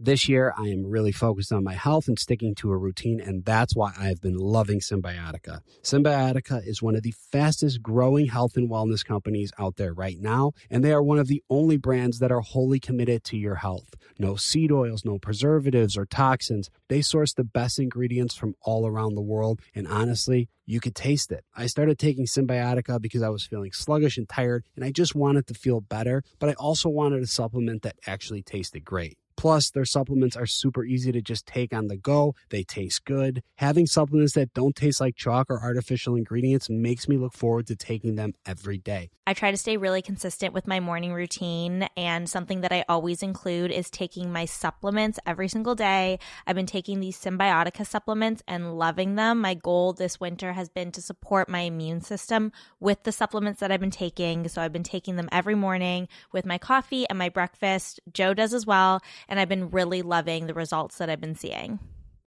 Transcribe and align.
This 0.00 0.28
year, 0.28 0.52
I 0.58 0.70
am 0.70 0.84
really 0.84 1.12
focused 1.12 1.52
on 1.52 1.62
my 1.62 1.74
health 1.74 2.08
and 2.08 2.18
sticking 2.18 2.56
to 2.56 2.72
a 2.72 2.76
routine, 2.76 3.20
and 3.20 3.44
that's 3.44 3.76
why 3.76 3.92
I've 3.96 4.20
been 4.20 4.36
loving 4.36 4.80
Cymbiotika. 4.80 5.60
Cymbiotika 5.84 6.66
is 6.66 6.82
one 6.82 6.96
of 6.96 7.04
the 7.04 7.14
fastest 7.30 7.80
growing 7.80 8.26
health 8.26 8.56
and 8.56 8.68
wellness 8.68 9.04
companies 9.04 9.52
out 9.56 9.76
there 9.76 9.94
right 9.94 10.18
now, 10.18 10.50
and 10.68 10.84
they 10.84 10.92
are 10.92 11.02
one 11.02 11.20
of 11.20 11.28
the 11.28 11.44
only 11.48 11.76
brands 11.76 12.18
that 12.18 12.32
are 12.32 12.40
wholly 12.40 12.80
committed 12.80 13.22
to 13.24 13.36
your 13.36 13.54
health. 13.54 13.94
No 14.18 14.34
seed 14.34 14.72
oils, 14.72 15.04
no 15.04 15.20
preservatives 15.20 15.96
or 15.96 16.06
toxins. 16.06 16.70
They 16.88 17.00
source 17.00 17.32
the 17.32 17.44
best 17.44 17.78
ingredients 17.78 18.34
from 18.34 18.56
all 18.62 18.88
around 18.88 19.14
the 19.14 19.22
world, 19.22 19.60
and 19.76 19.86
honestly, 19.86 20.48
you 20.66 20.80
could 20.80 20.96
taste 20.96 21.30
it. 21.30 21.44
I 21.54 21.66
started 21.66 22.00
taking 22.00 22.26
Cymbiotika 22.26 23.00
because 23.00 23.22
I 23.22 23.28
was 23.28 23.46
feeling 23.46 23.70
sluggish 23.70 24.18
and 24.18 24.28
tired, 24.28 24.64
and 24.74 24.84
I 24.84 24.90
just 24.90 25.14
wanted 25.14 25.46
to 25.46 25.54
feel 25.54 25.80
better, 25.80 26.24
but 26.40 26.50
I 26.50 26.54
also 26.54 26.88
wanted 26.88 27.22
a 27.22 27.28
supplement 27.28 27.82
that 27.82 27.94
actually 28.08 28.42
tasted 28.42 28.84
great. 28.84 29.18
Plus, 29.44 29.68
their 29.68 29.84
supplements 29.84 30.36
are 30.38 30.46
super 30.46 30.86
easy 30.86 31.12
to 31.12 31.20
just 31.20 31.44
take 31.44 31.74
on 31.74 31.88
the 31.88 31.98
go. 31.98 32.34
They 32.48 32.62
taste 32.62 33.04
good. 33.04 33.42
Having 33.56 33.88
supplements 33.88 34.32
that 34.36 34.54
don't 34.54 34.74
taste 34.74 35.02
like 35.02 35.16
chalk 35.16 35.50
or 35.50 35.60
artificial 35.60 36.16
ingredients 36.16 36.70
makes 36.70 37.06
me 37.06 37.18
look 37.18 37.34
forward 37.34 37.66
to 37.66 37.76
taking 37.76 38.14
them 38.14 38.32
every 38.46 38.78
day. 38.78 39.10
I 39.26 39.32
try 39.32 39.50
to 39.50 39.56
stay 39.56 39.78
really 39.78 40.02
consistent 40.02 40.52
with 40.52 40.66
my 40.66 40.80
morning 40.80 41.12
routine, 41.12 41.88
and 41.96 42.28
something 42.28 42.62
that 42.62 42.72
I 42.72 42.84
always 42.88 43.22
include 43.22 43.70
is 43.70 43.90
taking 43.90 44.32
my 44.32 44.44
supplements 44.44 45.18
every 45.26 45.48
single 45.48 45.74
day. 45.74 46.18
I've 46.46 46.56
been 46.56 46.66
taking 46.66 47.00
these 47.00 47.18
Cymbiotika 47.18 47.86
supplements 47.86 48.42
and 48.48 48.78
loving 48.78 49.14
them. 49.14 49.40
My 49.40 49.54
goal 49.54 49.92
this 49.92 50.20
winter 50.20 50.52
has 50.54 50.68
been 50.68 50.90
to 50.92 51.02
support 51.02 51.48
my 51.48 51.60
immune 51.60 52.02
system 52.02 52.52
with 52.80 53.02
the 53.04 53.12
supplements 53.12 53.60
that 53.60 53.70
I've 53.72 53.80
been 53.80 53.90
taking. 53.90 54.46
So 54.48 54.60
I've 54.60 54.72
been 54.72 54.82
taking 54.82 55.16
them 55.16 55.28
every 55.32 55.54
morning 55.54 56.08
with 56.32 56.44
my 56.44 56.58
coffee 56.58 57.06
and 57.08 57.18
my 57.18 57.30
breakfast. 57.30 58.00
Joe 58.12 58.34
does 58.34 58.52
as 58.52 58.66
well 58.66 59.00
I've 59.38 59.48
been 59.48 59.70
really 59.70 60.02
loving 60.02 60.46
the 60.46 60.54
results 60.54 60.98
that 60.98 61.10
I've 61.10 61.20
been 61.20 61.34
seeing. 61.34 61.78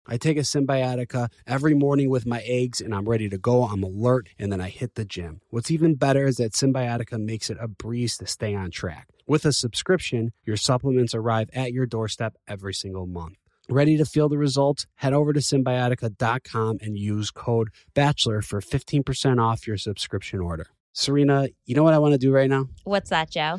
I 0.06 0.18
take 0.18 0.36
a 0.36 0.40
Cymbiotika 0.40 1.30
every 1.46 1.72
morning 1.72 2.10
with 2.10 2.26
my 2.26 2.42
eggs 2.44 2.82
and 2.82 2.94
I'm 2.94 3.08
ready 3.08 3.28
to 3.30 3.38
go. 3.38 3.64
I'm 3.64 3.82
alert 3.82 4.28
and 4.38 4.52
then 4.52 4.60
I 4.60 4.68
hit 4.68 4.96
the 4.96 5.04
gym. 5.04 5.40
What's 5.48 5.70
even 5.70 5.94
better 5.94 6.26
is 6.26 6.36
that 6.36 6.52
Cymbiotika 6.52 7.18
makes 7.18 7.48
it 7.48 7.56
a 7.58 7.68
breeze 7.68 8.18
to 8.18 8.26
stay 8.26 8.54
on 8.54 8.70
track. 8.70 9.08
With 9.26 9.46
a 9.46 9.52
subscription, 9.52 10.32
your 10.44 10.58
supplements 10.58 11.14
arrive 11.14 11.48
at 11.54 11.72
your 11.72 11.86
doorstep 11.86 12.36
every 12.46 12.74
single 12.74 13.06
month. 13.06 13.36
Ready 13.70 13.96
to 13.96 14.04
feel 14.04 14.28
the 14.28 14.36
results? 14.36 14.86
Head 14.96 15.14
over 15.14 15.32
to 15.32 15.40
cymbiotika.com 15.40 16.78
and 16.82 16.98
use 16.98 17.30
code 17.30 17.70
BACHELOR 17.94 18.42
for 18.42 18.60
15% 18.60 19.42
off 19.42 19.66
your 19.66 19.78
subscription 19.78 20.40
order. 20.40 20.66
Serena, 20.92 21.48
you 21.64 21.74
know 21.74 21.82
what 21.82 21.94
I 21.94 21.98
want 21.98 22.12
to 22.12 22.18
do 22.18 22.30
right 22.30 22.50
now? 22.50 22.68
What's 22.84 23.08
that, 23.08 23.30
Joe? 23.30 23.58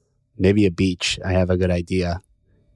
Maybe 0.41 0.65
a 0.65 0.71
beach. 0.71 1.19
I 1.23 1.33
have 1.33 1.51
a 1.51 1.55
good 1.55 1.69
idea. 1.69 2.23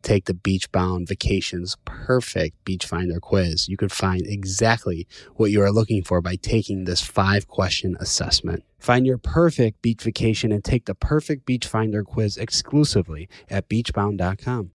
Take 0.04 0.26
the 0.26 0.36
Beach 0.36 0.72
Bound 0.72 1.08
Vacations 1.08 1.78
Perfect 1.84 2.64
Beach 2.64 2.86
Finder 2.86 3.20
quiz. 3.20 3.68
You 3.68 3.76
could 3.76 3.92
find 3.92 4.22
exactly 4.28 5.08
what 5.34 5.50
you 5.50 5.64
are 5.64 5.72
looking 5.72 6.04
for 6.04 6.22
by 6.22 6.36
taking 6.36 6.84
this 6.84 7.02
five 7.02 7.48
question 7.48 7.98
assessment. 8.00 8.64
Find 8.78 9.08
your 9.08 9.18
perfect 9.18 9.82
beach 9.82 10.04
vacation 10.04 10.52
and 10.52 10.64
take 10.64 10.86
the 10.86 10.94
perfect 10.94 11.48
beach 11.48 11.66
finder 11.66 12.04
quiz 12.04 12.38
exclusively 12.38 13.28
at 13.50 13.68
beachbound.com. 13.68 14.75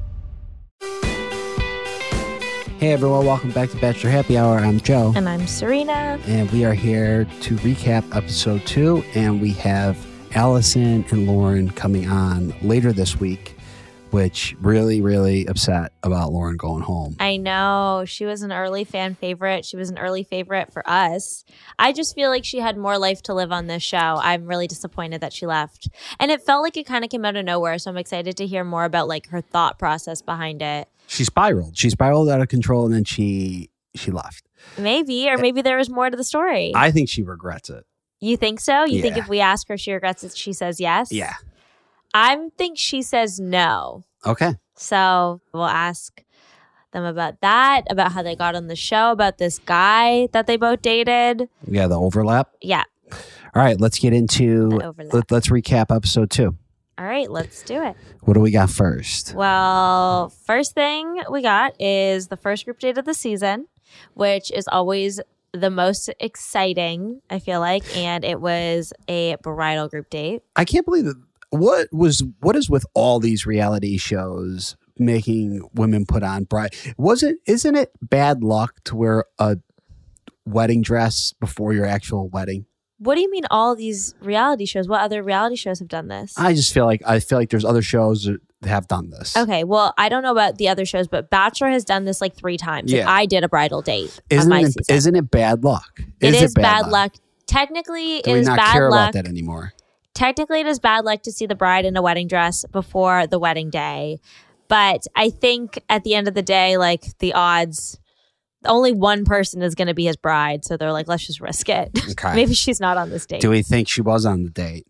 Hey 2.81 2.93
everyone, 2.93 3.27
welcome 3.27 3.51
back 3.51 3.69
to 3.69 3.77
Bachelor 3.77 4.09
Happy 4.09 4.39
Hour. 4.39 4.57
I'm 4.57 4.79
Joe. 4.79 5.13
And 5.15 5.29
I'm 5.29 5.45
Serena. 5.45 6.19
And 6.25 6.49
we 6.49 6.65
are 6.65 6.73
here 6.73 7.25
to 7.41 7.55
recap 7.57 8.15
episode 8.15 8.65
two. 8.65 9.03
And 9.13 9.39
we 9.39 9.51
have 9.53 10.03
Allison 10.33 11.05
and 11.11 11.27
Lauren 11.27 11.69
coming 11.69 12.09
on 12.09 12.55
later 12.63 12.91
this 12.91 13.19
week, 13.19 13.50
which 14.11 14.55
really, 14.61 15.01
really 15.01 15.45
upset 15.45 15.93
about 16.03 16.31
Lauren 16.31 16.57
going 16.57 16.83
home. 16.83 17.15
I 17.19 17.37
know. 17.37 18.03
She 18.05 18.25
was 18.25 18.41
an 18.41 18.51
early 18.51 18.83
fan 18.83 19.15
favorite. 19.15 19.65
She 19.65 19.77
was 19.77 19.89
an 19.89 19.97
early 19.97 20.23
favorite 20.23 20.71
for 20.71 20.87
us. 20.89 21.43
I 21.79 21.93
just 21.93 22.13
feel 22.13 22.29
like 22.29 22.45
she 22.45 22.59
had 22.59 22.77
more 22.77 22.97
life 22.97 23.21
to 23.23 23.33
live 23.33 23.51
on 23.51 23.67
this 23.67 23.83
show. 23.83 23.97
I'm 23.97 24.45
really 24.45 24.67
disappointed 24.67 25.21
that 25.21 25.33
she 25.33 25.45
left. 25.45 25.89
And 26.19 26.29
it 26.29 26.41
felt 26.41 26.63
like 26.63 26.77
it 26.77 26.85
kind 26.85 27.03
of 27.03 27.09
came 27.09 27.25
out 27.25 27.35
of 27.35 27.45
nowhere. 27.45 27.77
So 27.77 27.89
I'm 27.89 27.97
excited 27.97 28.37
to 28.37 28.45
hear 28.45 28.63
more 28.63 28.83
about 28.83 29.07
like 29.07 29.27
her 29.27 29.41
thought 29.41 29.79
process 29.79 30.21
behind 30.21 30.61
it. 30.61 30.89
She 31.07 31.23
spiraled. 31.23 31.77
She 31.77 31.89
spiraled 31.89 32.29
out 32.29 32.41
of 32.41 32.47
control 32.47 32.85
and 32.85 32.93
then 32.93 33.03
she 33.03 33.69
she 33.95 34.11
left. 34.11 34.47
Maybe, 34.77 35.29
or 35.29 35.33
eh. 35.33 35.41
maybe 35.41 35.61
there 35.61 35.77
was 35.77 35.89
more 35.89 36.09
to 36.09 36.15
the 36.15 36.23
story. 36.23 36.71
I 36.75 36.91
think 36.91 37.09
she 37.09 37.23
regrets 37.23 37.69
it. 37.69 37.85
you 38.19 38.37
think 38.37 38.59
so? 38.59 38.85
You 38.85 39.01
think 39.01 39.17
if 39.17 39.27
we 39.27 39.39
ask 39.39 39.67
her, 39.67 39.77
she 39.77 39.91
regrets 39.91 40.23
it, 40.23 40.37
she 40.37 40.53
says 40.53 40.79
yes? 40.79 41.11
Yeah. 41.11 41.33
I 42.13 42.49
think 42.57 42.77
she 42.77 43.01
says 43.01 43.39
no. 43.39 44.03
Okay. 44.25 44.55
So 44.75 45.41
we'll 45.53 45.65
ask 45.65 46.23
them 46.91 47.05
about 47.05 47.41
that, 47.41 47.83
about 47.89 48.11
how 48.11 48.21
they 48.21 48.35
got 48.35 48.55
on 48.55 48.67
the 48.67 48.75
show, 48.75 49.11
about 49.11 49.37
this 49.37 49.59
guy 49.59 50.27
that 50.33 50.47
they 50.47 50.57
both 50.57 50.81
dated. 50.81 51.47
Yeah, 51.67 51.87
the 51.87 51.99
overlap. 51.99 52.49
Yeah. 52.61 52.83
All 53.53 53.61
right, 53.61 53.79
let's 53.79 53.99
get 53.99 54.13
into 54.13 54.69
let, 55.11 55.31
let's 55.31 55.49
recap 55.49 55.95
episode 55.95 56.29
two. 56.29 56.55
All 56.97 57.05
right, 57.05 57.29
let's 57.29 57.63
do 57.63 57.81
it. 57.81 57.95
What 58.21 58.35
do 58.35 58.39
we 58.39 58.51
got 58.51 58.69
first? 58.69 59.33
Well, 59.33 60.29
first 60.29 60.73
thing 60.73 61.21
we 61.31 61.41
got 61.41 61.79
is 61.81 62.27
the 62.27 62.37
first 62.37 62.65
group 62.65 62.79
date 62.79 62.97
of 62.97 63.05
the 63.05 63.13
season, 63.13 63.67
which 64.13 64.51
is 64.51 64.67
always 64.67 65.19
the 65.53 65.69
most 65.69 66.09
exciting, 66.19 67.21
I 67.29 67.39
feel 67.39 67.59
like. 67.59 67.97
And 67.97 68.23
it 68.23 68.39
was 68.39 68.93
a 69.07 69.35
bridal 69.41 69.87
group 69.87 70.09
date. 70.09 70.43
I 70.55 70.63
can't 70.63 70.85
believe 70.85 71.05
that. 71.05 71.21
What 71.51 71.87
was 71.91 72.23
what 72.39 72.55
is 72.55 72.69
with 72.69 72.85
all 72.93 73.19
these 73.19 73.45
reality 73.45 73.97
shows 73.97 74.75
making 74.97 75.61
women 75.73 76.05
put 76.05 76.23
on 76.23 76.45
bride? 76.45 76.73
Was 76.97 77.23
it 77.23 77.37
isn't 77.45 77.75
it 77.75 77.91
bad 78.01 78.43
luck 78.43 78.75
to 78.85 78.95
wear 78.95 79.25
a 79.37 79.57
wedding 80.45 80.81
dress 80.81 81.33
before 81.39 81.73
your 81.73 81.85
actual 81.85 82.27
wedding? 82.29 82.65
What 82.99 83.15
do 83.15 83.21
you 83.21 83.31
mean 83.31 83.45
all 83.49 83.75
these 83.75 84.13
reality 84.21 84.65
shows? 84.65 84.87
What 84.87 85.01
other 85.01 85.23
reality 85.23 85.55
shows 85.55 85.79
have 85.79 85.87
done 85.87 86.07
this? 86.07 86.37
I 86.37 86.53
just 86.53 86.71
feel 86.73 86.85
like 86.85 87.01
I 87.05 87.19
feel 87.19 87.37
like 87.37 87.49
there's 87.49 87.65
other 87.65 87.81
shows 87.81 88.25
that 88.25 88.39
have 88.63 88.87
done 88.87 89.09
this. 89.09 89.35
Okay, 89.35 89.63
well, 89.63 89.93
I 89.97 90.07
don't 90.07 90.21
know 90.21 90.31
about 90.31 90.57
the 90.57 90.69
other 90.69 90.85
shows, 90.85 91.07
but 91.07 91.29
Bachelor 91.31 91.69
has 91.69 91.83
done 91.83 92.05
this 92.05 92.21
like 92.21 92.35
three 92.35 92.57
times. 92.57 92.91
Like, 92.93 92.99
Yeah. 92.99 93.11
I 93.11 93.25
did 93.25 93.43
a 93.43 93.49
bridal 93.49 93.81
date 93.81 94.19
Isn't 94.29 94.51
it, 94.53 94.65
season. 94.67 94.83
isn't 94.95 95.15
it 95.15 95.31
bad 95.31 95.63
luck? 95.63 95.99
it 96.19 96.35
is 96.35 96.53
bad, 96.53 96.87
luck. 96.89 97.15
Technically, 97.47 98.21
Do 98.21 98.31
it 98.35 98.37
is 98.37 98.47
not 98.47 98.57
bad 98.57 98.71
care 98.71 98.89
luck. 98.91 99.09
about 99.09 99.13
that 99.13 99.27
anymore? 99.27 99.73
Technically, 100.13 100.59
it 100.61 100.67
is 100.67 100.79
bad 100.79 101.05
luck 101.05 101.21
to 101.23 101.31
see 101.31 101.45
the 101.45 101.55
bride 101.55 101.85
in 101.85 101.95
a 101.95 102.01
wedding 102.01 102.27
dress 102.27 102.65
before 102.71 103.27
the 103.27 103.39
wedding 103.39 103.69
day. 103.69 104.19
But 104.67 105.05
I 105.15 105.29
think 105.29 105.79
at 105.89 106.03
the 106.03 106.15
end 106.15 106.27
of 106.27 106.33
the 106.33 106.41
day, 106.41 106.77
like 106.77 107.17
the 107.19 107.33
odds, 107.33 107.99
only 108.65 108.91
one 108.91 109.25
person 109.25 109.61
is 109.61 109.75
going 109.75 109.87
to 109.87 109.93
be 109.93 110.05
his 110.05 110.17
bride. 110.17 110.63
So 110.65 110.77
they're 110.77 110.91
like, 110.91 111.07
let's 111.07 111.25
just 111.25 111.41
risk 111.41 111.69
it. 111.69 111.91
Okay. 112.11 112.35
Maybe 112.35 112.53
she's 112.53 112.79
not 112.79 112.97
on 112.97 113.09
this 113.09 113.25
date. 113.25 113.41
Do 113.41 113.49
we 113.49 113.63
think 113.63 113.87
she 113.87 114.01
was 114.01 114.25
on 114.25 114.43
the 114.43 114.49
date? 114.49 114.85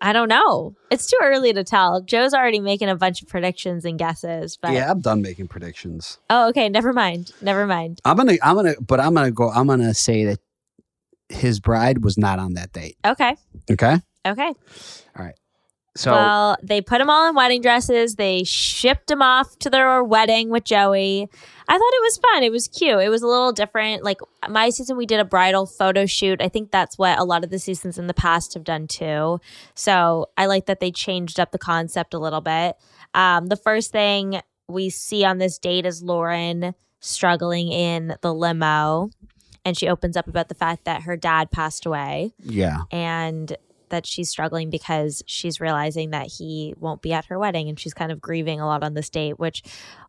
I 0.00 0.12
don't 0.12 0.28
know. 0.28 0.74
It's 0.90 1.06
too 1.06 1.18
early 1.22 1.52
to 1.52 1.64
tell. 1.64 2.02
Joe's 2.02 2.34
already 2.34 2.60
making 2.60 2.88
a 2.88 2.94
bunch 2.94 3.22
of 3.22 3.28
predictions 3.28 3.84
and 3.84 3.98
guesses. 3.98 4.56
But 4.60 4.72
Yeah, 4.72 4.90
I'm 4.90 5.00
done 5.00 5.22
making 5.22 5.48
predictions. 5.48 6.18
oh, 6.30 6.48
okay. 6.50 6.68
Never 6.68 6.92
mind. 6.92 7.32
Never 7.40 7.66
mind. 7.66 8.00
I'm 8.04 8.16
gonna, 8.16 8.34
I'm 8.42 8.54
gonna, 8.54 8.74
but 8.80 9.00
I'm 9.00 9.14
gonna 9.14 9.30
go. 9.30 9.50
I'm 9.50 9.66
gonna 9.66 9.94
say 9.94 10.26
that 10.26 10.38
his 11.30 11.58
bride 11.58 12.04
was 12.04 12.18
not 12.18 12.38
on 12.38 12.54
that 12.54 12.72
date. 12.72 12.96
Okay. 13.04 13.34
Okay. 13.70 13.96
Okay. 14.26 14.46
All 15.16 15.24
right. 15.24 15.34
So 15.98 16.12
well, 16.12 16.56
they 16.62 16.80
put 16.80 16.98
them 16.98 17.10
all 17.10 17.28
in 17.28 17.34
wedding 17.34 17.60
dresses. 17.60 18.14
They 18.14 18.44
shipped 18.44 19.08
them 19.08 19.20
off 19.20 19.58
to 19.58 19.70
their 19.70 20.04
wedding 20.04 20.48
with 20.48 20.62
Joey. 20.62 21.28
I 21.68 21.72
thought 21.72 21.92
it 21.92 22.02
was 22.02 22.18
fun. 22.18 22.42
It 22.44 22.52
was 22.52 22.68
cute. 22.68 23.00
It 23.00 23.08
was 23.08 23.22
a 23.22 23.26
little 23.26 23.50
different. 23.50 24.04
Like 24.04 24.20
my 24.48 24.70
season, 24.70 24.96
we 24.96 25.06
did 25.06 25.18
a 25.18 25.24
bridal 25.24 25.66
photo 25.66 26.06
shoot. 26.06 26.40
I 26.40 26.48
think 26.48 26.70
that's 26.70 26.98
what 26.98 27.18
a 27.18 27.24
lot 27.24 27.42
of 27.42 27.50
the 27.50 27.58
seasons 27.58 27.98
in 27.98 28.06
the 28.06 28.14
past 28.14 28.54
have 28.54 28.62
done 28.62 28.86
too. 28.86 29.40
So 29.74 30.26
I 30.36 30.46
like 30.46 30.66
that 30.66 30.78
they 30.78 30.92
changed 30.92 31.40
up 31.40 31.50
the 31.50 31.58
concept 31.58 32.14
a 32.14 32.18
little 32.20 32.40
bit. 32.40 32.76
Um, 33.12 33.46
the 33.46 33.56
first 33.56 33.90
thing 33.90 34.40
we 34.68 34.90
see 34.90 35.24
on 35.24 35.38
this 35.38 35.58
date 35.58 35.84
is 35.84 36.00
Lauren 36.00 36.74
struggling 37.00 37.72
in 37.72 38.14
the 38.22 38.32
limo. 38.32 39.10
And 39.64 39.76
she 39.76 39.88
opens 39.88 40.16
up 40.16 40.28
about 40.28 40.48
the 40.48 40.54
fact 40.54 40.84
that 40.84 41.02
her 41.02 41.16
dad 41.16 41.50
passed 41.50 41.84
away 41.84 42.32
yeah, 42.42 42.82
and 42.90 43.54
that 43.90 44.06
she's 44.06 44.30
struggling 44.30 44.70
because 44.70 45.22
she's 45.26 45.60
realizing 45.60 46.10
that 46.10 46.26
he 46.26 46.74
won't 46.78 47.02
be 47.02 47.12
at 47.12 47.26
her 47.26 47.38
wedding 47.38 47.68
and 47.68 47.78
she's 47.78 47.94
kind 47.94 48.12
of 48.12 48.20
grieving 48.20 48.60
a 48.60 48.66
lot 48.66 48.82
on 48.82 48.94
this 48.94 49.10
date, 49.10 49.38
which 49.38 49.62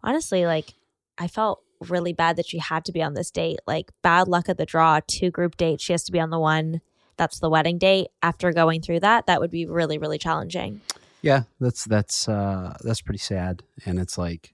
honestly, 0.03 0.45
like, 0.45 0.73
I 1.17 1.27
felt 1.27 1.61
really 1.87 2.13
bad 2.13 2.35
that 2.37 2.47
she 2.47 2.57
had 2.59 2.85
to 2.85 2.91
be 2.91 3.01
on 3.01 3.13
this 3.13 3.31
date. 3.31 3.59
Like, 3.65 3.91
bad 4.01 4.27
luck 4.27 4.49
at 4.49 4.57
the 4.57 4.65
draw, 4.65 4.99
two 5.07 5.31
group 5.31 5.57
dates. 5.57 5.83
She 5.83 5.93
has 5.93 6.03
to 6.05 6.11
be 6.11 6.19
on 6.19 6.29
the 6.29 6.39
one 6.39 6.81
that's 7.17 7.39
the 7.39 7.49
wedding 7.49 7.77
date. 7.77 8.07
After 8.21 8.51
going 8.53 8.81
through 8.81 9.01
that, 9.01 9.25
that 9.27 9.41
would 9.41 9.51
be 9.51 9.65
really, 9.65 9.97
really 9.97 10.17
challenging. 10.17 10.81
yeah, 11.21 11.43
that's 11.59 11.83
that's 11.85 12.29
uh 12.29 12.77
that's 12.83 13.01
pretty 13.01 13.19
sad, 13.19 13.63
and 13.85 13.99
it's 13.99 14.17
like, 14.17 14.53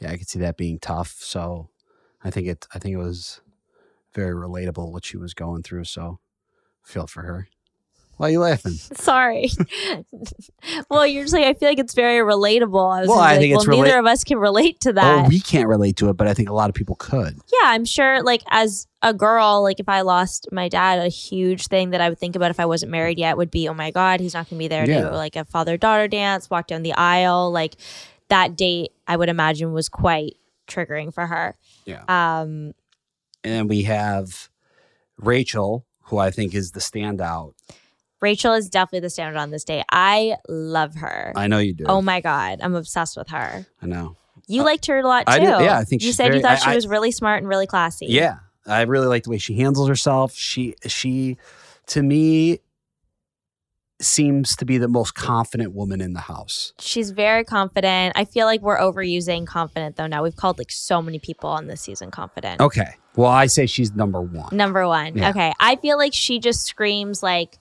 yeah, 0.00 0.10
I 0.10 0.16
could 0.16 0.28
see 0.28 0.40
that 0.40 0.56
being 0.56 0.78
tough. 0.80 1.18
So, 1.20 1.68
I 2.24 2.30
think 2.30 2.48
it 2.48 2.66
I 2.74 2.78
think 2.80 2.94
it 2.94 2.98
was 2.98 3.40
very 4.12 4.34
relatable 4.34 4.90
what 4.90 5.04
she 5.04 5.16
was 5.16 5.34
going 5.34 5.62
through. 5.62 5.84
So, 5.84 6.18
feel 6.82 7.06
for 7.06 7.22
her. 7.22 7.48
Why 8.20 8.26
are 8.26 8.30
you 8.32 8.40
laughing? 8.40 8.72
Sorry. 8.72 9.48
well, 10.90 11.06
you're 11.06 11.24
just 11.24 11.32
like, 11.32 11.46
I 11.46 11.54
feel 11.54 11.70
like 11.70 11.78
it's 11.78 11.94
very 11.94 12.18
relatable. 12.18 12.94
I 12.94 13.00
was 13.00 13.08
Well, 13.08 13.18
I 13.18 13.30
like, 13.32 13.40
think 13.40 13.54
it's 13.54 13.66
well, 13.66 13.78
neither 13.78 13.98
of 13.98 14.04
us 14.04 14.24
can 14.24 14.36
relate 14.36 14.78
to 14.80 14.92
that. 14.92 15.24
Oh, 15.24 15.28
we 15.30 15.40
can't 15.40 15.68
relate 15.68 15.96
to 15.96 16.10
it, 16.10 16.18
but 16.18 16.26
I 16.28 16.34
think 16.34 16.50
a 16.50 16.52
lot 16.52 16.68
of 16.68 16.74
people 16.74 16.96
could. 16.96 17.38
yeah, 17.50 17.68
I'm 17.70 17.86
sure 17.86 18.22
like 18.22 18.42
as 18.50 18.86
a 19.00 19.14
girl, 19.14 19.62
like 19.62 19.80
if 19.80 19.88
I 19.88 20.02
lost 20.02 20.48
my 20.52 20.68
dad, 20.68 20.98
a 20.98 21.08
huge 21.08 21.68
thing 21.68 21.90
that 21.90 22.02
I 22.02 22.10
would 22.10 22.18
think 22.18 22.36
about 22.36 22.50
if 22.50 22.60
I 22.60 22.66
wasn't 22.66 22.92
married 22.92 23.18
yet 23.18 23.38
would 23.38 23.50
be, 23.50 23.66
oh 23.70 23.72
my 23.74 23.90
God, 23.90 24.20
he's 24.20 24.34
not 24.34 24.50
gonna 24.50 24.58
be 24.58 24.68
there 24.68 24.84
to 24.84 24.92
Yeah. 24.92 25.08
like 25.08 25.36
a 25.36 25.46
father 25.46 25.78
daughter 25.78 26.06
dance, 26.06 26.50
walk 26.50 26.66
down 26.66 26.82
the 26.82 26.92
aisle. 26.92 27.50
Like 27.50 27.76
that 28.28 28.54
date 28.54 28.92
I 29.08 29.16
would 29.16 29.30
imagine 29.30 29.72
was 29.72 29.88
quite 29.88 30.36
triggering 30.68 31.14
for 31.14 31.26
her. 31.26 31.56
Yeah. 31.86 32.02
Um 32.06 32.74
And 33.42 33.54
then 33.54 33.66
we 33.66 33.84
have 33.84 34.50
Rachel, 35.16 35.86
who 36.04 36.18
I 36.18 36.30
think 36.30 36.54
is 36.54 36.72
the 36.72 36.80
standout. 36.80 37.54
Rachel 38.20 38.52
is 38.54 38.68
definitely 38.68 39.00
the 39.00 39.10
standard 39.10 39.38
on 39.38 39.50
this 39.50 39.64
day. 39.64 39.82
I 39.90 40.36
love 40.48 40.94
her. 40.96 41.32
I 41.36 41.46
know 41.46 41.58
you 41.58 41.72
do. 41.74 41.84
oh 41.88 42.02
my 42.02 42.20
God. 42.20 42.58
I'm 42.62 42.74
obsessed 42.74 43.16
with 43.16 43.28
her. 43.30 43.66
I 43.82 43.86
know. 43.86 44.16
You 44.46 44.62
uh, 44.62 44.64
liked 44.64 44.86
her 44.86 44.98
a 44.98 45.06
lot 45.06 45.26
too. 45.26 45.32
I 45.32 45.38
did- 45.38 45.48
yeah, 45.48 45.78
I 45.78 45.84
think 45.84 46.02
you 46.02 46.12
said 46.12 46.34
you 46.34 46.40
thought 46.40 46.58
I- 46.66 46.70
she 46.70 46.74
was 46.74 46.86
really 46.86 47.12
smart 47.12 47.40
and 47.40 47.48
really 47.48 47.66
classy. 47.66 48.06
Yeah, 48.06 48.36
I 48.66 48.82
really 48.82 49.06
like 49.06 49.24
the 49.24 49.30
way 49.30 49.38
she 49.38 49.54
handles 49.56 49.88
herself. 49.88 50.34
She 50.34 50.74
she 50.86 51.36
to 51.88 52.02
me 52.02 52.58
seems 54.00 54.56
to 54.56 54.64
be 54.64 54.78
the 54.78 54.88
most 54.88 55.14
confident 55.14 55.74
woman 55.74 56.00
in 56.00 56.14
the 56.14 56.20
house. 56.20 56.72
She's 56.78 57.10
very 57.10 57.44
confident. 57.44 58.14
I 58.16 58.24
feel 58.24 58.46
like 58.46 58.62
we're 58.62 58.78
overusing 58.78 59.46
confident 59.46 59.96
though 59.96 60.06
now. 60.06 60.22
We've 60.22 60.36
called 60.36 60.56
like 60.58 60.70
so 60.70 61.02
many 61.02 61.18
people 61.18 61.50
on 61.50 61.66
this 61.66 61.82
season 61.82 62.10
confident. 62.10 62.62
Okay. 62.62 62.94
Well, 63.16 63.28
I 63.30 63.46
say 63.46 63.66
she's 63.66 63.92
number 63.94 64.22
1. 64.22 64.56
Number 64.56 64.86
one. 64.86 65.18
Yeah. 65.18 65.30
Okay. 65.30 65.52
I 65.60 65.76
feel 65.76 65.98
like 65.98 66.14
she 66.14 66.38
just 66.38 66.62
screams 66.64 67.22
like, 67.22 67.58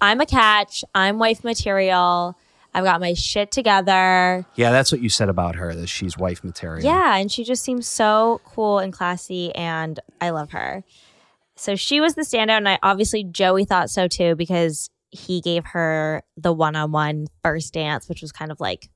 I'm 0.00 0.20
a 0.20 0.26
catch. 0.26 0.84
I'm 0.94 1.18
wife 1.18 1.44
material. 1.44 2.36
I've 2.72 2.84
got 2.84 3.00
my 3.00 3.14
shit 3.14 3.50
together. 3.50 4.46
Yeah, 4.54 4.70
that's 4.70 4.92
what 4.92 5.00
you 5.00 5.08
said 5.08 5.28
about 5.28 5.56
her 5.56 5.74
that 5.74 5.88
she's 5.88 6.16
wife 6.16 6.44
material. 6.44 6.84
Yeah. 6.84 7.16
And 7.16 7.30
she 7.30 7.42
just 7.42 7.64
seems 7.64 7.88
so 7.88 8.40
cool 8.44 8.78
and 8.78 8.92
classy. 8.92 9.52
And 9.54 9.98
I 10.20 10.30
love 10.30 10.52
her. 10.52 10.84
So 11.56 11.74
she 11.74 12.00
was 12.00 12.14
the 12.14 12.22
standout. 12.22 12.58
And 12.58 12.68
I 12.68 12.78
obviously, 12.82 13.24
Joey 13.24 13.64
thought 13.64 13.90
so 13.90 14.06
too 14.06 14.36
because 14.36 14.88
he 15.10 15.40
gave 15.40 15.64
her 15.66 16.22
the 16.36 16.52
one 16.52 16.76
on 16.76 16.92
one 16.92 17.26
first 17.42 17.74
dance, 17.74 18.08
which 18.08 18.22
was 18.22 18.30
kind 18.30 18.52
of 18.52 18.60
like 18.60 18.88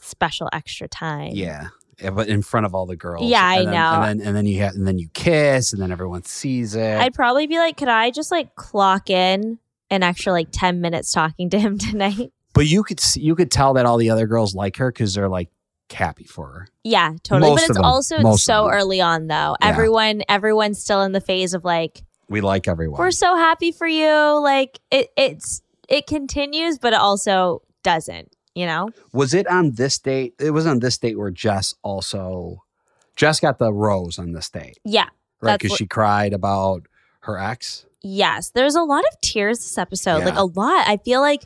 special 0.00 0.48
extra 0.52 0.88
time. 0.88 1.30
Yeah. 1.34 1.68
Yeah, 2.00 2.10
but 2.10 2.26
in 2.26 2.42
front 2.42 2.66
of 2.66 2.74
all 2.74 2.86
the 2.86 2.96
girls. 2.96 3.30
Yeah, 3.30 3.44
I 3.44 3.64
then- 3.64 3.74
know. 3.74 4.02
And 4.02 4.20
then 4.20 4.26
and 4.26 4.36
then 4.36 4.46
you 4.46 4.60
have 4.62 4.74
and 4.74 4.88
then 4.88 4.98
you 4.98 5.08
kiss 5.14 5.72
and 5.72 5.80
then 5.80 5.92
everyone 5.92 6.24
sees 6.24 6.74
it. 6.74 6.98
I'd 7.00 7.14
probably 7.14 7.46
be 7.46 7.58
like, 7.58 7.76
could 7.76 7.86
I 7.88 8.10
just 8.10 8.32
like 8.32 8.56
clock 8.56 9.08
in 9.08 9.58
an 9.92 10.02
extra 10.02 10.32
like 10.32 10.48
10 10.50 10.80
minutes 10.80 11.12
talking 11.12 11.50
to 11.50 11.58
him 11.60 11.78
tonight? 11.90 12.32
but 12.54 12.66
you 12.66 12.82
could 12.82 13.00
see, 13.00 13.20
you 13.20 13.34
could 13.34 13.50
tell 13.50 13.74
that 13.74 13.86
all 13.86 13.96
the 13.96 14.10
other 14.10 14.26
girls 14.26 14.54
like 14.54 14.76
her 14.76 14.90
cuz 14.92 15.14
they're 15.14 15.28
like 15.28 15.48
happy 15.90 16.24
for 16.24 16.46
her. 16.48 16.66
Yeah, 16.84 17.12
totally. 17.22 17.50
Most 17.50 17.60
but 17.60 17.70
it's 17.70 17.74
them. 17.76 17.84
also 17.84 18.16
of 18.16 18.40
so 18.40 18.68
early 18.70 19.00
on 19.00 19.26
though. 19.26 19.56
Yeah. 19.60 19.68
Everyone 19.68 20.22
everyone's 20.28 20.80
still 20.82 21.02
in 21.02 21.12
the 21.12 21.20
phase 21.20 21.54
of 21.54 21.64
like, 21.64 22.02
We 22.28 22.40
like 22.40 22.66
everyone. 22.68 22.98
we're 22.98 23.10
so 23.10 23.36
happy 23.36 23.72
for 23.72 23.86
you. 23.86 24.40
Like 24.42 24.80
it 24.90 25.08
it's 25.16 25.62
it 25.88 26.06
continues, 26.06 26.78
but 26.78 26.92
it 26.94 26.98
also 26.98 27.60
doesn't, 27.82 28.34
you 28.54 28.64
know? 28.64 28.88
Was 29.12 29.34
it 29.34 29.46
on 29.48 29.72
this 29.72 29.98
date? 29.98 30.34
It 30.40 30.52
was 30.52 30.66
on 30.66 30.78
this 30.78 30.96
date 30.96 31.18
where 31.18 31.30
Jess 31.30 31.74
also 31.82 32.62
Jess 33.16 33.40
got 33.40 33.58
the 33.58 33.72
rose 33.72 34.18
on 34.18 34.32
this 34.32 34.48
date, 34.48 34.78
Yeah. 34.84 35.08
right? 35.42 35.58
Because 35.60 35.76
she 35.76 35.86
cried 35.86 36.32
about 36.32 36.86
her 37.20 37.36
ex. 37.38 37.84
Yes. 38.02 38.50
There's 38.50 38.74
a 38.74 38.82
lot 38.82 39.04
of 39.12 39.20
tears 39.20 39.58
this 39.58 39.78
episode. 39.78 40.24
Like 40.24 40.36
a 40.36 40.44
lot. 40.44 40.88
I 40.88 40.96
feel 40.98 41.20
like 41.20 41.42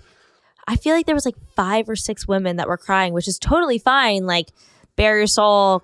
I 0.69 0.77
feel 0.77 0.95
like 0.95 1.07
there 1.07 1.15
was 1.15 1.25
like 1.27 1.37
five 1.55 1.89
or 1.89 1.97
six 1.97 2.27
women 2.27 2.57
that 2.57 2.67
were 2.69 2.77
crying, 2.79 3.13
which 3.13 3.29
is 3.29 3.39
totally 3.39 3.79
fine. 3.79 4.27
Like 4.27 4.49
bare 4.97 5.19
your 5.19 5.27
soul, 5.27 5.83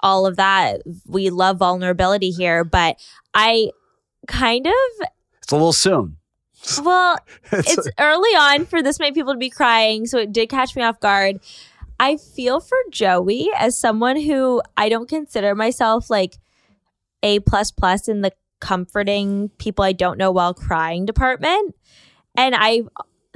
all 0.00 0.26
of 0.26 0.36
that. 0.36 0.82
We 1.06 1.30
love 1.30 1.58
vulnerability 1.58 2.30
here, 2.30 2.64
but 2.64 2.96
I 3.34 3.70
kind 4.28 4.66
of 4.66 4.72
It's 5.42 5.52
a 5.52 5.56
little 5.56 5.72
soon. 5.72 6.16
well, 6.82 7.18
It's- 7.52 7.76
it's 7.78 7.88
early 7.98 8.30
on 8.30 8.66
for 8.66 8.82
this 8.82 8.98
many 9.00 9.12
people 9.12 9.32
to 9.32 9.38
be 9.38 9.50
crying, 9.50 10.06
so 10.06 10.18
it 10.18 10.32
did 10.32 10.48
catch 10.48 10.76
me 10.76 10.82
off 10.82 11.00
guard. 11.00 11.40
I 12.00 12.16
feel 12.16 12.60
for 12.60 12.78
Joey 12.90 13.50
as 13.56 13.78
someone 13.78 14.20
who 14.20 14.62
I 14.76 14.88
don't 14.88 15.08
consider 15.08 15.54
myself 15.54 16.08
like 16.10 16.36
a 17.22 17.38
plus 17.40 17.70
plus 17.70 18.08
in 18.08 18.22
the 18.22 18.32
comforting 18.62 19.50
people 19.58 19.84
I 19.84 19.92
don't 19.92 20.16
know 20.16 20.30
well 20.30 20.54
crying 20.54 21.04
department. 21.04 21.74
And 22.36 22.54
I 22.56 22.82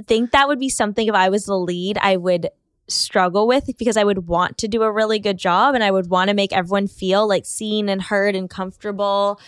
think 0.07 0.31
that 0.31 0.47
would 0.47 0.57
be 0.59 0.69
something 0.69 1.05
if 1.07 1.13
I 1.13 1.29
was 1.29 1.45
the 1.45 1.55
lead, 1.57 1.97
I 2.01 2.15
would 2.17 2.49
struggle 2.87 3.45
with 3.45 3.69
because 3.77 3.97
I 3.97 4.03
would 4.05 4.27
want 4.27 4.57
to 4.59 4.67
do 4.69 4.81
a 4.81 4.91
really 4.91 5.19
good 5.19 5.37
job 5.37 5.75
and 5.75 5.83
I 5.83 5.91
would 5.91 6.09
want 6.09 6.29
to 6.29 6.33
make 6.33 6.53
everyone 6.53 6.87
feel 6.87 7.27
like 7.27 7.45
seen 7.45 7.89
and 7.89 8.01
heard 8.01 8.33
and 8.35 8.49
comfortable. 8.49 9.39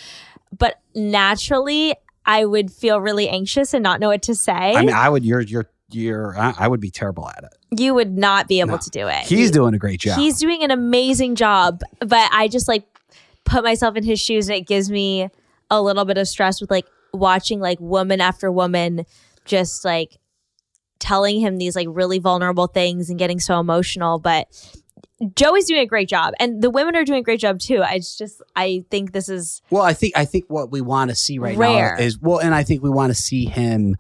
But 0.56 0.80
naturally, 0.94 1.96
I 2.26 2.44
would 2.46 2.72
feel 2.72 3.00
really 3.00 3.30
anxious 3.30 3.74
and 3.74 3.82
not 3.82 4.00
know 4.02 4.10
what 4.10 4.22
to 4.24 4.36
say. 4.36 4.52
I 4.76 4.82
mean, 4.82 4.94
I 4.94 5.08
would. 5.10 5.24
You're. 5.26 5.42
You're. 5.42 5.70
You're. 5.92 6.36
I 6.38 6.68
would 6.68 6.82
be 6.82 6.92
terrible 6.92 7.28
at 7.30 7.44
it. 7.46 7.80
you 7.82 7.96
would 7.96 8.16
not 8.16 8.48
be 8.48 8.60
able 8.60 8.74
No. 8.74 8.78
to 8.78 8.90
do 8.92 9.08
it. 9.08 9.24
He's 9.26 9.50
doing 9.50 9.74
a 9.74 9.80
great 9.80 10.00
job. 10.02 10.20
He's 10.20 10.38
doing 10.38 10.62
an 10.64 10.70
amazing 10.70 11.34
job, 11.36 11.82
but 12.00 12.30
I 12.32 12.48
just 12.48 12.68
like 12.68 12.84
put 13.46 13.64
myself 13.64 13.96
in 13.96 14.04
his 14.04 14.20
shoes 14.20 14.50
and 14.50 14.58
it 14.58 14.68
gives 14.68 14.92
me 14.92 15.30
a 15.70 15.82
little 15.82 16.06
bit 16.06 16.18
of 16.18 16.28
stress 16.28 16.62
with 16.62 16.72
like 16.72 16.86
watching 17.14 17.60
like 17.60 17.80
woman 17.80 18.22
after 18.22 18.52
woman 18.52 19.06
just 19.46 19.84
like 19.84 20.18
telling 21.00 21.40
him 21.40 21.58
these 21.58 21.76
like 21.76 21.88
really 21.90 22.20
vulnerable 22.20 22.68
things 22.68 23.10
and 23.10 23.18
getting 23.18 23.40
so 23.40 23.60
emotional, 23.60 24.20
but 24.20 24.48
Joey's 25.36 25.66
doing 25.66 25.82
a 25.82 25.86
great 25.86 26.08
job 26.08 26.34
and 26.40 26.62
the 26.62 26.70
women 26.70 26.96
are 26.96 27.04
doing 27.04 27.20
a 27.20 27.24
great 27.24 27.40
job 27.40 27.60
too. 27.60 27.82
I 27.84 28.00
just 28.00 28.42
I 28.56 28.86
think 28.90 29.12
this 29.12 29.28
is 29.28 29.62
well, 29.70 29.84
I 29.84 29.94
think. 29.94 30.18
I 30.18 30.26
think 30.26 30.46
what 30.48 30.72
we 30.72 30.82
want 30.82 31.10
to 31.10 31.16
see 31.16 31.40
right 31.40 31.58
Rare. 31.58 31.96
now 31.98 32.04
is 32.04 32.20
well, 32.20 32.40
and 32.40 32.56
I 32.56 32.64
think 32.64 32.84
we 32.84 32.90
want 32.90 33.12
to 33.12 33.22
see 33.22 33.46
him 33.46 33.98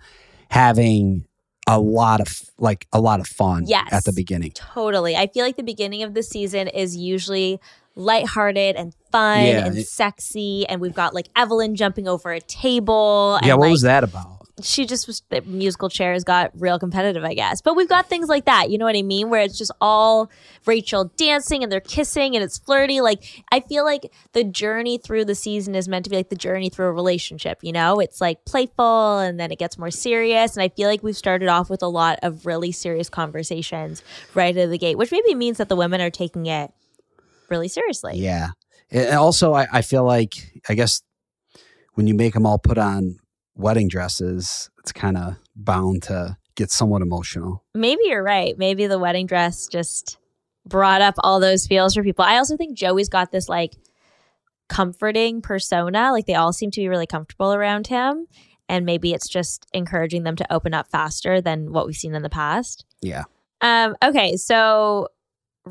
having 0.50 1.26
a 1.68 1.80
lot 1.80 2.22
of 2.22 2.42
like 2.58 2.88
a 2.94 3.02
lot 3.02 3.20
of 3.20 3.28
fun. 3.28 3.66
Yes. 3.68 3.92
At 3.92 4.06
the 4.06 4.14
beginning. 4.14 4.52
Totally. 4.52 5.16
I 5.16 5.28
feel 5.28 5.46
like 5.46 5.58
the 5.58 5.64
beginning 5.64 6.04
of 6.04 6.14
the 6.14 6.24
season 6.24 6.68
is 6.68 6.96
usually 6.96 7.60
lighthearted 8.00 8.76
and 8.76 8.94
fun 9.12 9.46
Yeah, 9.46 9.66
and 9.66 9.78
it- 9.78 9.88
sexy. 9.88 10.66
And 10.68 10.82
we've 10.82 10.96
got 10.96 11.14
like 11.14 11.28
Evelyn 11.36 11.76
jumping 11.76 12.08
over 12.08 12.32
a 12.32 12.40
table. 12.42 13.36
And 13.36 13.46
yeah. 13.46 13.54
What 13.54 13.66
like, 13.66 13.72
was 13.72 13.82
that 13.84 14.04
about? 14.04 14.38
She 14.62 14.86
just 14.86 15.08
was, 15.08 15.24
the 15.30 15.40
musical 15.44 15.88
chairs 15.88 16.26
got 16.26 16.52
real 16.54 16.78
competitive, 16.80 17.24
I 17.24 17.34
guess. 17.34 17.62
But 17.62 17.78
we've 17.78 17.88
got 17.88 18.10
things 18.10 18.28
like 18.28 18.44
that. 18.44 18.70
You 18.70 18.78
know 18.78 18.84
what 18.84 18.98
I 18.98 19.04
mean? 19.04 19.30
Where 19.30 19.40
it's 19.40 19.58
just 19.58 19.72
all 19.80 20.30
Rachel 20.66 21.06
dancing 21.16 21.64
and 21.64 21.72
they're 21.72 21.80
kissing 21.80 22.36
and 22.36 22.44
it's 22.44 22.58
flirty. 22.58 23.00
Like, 23.00 23.24
I 23.54 23.62
feel 23.62 23.86
like 23.86 24.12
the 24.34 24.44
journey 24.44 24.98
through 24.98 25.24
the 25.24 25.36
season 25.36 25.76
is 25.76 25.88
meant 25.88 26.04
to 26.04 26.10
be 26.10 26.18
like 26.18 26.28
the 26.28 26.36
journey 26.36 26.68
through 26.70 26.88
a 26.88 26.92
relationship, 26.92 27.60
you 27.62 27.72
know? 27.72 28.02
It's 28.02 28.20
like 28.20 28.44
playful 28.44 29.20
and 29.20 29.40
then 29.40 29.50
it 29.50 29.60
gets 29.60 29.78
more 29.78 29.92
serious. 29.92 30.58
And 30.58 30.62
I 30.62 30.68
feel 30.68 30.90
like 30.90 31.04
we've 31.04 31.16
started 31.16 31.48
off 31.48 31.70
with 31.70 31.82
a 31.82 31.88
lot 31.88 32.20
of 32.22 32.46
really 32.46 32.74
serious 32.74 33.08
conversations 33.08 34.04
right 34.36 34.58
out 34.58 34.64
of 34.64 34.72
the 34.72 34.78
gate, 34.78 34.98
which 34.98 35.14
maybe 35.14 35.36
means 35.36 35.58
that 35.60 35.70
the 35.70 35.78
women 35.78 36.02
are 36.02 36.10
taking 36.10 36.48
it 36.48 36.74
really 37.50 37.68
seriously. 37.68 38.18
Yeah. 38.18 38.50
And 38.92 39.16
also, 39.16 39.54
I, 39.54 39.68
I 39.72 39.82
feel 39.82 40.04
like 40.04 40.34
I 40.68 40.74
guess 40.74 41.02
when 41.94 42.08
you 42.08 42.14
make 42.14 42.34
them 42.34 42.46
all 42.46 42.58
put 42.58 42.78
on 42.78 43.20
wedding 43.56 43.88
dresses, 43.88 44.70
it's 44.80 44.92
kind 44.92 45.18
of 45.18 45.36
bound 45.56 46.04
to 46.04 46.38
get 46.56 46.72
somewhat 46.72 47.02
emotional. 47.02 47.64
Maybe 47.74 48.02
you're 48.06 48.24
right. 48.24 48.58
Maybe 48.58 48.88
the 48.88 49.00
wedding 49.00 49.28
dress 49.28 49.68
just 49.68 50.18
brought 50.66 51.02
up 51.02 51.16
all 51.20 51.40
those 51.40 51.68
feels 51.68 51.94
for 51.96 52.04
people. 52.04 52.26
I 52.26 52.38
also 52.38 52.58
think 52.58 52.78
Joey's 52.78 53.10
got 53.10 53.32
this 53.32 53.50
like 53.50 53.76
comforting 54.68 55.42
persona. 55.42 56.12
Like 56.12 56.26
they 56.26 56.36
all 56.36 56.54
seem 56.54 56.72
to 56.72 56.80
be 56.80 56.88
really 56.88 57.08
comfortable 57.08 57.54
around 57.54 57.88
him. 57.88 58.28
And 58.68 58.86
maybe 58.86 59.14
it's 59.14 59.28
just 59.28 59.66
encouraging 59.74 60.24
them 60.24 60.36
to 60.36 60.54
open 60.54 60.74
up 60.74 60.88
faster 60.88 61.42
than 61.42 61.74
what 61.74 61.88
we've 61.88 61.96
seen 61.96 62.14
in 62.14 62.22
the 62.22 62.30
past. 62.30 62.86
Yeah. 63.02 63.24
Um, 63.62 63.96
okay, 64.04 64.38
so 64.38 65.08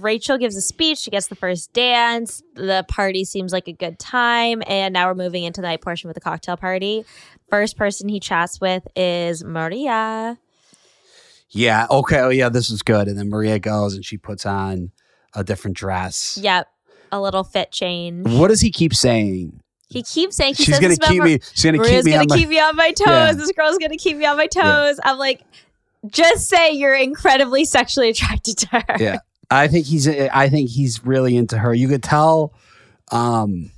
Rachel 0.03 0.39
gives 0.39 0.57
a 0.57 0.61
speech. 0.61 0.99
She 0.99 1.11
gets 1.11 1.27
the 1.29 1.35
first 1.37 1.73
dance. 1.73 2.43
The 2.55 2.85
party 2.89 3.25
seems 3.25 3.53
like 3.53 3.69
a 3.69 3.73
good 3.73 3.99
time. 3.99 4.63
And 4.67 4.93
now 4.93 5.09
we're 5.09 5.15
moving 5.15 5.45
into 5.45 5.61
the 5.61 5.67
night 5.67 5.81
portion 5.81 6.09
with 6.09 6.15
the 6.15 6.21
cocktail 6.21 6.57
party. 6.57 7.05
First 7.49 7.77
person 7.77 8.09
he 8.09 8.21
chats 8.21 8.61
with 8.61 8.87
is 8.97 9.45
Maria. 9.45 10.39
Yeah. 11.51 11.87
Okay. 11.91 12.19
Oh, 12.19 12.29
yeah. 12.29 12.49
This 12.49 12.71
is 12.71 12.83
good. 12.83 13.09
And 13.09 13.19
then 13.19 13.29
Maria 13.29 13.59
goes 13.59 13.95
and 13.95 14.05
she 14.05 14.19
puts 14.19 14.45
on 14.45 14.91
a 15.35 15.43
different 15.45 15.77
dress. 15.77 16.39
Yep. 16.41 16.69
A 17.11 17.21
little 17.21 17.45
fit 17.45 17.73
change. 17.73 18.27
What 18.29 18.49
does 18.49 18.61
he 18.61 18.71
keep 18.71 18.95
saying? 18.95 19.61
He 19.89 20.03
keeps 20.03 20.37
saying 20.37 20.55
he 20.55 20.65
she's 20.65 20.79
gonna 20.79 20.97
keep 20.97 21.23
me. 21.23 21.39
She's 21.55 21.65
gonna 21.65 21.79
Maria's 21.79 22.05
keep 22.05 22.05
me 22.05 22.11
gonna 22.13 22.23
on 22.23 22.29
my. 22.29 22.37
keep 22.37 22.49
me 22.51 22.61
on 22.61 22.77
my 22.77 22.93
toes. 22.93 23.07
Yeah. 23.07 23.33
This 23.33 23.53
girl's 23.53 23.79
gonna 23.79 23.97
keep 23.97 24.19
me 24.19 24.27
on 24.27 24.37
my 24.37 24.47
toes. 24.47 25.01
I'm 25.03 25.17
like, 25.17 25.43
just 26.07 26.47
say 26.47 26.73
you're 26.73 26.95
incredibly 26.95 27.65
sexually 27.65 28.11
attracted 28.11 28.59
to 28.59 28.69
her. 28.69 28.97
Yeah. 29.01 29.19
I 29.51 29.69
think 29.69 29.87
he's. 29.87 30.07
I 30.09 30.49
think 30.49 30.71
he's 30.71 31.05
really 31.05 31.37
into 31.37 31.59
her. 31.59 31.73
You 31.75 31.89
could 31.89 32.03
tell. 32.03 32.53
Um. 33.11 33.71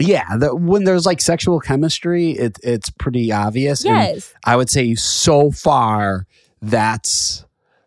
Yeah, 0.00 0.36
the, 0.36 0.54
when 0.56 0.82
there's 0.84 1.06
like 1.06 1.20
sexual 1.20 1.60
chemistry, 1.60 2.32
it 2.32 2.58
it's 2.64 2.90
pretty 2.90 3.30
obvious. 3.32 3.84
And 3.84 3.94
Yes. 3.96 4.34
I 4.44 4.56
would 4.56 4.68
say 4.68 4.94
so 4.96 5.52
far 5.52 6.26
that's 6.60 7.44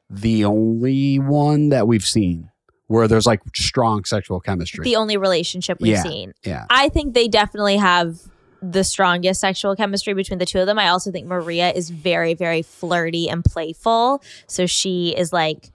the 0.10 0.46
only 0.46 1.20
one 1.20 1.68
that 1.70 1.86
we've 1.86 2.06
seen 2.06 2.50
where 2.88 3.10
there's 3.10 3.26
like 3.26 3.42
strong 3.54 4.06
sexual 4.06 4.40
chemistry. 4.40 4.86
The 4.86 4.96
only 4.96 5.18
relationship 5.18 5.80
we've 5.82 5.92
Yeah. 5.94 6.04
seen. 6.04 6.34
yeah. 6.46 6.66
I 6.70 6.88
think 6.88 7.14
they 7.14 7.28
definitely 7.28 7.76
have 7.76 8.18
the 8.62 8.86
strongest 8.86 9.42
sexual 9.42 9.76
chemistry 9.76 10.14
between 10.14 10.40
the 10.40 10.46
two 10.46 10.60
of 10.62 10.66
them. 10.66 10.80
I 10.80 10.88
also 10.88 11.12
think 11.12 11.28
Maria 11.28 11.72
is 11.72 11.90
very, 11.90 12.34
very 12.36 12.62
flirty 12.62 13.30
and 13.30 13.44
playful. 13.44 14.24
So 14.48 14.66
she 14.66 15.14
is 15.18 15.34
like 15.34 15.72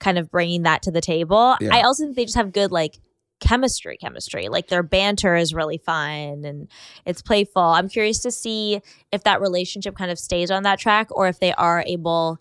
kind 0.00 0.18
of 0.18 0.30
bringing 0.30 0.62
that 0.62 0.82
to 0.82 0.90
the 0.90 1.00
table. 1.00 1.56
Yeah. 1.60 1.74
I 1.74 1.82
also 1.82 2.04
think 2.04 2.16
they 2.16 2.24
just 2.24 2.36
have 2.36 2.52
good 2.52 2.70
like 2.72 2.98
chemistry 3.38 3.98
chemistry 3.98 4.48
like 4.48 4.68
their 4.68 4.82
banter 4.82 5.36
is 5.36 5.52
really 5.52 5.76
fun 5.76 6.42
and 6.46 6.68
it's 7.04 7.20
playful 7.20 7.60
i'm 7.60 7.86
curious 7.86 8.20
to 8.20 8.30
see 8.30 8.80
if 9.12 9.24
that 9.24 9.42
relationship 9.42 9.94
kind 9.94 10.10
of 10.10 10.18
stays 10.18 10.50
on 10.50 10.62
that 10.62 10.78
track 10.78 11.06
or 11.10 11.28
if 11.28 11.38
they 11.38 11.52
are 11.52 11.84
able 11.86 12.38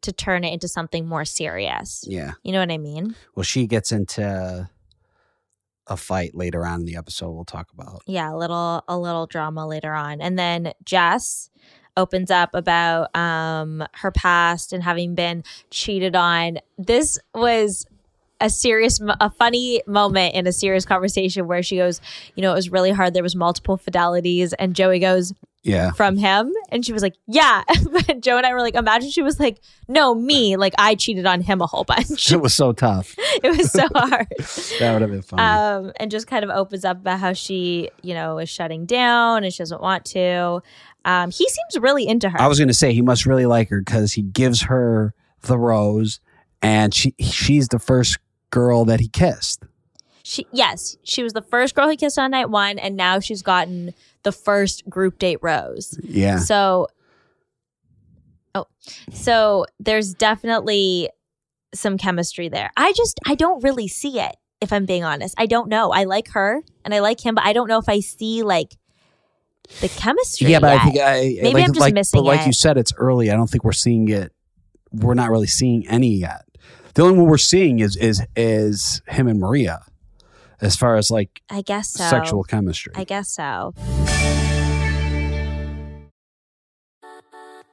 to 0.00 0.10
turn 0.12 0.42
it 0.42 0.50
into 0.50 0.66
something 0.66 1.06
more 1.06 1.26
serious 1.26 2.04
Yeah. 2.08 2.32
you 2.42 2.52
know 2.52 2.60
what 2.60 2.70
i 2.70 2.78
mean 2.78 3.14
Well, 3.34 3.42
she 3.44 3.66
gets 3.66 3.92
into 3.92 4.66
a 5.86 5.96
fight 5.98 6.34
later 6.34 6.64
on 6.64 6.80
in 6.80 6.86
the 6.86 6.96
episode 6.96 7.32
we'll 7.32 7.44
talk 7.44 7.68
about. 7.74 8.00
yeah 8.06 8.32
a 8.32 8.36
little 8.36 8.82
a 8.88 8.98
little 8.98 9.26
drama 9.26 9.66
later 9.66 9.92
on 9.92 10.22
and 10.22 10.38
then 10.38 10.72
jess 10.84 11.50
opens 11.96 12.30
up 12.30 12.54
about 12.54 13.14
um 13.16 13.84
her 13.94 14.10
past 14.10 14.72
and 14.72 14.82
having 14.82 15.14
been 15.14 15.42
cheated 15.70 16.14
on 16.16 16.58
this 16.78 17.18
was 17.34 17.86
a 18.40 18.48
serious 18.48 19.00
a 19.20 19.30
funny 19.30 19.82
moment 19.86 20.34
in 20.34 20.46
a 20.46 20.52
serious 20.52 20.84
conversation 20.86 21.46
where 21.46 21.62
she 21.62 21.76
goes 21.76 22.00
you 22.36 22.42
know 22.42 22.52
it 22.52 22.54
was 22.54 22.70
really 22.70 22.90
hard 22.90 23.12
there 23.12 23.22
was 23.22 23.36
multiple 23.36 23.76
fidelities 23.76 24.54
and 24.58 24.74
joey 24.74 24.98
goes 24.98 25.34
Yeah. 25.62 25.90
from 25.90 26.16
him 26.16 26.50
and 26.70 26.82
she 26.86 26.94
was 26.94 27.02
like 27.02 27.16
yeah 27.26 27.64
but 27.92 28.20
joe 28.22 28.38
and 28.38 28.46
i 28.46 28.54
were 28.54 28.62
like 28.62 28.76
imagine 28.76 29.10
she 29.10 29.20
was 29.20 29.38
like 29.38 29.60
no 29.88 30.14
me 30.14 30.56
like 30.56 30.72
i 30.78 30.94
cheated 30.94 31.26
on 31.26 31.42
him 31.42 31.60
a 31.60 31.66
whole 31.66 31.84
bunch 31.84 32.32
It 32.32 32.40
was 32.40 32.54
so 32.54 32.72
tough. 32.72 33.14
it 33.18 33.54
was 33.58 33.70
so 33.70 33.86
hard 33.94 34.26
That 34.78 34.92
would 34.94 35.02
have 35.02 35.10
been 35.10 35.20
funny. 35.20 35.42
um, 35.42 35.92
and 35.96 36.10
just 36.10 36.26
kind 36.26 36.42
of 36.42 36.48
opens 36.50 36.86
up 36.86 36.96
about 36.98 37.18
how 37.20 37.34
she, 37.34 37.90
you 38.02 38.14
know, 38.14 38.38
is 38.38 38.48
shutting 38.48 38.86
down 38.86 39.44
and 39.44 39.52
she 39.52 39.58
doesn't 39.58 39.82
want 39.82 40.04
to. 40.06 40.62
Um, 41.04 41.30
he 41.30 41.48
seems 41.48 41.80
really 41.82 42.06
into 42.06 42.28
her. 42.28 42.40
I 42.40 42.46
was 42.46 42.58
going 42.58 42.68
to 42.68 42.74
say 42.74 42.92
he 42.92 43.02
must 43.02 43.26
really 43.26 43.46
like 43.46 43.68
her 43.70 43.80
because 43.80 44.12
he 44.12 44.22
gives 44.22 44.62
her 44.62 45.14
the 45.42 45.58
rose, 45.58 46.20
and 46.60 46.94
she 46.94 47.14
she's 47.18 47.68
the 47.68 47.78
first 47.78 48.18
girl 48.50 48.84
that 48.84 49.00
he 49.00 49.08
kissed. 49.08 49.64
she, 50.22 50.46
yes, 50.52 50.96
she 51.02 51.22
was 51.22 51.32
the 51.32 51.42
first 51.42 51.74
girl 51.74 51.88
he 51.88 51.96
kissed 51.96 52.18
on 52.18 52.30
night 52.30 52.50
one, 52.50 52.78
and 52.78 52.96
now 52.96 53.18
she's 53.20 53.42
gotten 53.42 53.94
the 54.22 54.32
first 54.32 54.88
group 54.88 55.18
date 55.18 55.38
rose. 55.40 55.98
Yeah. 56.02 56.38
So, 56.38 56.88
oh, 58.54 58.66
so 59.10 59.66
there's 59.78 60.14
definitely 60.14 61.08
some 61.74 61.96
chemistry 61.96 62.48
there. 62.48 62.70
I 62.76 62.92
just, 62.92 63.18
I 63.26 63.34
don't 63.34 63.62
really 63.62 63.88
see 63.88 64.20
it. 64.20 64.36
If 64.60 64.72
I'm 64.74 64.84
being 64.84 65.04
honest, 65.04 65.34
I 65.38 65.46
don't 65.46 65.68
know. 65.70 65.90
I 65.90 66.04
like 66.04 66.28
her 66.32 66.60
and 66.84 66.92
I 66.94 66.98
like 66.98 67.24
him, 67.24 67.34
but 67.34 67.44
I 67.44 67.54
don't 67.54 67.66
know 67.66 67.78
if 67.78 67.88
I 67.88 68.00
see 68.00 68.42
like 68.42 68.76
the 69.80 69.88
chemistry. 69.88 70.50
Yeah, 70.50 70.60
but 70.60 70.72
yet. 70.72 70.80
I 70.80 70.84
think 70.84 70.98
I 71.00 71.42
Maybe 71.42 71.54
like, 71.54 71.64
I'm 71.64 71.68
just 71.68 71.80
like, 71.80 71.94
missing 71.94 72.18
But 72.18 72.24
like 72.24 72.40
it. 72.40 72.46
you 72.46 72.52
said, 72.52 72.76
it's 72.76 72.92
early. 72.96 73.30
I 73.30 73.34
don't 73.36 73.48
think 73.48 73.64
we're 73.64 73.72
seeing 73.72 74.08
it. 74.08 74.32
We're 74.92 75.14
not 75.14 75.30
really 75.30 75.46
seeing 75.46 75.86
any 75.88 76.14
yet. 76.14 76.44
The 76.94 77.02
only 77.02 77.18
one 77.18 77.28
we're 77.28 77.38
seeing 77.38 77.78
is 77.78 77.96
is 77.96 78.22
is 78.34 79.00
him 79.06 79.28
and 79.28 79.38
Maria, 79.38 79.82
as 80.60 80.74
far 80.76 80.96
as 80.96 81.10
like 81.10 81.40
I 81.48 81.62
guess 81.62 81.90
so. 81.90 82.04
sexual 82.04 82.42
chemistry. 82.42 82.92
I 82.96 83.04
guess 83.04 83.30
so. 83.30 83.72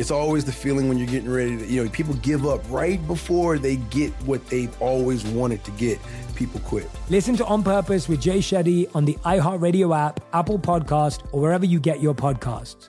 It's 0.00 0.10
always 0.10 0.46
the 0.46 0.52
feeling 0.52 0.88
when 0.88 0.96
you're 0.96 1.06
getting 1.06 1.30
ready 1.30 1.58
to, 1.58 1.66
you 1.66 1.84
know, 1.84 1.90
people 1.90 2.14
give 2.14 2.46
up 2.46 2.62
right 2.70 3.06
before 3.06 3.58
they 3.58 3.76
get 3.76 4.10
what 4.24 4.44
they've 4.46 4.74
always 4.80 5.26
wanted 5.26 5.62
to 5.64 5.70
get. 5.72 5.98
People 6.34 6.58
quit. 6.60 6.88
Listen 7.10 7.36
to 7.36 7.44
On 7.44 7.62
Purpose 7.62 8.08
with 8.08 8.18
Jay 8.18 8.38
Shetty 8.38 8.88
on 8.96 9.04
the 9.04 9.12
iHeartRadio 9.26 9.94
app, 9.94 10.20
Apple 10.32 10.58
Podcast, 10.58 11.22
or 11.32 11.42
wherever 11.42 11.66
you 11.66 11.78
get 11.78 12.00
your 12.00 12.14
podcasts. 12.14 12.88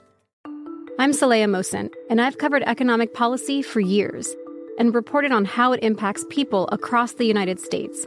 I'm 0.98 1.10
Saleha 1.10 1.44
Mohsin, 1.44 1.92
and 2.08 2.18
I've 2.18 2.38
covered 2.38 2.62
economic 2.62 3.12
policy 3.12 3.60
for 3.60 3.80
years. 3.80 4.34
and 4.78 4.94
reported 4.94 5.32
on 5.32 5.44
how 5.44 5.74
it 5.74 5.82
impacts 5.82 6.24
people 6.30 6.66
across 6.72 7.12
the 7.12 7.26
United 7.26 7.60
States. 7.60 8.06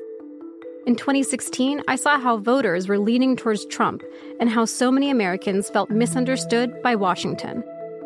In 0.88 0.96
2016, 0.96 1.84
I 1.88 1.96
saw 1.96 2.20
how 2.20 2.38
voters 2.38 2.88
were 2.88 2.98
leaning 2.98 3.36
towards 3.36 3.68
Trump 3.68 4.02
and 4.40 4.50
how 4.50 4.66
so 4.66 4.92
many 4.92 5.12
Americans 5.12 5.70
felt 5.70 5.92
misunderstood 5.92 6.82
by 6.82 6.96
Washington. 6.96 7.64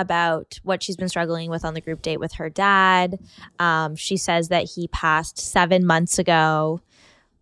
about 0.00 0.58
what 0.62 0.82
she's 0.82 0.96
been 0.96 1.08
struggling 1.08 1.50
with 1.50 1.64
on 1.64 1.74
the 1.74 1.80
group 1.80 2.02
date 2.02 2.18
with 2.20 2.32
her 2.34 2.48
dad. 2.48 3.18
Um, 3.58 3.94
she 3.96 4.16
says 4.16 4.48
that 4.48 4.70
he 4.74 4.88
passed 4.88 5.38
seven 5.38 5.86
months 5.86 6.18
ago, 6.18 6.80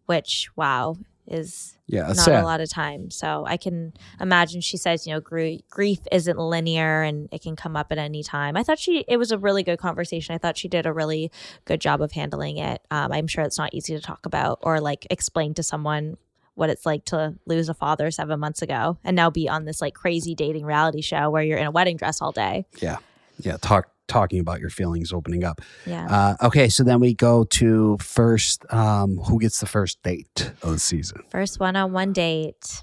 which, 0.06 0.48
wow, 0.56 0.96
is 1.26 1.76
Yeah, 1.86 2.06
not 2.08 2.16
sad. 2.16 2.42
a 2.42 2.46
lot 2.46 2.60
of 2.60 2.70
time. 2.70 3.10
So 3.10 3.44
I 3.46 3.56
can 3.58 3.92
imagine 4.20 4.60
she 4.62 4.76
says, 4.78 5.06
you 5.06 5.12
know, 5.12 5.20
gr- 5.20 5.60
grief 5.70 5.98
isn't 6.10 6.38
linear 6.38 7.02
and 7.02 7.28
it 7.30 7.42
can 7.42 7.54
come 7.54 7.76
up 7.76 7.92
at 7.92 7.98
any 7.98 8.22
time. 8.22 8.56
I 8.56 8.62
thought 8.62 8.78
she, 8.78 9.04
it 9.06 9.18
was 9.18 9.30
a 9.30 9.38
really 9.38 9.62
good 9.62 9.78
conversation. 9.78 10.34
I 10.34 10.38
thought 10.38 10.56
she 10.56 10.68
did 10.68 10.86
a 10.86 10.92
really 10.92 11.30
good 11.66 11.80
job 11.82 12.00
of 12.00 12.12
handling 12.12 12.56
it. 12.56 12.80
Um, 12.90 13.12
I'm 13.12 13.26
sure 13.26 13.44
it's 13.44 13.58
not 13.58 13.74
easy 13.74 13.94
to 13.94 14.00
talk 14.00 14.24
about 14.24 14.58
or 14.62 14.80
like 14.80 15.06
explain 15.10 15.52
to 15.54 15.62
someone 15.62 16.16
what 16.58 16.70
it's 16.70 16.84
like 16.84 17.04
to 17.06 17.34
lose 17.46 17.68
a 17.68 17.74
father 17.74 18.10
seven 18.10 18.40
months 18.40 18.62
ago 18.62 18.98
and 19.04 19.14
now 19.14 19.30
be 19.30 19.48
on 19.48 19.64
this 19.64 19.80
like 19.80 19.94
crazy 19.94 20.34
dating 20.34 20.64
reality 20.64 21.00
show 21.00 21.30
where 21.30 21.42
you're 21.42 21.56
in 21.56 21.66
a 21.66 21.70
wedding 21.70 21.96
dress 21.96 22.20
all 22.20 22.32
day. 22.32 22.66
Yeah. 22.82 22.96
Yeah. 23.38 23.56
Talk 23.60 23.90
talking 24.08 24.40
about 24.40 24.58
your 24.58 24.70
feelings 24.70 25.12
opening 25.12 25.44
up. 25.44 25.60
Yeah. 25.86 26.06
Uh, 26.40 26.46
okay, 26.46 26.68
so 26.68 26.82
then 26.82 26.98
we 26.98 27.14
go 27.14 27.44
to 27.44 27.96
first 28.00 28.64
um 28.72 29.18
who 29.18 29.38
gets 29.38 29.60
the 29.60 29.66
first 29.66 30.02
date 30.02 30.50
of 30.62 30.72
the 30.72 30.78
season? 30.78 31.22
First 31.30 31.60
one 31.60 31.76
on 31.76 31.92
one 31.92 32.12
date. 32.12 32.82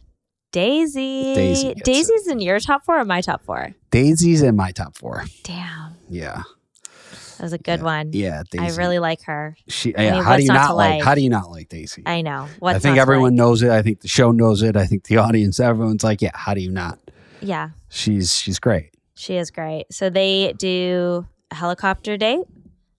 Daisy. 0.53 1.33
Daisy 1.35 1.67
gets 1.73 1.81
it. 1.81 1.83
Daisy's 1.83 2.27
in 2.27 2.39
your 2.39 2.59
top 2.61 2.85
four 2.85 2.97
or 2.97 3.03
my 3.03 3.19
top 3.19 3.43
four? 3.43 3.75
Daisy's 3.91 4.41
in 4.41 4.55
my 4.55 4.71
top 4.71 4.95
4. 4.97 5.25
Damn. 5.43 5.95
Yeah. 6.09 6.43
That 7.37 7.43
was 7.43 7.53
a 7.53 7.57
good 7.57 7.81
one. 7.83 8.11
Yeah, 8.13 8.43
I 8.57 8.69
really 8.71 8.99
like 8.99 9.23
her. 9.23 9.55
She 9.67 9.95
I 9.97 10.11
mean, 10.11 10.23
how 10.23 10.37
do 10.37 10.43
you 10.43 10.47
not 10.47 10.53
not 10.69 10.75
like, 10.75 10.89
like? 10.95 11.03
how 11.03 11.15
do 11.15 11.21
you 11.21 11.29
not 11.29 11.49
like 11.51 11.69
Daisy? 11.69 12.03
I 12.05 12.21
know. 12.21 12.47
What's 12.59 12.77
I 12.77 12.79
think 12.79 12.97
everyone 12.97 13.31
like? 13.31 13.37
knows 13.37 13.61
it. 13.61 13.69
I 13.71 13.81
think 13.81 14.01
the 14.01 14.07
show 14.07 14.31
knows 14.31 14.61
it. 14.61 14.75
I 14.75 14.85
think 14.85 15.05
the 15.05 15.17
audience, 15.25 15.59
everyone's 15.59 16.03
like, 16.03 16.21
yeah, 16.21 16.31
how 16.33 16.53
do 16.53 16.61
you 16.61 16.71
not? 16.71 16.99
Yeah, 17.41 17.69
She's 17.89 18.33
she's 18.35 18.59
great. 18.59 18.91
she 19.15 19.35
is 19.35 19.51
great. 19.51 19.85
So 19.91 20.09
they 20.09 20.53
do 20.57 21.25
a 21.51 21.55
helicopter 21.55 22.17
date, 22.17 22.45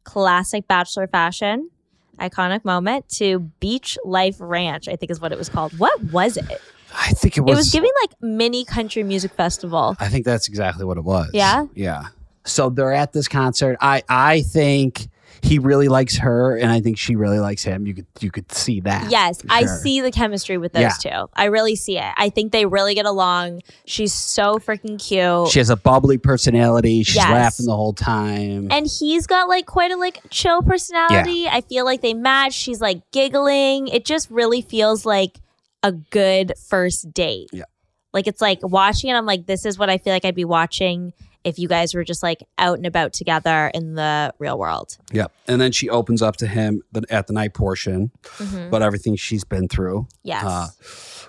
classic 0.04 0.68
bachelor 0.68 1.06
fashion, 1.08 1.70
iconic 2.18 2.64
moment 2.64 3.08
to 3.16 3.40
Beach 3.60 3.98
Life 4.04 4.36
Ranch, 4.38 4.88
I 4.88 4.96
think 4.96 5.10
is 5.10 5.20
what 5.20 5.32
it 5.32 5.38
was 5.38 5.48
called. 5.48 5.76
What 5.78 6.00
was 6.04 6.36
it? 6.36 6.60
I 6.98 7.10
think 7.12 7.36
it 7.36 7.40
was. 7.40 7.52
It 7.52 7.56
was 7.56 7.70
giving 7.70 7.90
like 8.02 8.12
mini 8.22 8.64
country 8.64 9.02
music 9.02 9.32
festival. 9.32 9.96
I 9.98 10.08
think 10.08 10.24
that's 10.24 10.48
exactly 10.48 10.84
what 10.84 10.96
it 10.96 11.04
was. 11.04 11.30
Yeah? 11.34 11.66
Yeah. 11.74 12.04
So 12.46 12.70
they're 12.70 12.92
at 12.92 13.12
this 13.12 13.28
concert. 13.28 13.76
I 13.80 14.02
I 14.08 14.42
think 14.42 15.08
he 15.42 15.58
really 15.58 15.86
likes 15.88 16.16
her 16.16 16.56
and 16.56 16.72
I 16.72 16.80
think 16.80 16.96
she 16.98 17.14
really 17.14 17.38
likes 17.38 17.62
him. 17.62 17.86
You 17.86 17.94
could 17.94 18.06
you 18.20 18.30
could 18.30 18.50
see 18.50 18.80
that. 18.80 19.10
Yes, 19.10 19.42
for 19.42 19.48
I 19.50 19.66
see 19.66 20.00
the 20.00 20.10
chemistry 20.10 20.56
with 20.58 20.72
those 20.72 20.96
two. 20.98 21.28
I 21.34 21.44
really 21.44 21.76
see 21.76 21.98
it. 21.98 22.12
I 22.16 22.30
think 22.30 22.52
they 22.52 22.64
really 22.64 22.94
get 22.94 23.04
along. 23.06 23.60
She's 23.84 24.12
so 24.14 24.56
freaking 24.58 24.98
cute. 24.98 25.48
She 25.52 25.58
has 25.60 25.68
a 25.70 25.76
bubbly 25.76 26.18
personality. 26.18 27.02
She's 27.02 27.16
Yes. 27.16 27.30
laughing 27.30 27.66
the 27.66 27.76
whole 27.76 27.92
time. 27.92 28.68
and 28.70 28.86
he's 28.86 29.26
got 29.26 29.48
like 29.48 29.66
quite 29.66 29.90
a 29.92 29.96
like 29.96 30.20
chill 30.30 30.62
personality. 30.62 31.46
I 31.46 31.60
feel 31.60 31.84
like 31.84 32.00
they 32.00 32.14
match. 32.14 32.54
She's 32.54 32.80
like 32.80 33.02
giggling. 33.12 33.88
It 33.88 34.04
just 34.04 34.30
really 34.30 34.62
feels 34.62 35.04
like 35.04 35.38
a 35.82 35.92
good 35.92 36.54
first 36.68 37.12
date. 37.12 37.50
Yeah. 37.52 37.64
Like 38.12 38.26
it's 38.26 38.40
like 38.40 38.60
watching 38.62 39.10
it, 39.10 39.14
I'm 39.14 39.26
like, 39.26 39.46
this 39.46 39.66
is 39.66 39.78
what 39.78 39.90
I 39.90 39.98
feel 39.98 40.14
like 40.14 40.24
I'd 40.24 40.34
be 40.34 40.46
watching 40.46 41.12
if 41.46 41.58
you 41.58 41.68
guys 41.68 41.94
were 41.94 42.02
just 42.04 42.22
like 42.22 42.42
out 42.58 42.76
and 42.76 42.86
about 42.86 43.12
together 43.12 43.70
in 43.72 43.94
the 43.94 44.34
real 44.38 44.58
world. 44.58 44.98
Yep. 45.12 45.30
And 45.46 45.60
then 45.60 45.70
she 45.72 45.88
opens 45.88 46.20
up 46.20 46.36
to 46.38 46.46
him 46.46 46.82
at 47.08 47.28
the 47.28 47.32
night 47.32 47.54
portion 47.54 48.10
Mhm. 48.38 48.68
about 48.68 48.82
everything 48.82 49.14
she's 49.16 49.44
been 49.44 49.68
through. 49.68 50.08
Yes. 50.24 50.44
Uh, 50.44 50.68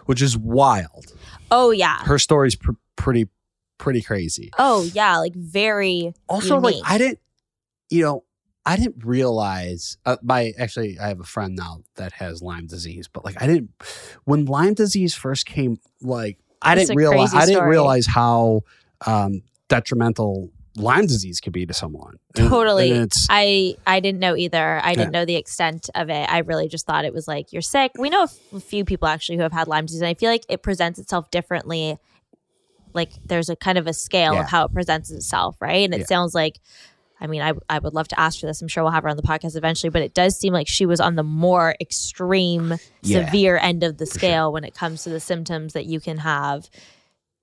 which 0.07 0.21
is 0.21 0.35
wild. 0.37 1.13
oh 1.51 1.71
yeah. 1.71 1.99
Her 2.03 2.17
story's 2.19 2.55
pr- 2.55 2.71
pretty 2.95 3.29
pretty 3.77 4.01
crazy. 4.01 4.49
oh 4.57 4.83
yeah. 4.93 5.17
Like 5.17 5.35
very 5.35 6.13
also 6.27 6.55
unique. 6.59 6.81
like 6.83 6.91
i 6.91 6.97
didn't 6.97 7.19
you 7.89 8.01
know 8.03 8.23
i 8.65 8.75
didn't 8.75 9.05
realize 9.05 9.97
uh, 10.05 10.17
my 10.23 10.51
actually 10.57 10.97
i 10.99 11.07
have 11.09 11.19
a 11.19 11.23
friend 11.23 11.55
now 11.55 11.81
that 11.95 12.11
has 12.13 12.41
lyme 12.41 12.65
disease 12.67 13.07
but 13.07 13.23
like 13.23 13.39
i 13.41 13.45
didn't 13.45 13.69
when 14.25 14.45
lyme 14.45 14.73
disease 14.73 15.13
first 15.15 15.45
came 15.45 15.77
like 16.01 16.37
i 16.61 16.73
It's 16.73 16.87
didn't 16.87 16.97
realize 16.97 17.33
i 17.35 17.45
didn't 17.45 17.63
realize 17.69 18.07
how 18.07 18.61
um 19.05 19.41
detrimental 19.69 20.49
lyme 20.75 21.07
disease 21.07 21.39
could 21.39 21.53
be 21.53 21.65
to 21.65 21.73
someone 21.73 22.17
Totally. 22.35 22.91
and 22.91 23.01
it's 23.03 23.25
I 23.31 23.75
I 23.87 23.99
didn't 23.99 24.19
know 24.19 24.35
either. 24.35 24.79
I 24.83 24.93
didn't 24.93 25.11
know 25.11 25.25
the 25.25 25.35
extent 25.35 25.89
of 25.95 26.09
it. 26.09 26.29
I 26.31 26.39
really 26.39 26.67
just 26.67 26.85
thought 26.85 27.03
it 27.03 27.13
was 27.13 27.27
like 27.27 27.51
you're 27.51 27.63
sick. 27.63 27.91
We 27.97 28.09
know 28.11 28.21
a 28.21 28.29
f- 28.55 28.63
few 28.63 28.85
people 28.85 29.07
actually 29.07 29.37
who 29.37 29.41
have 29.43 29.53
had 29.53 29.67
Lyme 29.67 29.87
disease, 29.87 30.01
and 30.01 30.07
I 30.07 30.13
feel 30.13 30.29
like 30.29 30.45
it 30.49 30.61
presents 30.61 30.99
itself 30.99 31.31
differently. 31.31 31.97
Like 32.93 33.11
there's 33.25 33.49
a 33.49 33.55
kind 33.55 33.77
of 33.79 33.87
a 33.87 33.93
scale 33.93 34.35
Yeah. 34.35 34.41
of 34.41 34.49
how 34.49 34.65
it 34.65 34.73
presents 34.73 35.09
itself, 35.11 35.57
right? 35.59 35.83
And 35.83 35.93
it 35.95 36.01
Yeah. 36.01 36.05
sounds 36.05 36.35
like. 36.35 36.59
I 37.19 37.25
mean, 37.25 37.41
I, 37.41 37.53
I 37.67 37.79
would 37.79 37.95
love 37.95 38.07
to 38.09 38.19
ask 38.19 38.41
her 38.41 38.47
this. 38.47 38.61
I'm 38.61 38.67
sure 38.67 38.83
we'll 38.83 38.91
have 38.91 39.01
her 39.01 39.09
on 39.09 39.17
the 39.17 39.23
podcast 39.23 39.55
eventually, 39.55 39.89
but 39.89 40.03
it 40.03 40.13
does 40.13 40.37
seem 40.37 40.53
like 40.53 40.67
she 40.67 40.85
was 40.85 40.99
on 40.99 41.15
the 41.15 41.23
more 41.23 41.75
extreme, 41.81 42.75
severe 43.01 43.57
end 43.57 43.83
of 43.83 43.97
the 43.97 44.05
sure. 44.05 44.13
scale 44.13 44.53
when 44.53 44.63
it 44.63 44.75
comes 44.75 45.01
to 45.05 45.09
the 45.09 45.19
symptoms 45.19 45.73
that 45.73 45.87
you 45.87 45.99
can 45.99 46.19
have 46.19 46.69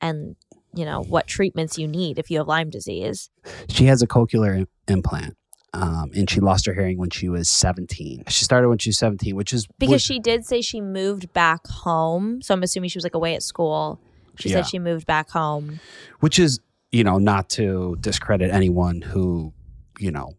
and, 0.00 0.36
you 0.76 0.84
know, 0.84 1.02
what 1.02 1.26
treatments 1.26 1.78
you 1.78 1.86
need 1.88 2.18
if 2.18 2.30
you 2.30 2.38
have 2.38 2.48
Lyme 2.48 2.70
disease. 2.70 3.30
she 3.68 3.84
has 3.86 4.02
a 4.02 4.06
cochlear 4.06 4.56
im- 4.58 4.68
implant 4.88 5.36
um, 5.72 6.10
and 6.14 6.30
she 6.30 6.40
lost 6.40 6.66
her 6.66 6.74
hearing 6.74 6.98
when 6.98 7.10
she 7.10 7.28
was 7.28 7.48
17 7.48 8.24
she 8.28 8.44
started 8.44 8.68
when 8.68 8.78
she 8.78 8.90
was 8.90 8.98
17 8.98 9.34
which 9.34 9.52
is 9.52 9.66
Because 9.78 10.02
she 10.02 10.18
did 10.20 10.44
say 10.44 10.60
she 10.60 10.80
moved 10.80 11.32
back 11.32 11.66
home. 11.66 12.40
So 12.42 12.54
I'm 12.54 12.62
assuming 12.62 12.90
she 12.90 12.98
was 12.98 13.04
like 13.04 13.14
away 13.14 13.34
at 13.34 13.42
school. 13.42 14.00
She 14.38 14.48
Yeah. 14.50 14.56
said 14.56 14.66
she 14.68 14.78
moved 14.78 15.06
back 15.06 15.30
home. 15.30 15.80
which 16.20 16.38
is 16.38 16.60
you 16.92 17.02
know 17.04 17.18
not 17.18 17.48
to 17.50 17.96
discredit 18.00 18.50
anyone 18.52 19.00
who 19.00 19.52
you 19.98 20.10
know 20.12 20.34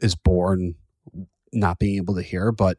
is 0.00 0.14
born 0.14 0.74
not 1.52 1.78
being 1.78 1.96
able 1.96 2.14
to 2.14 2.22
hear 2.22 2.52
but 2.52 2.78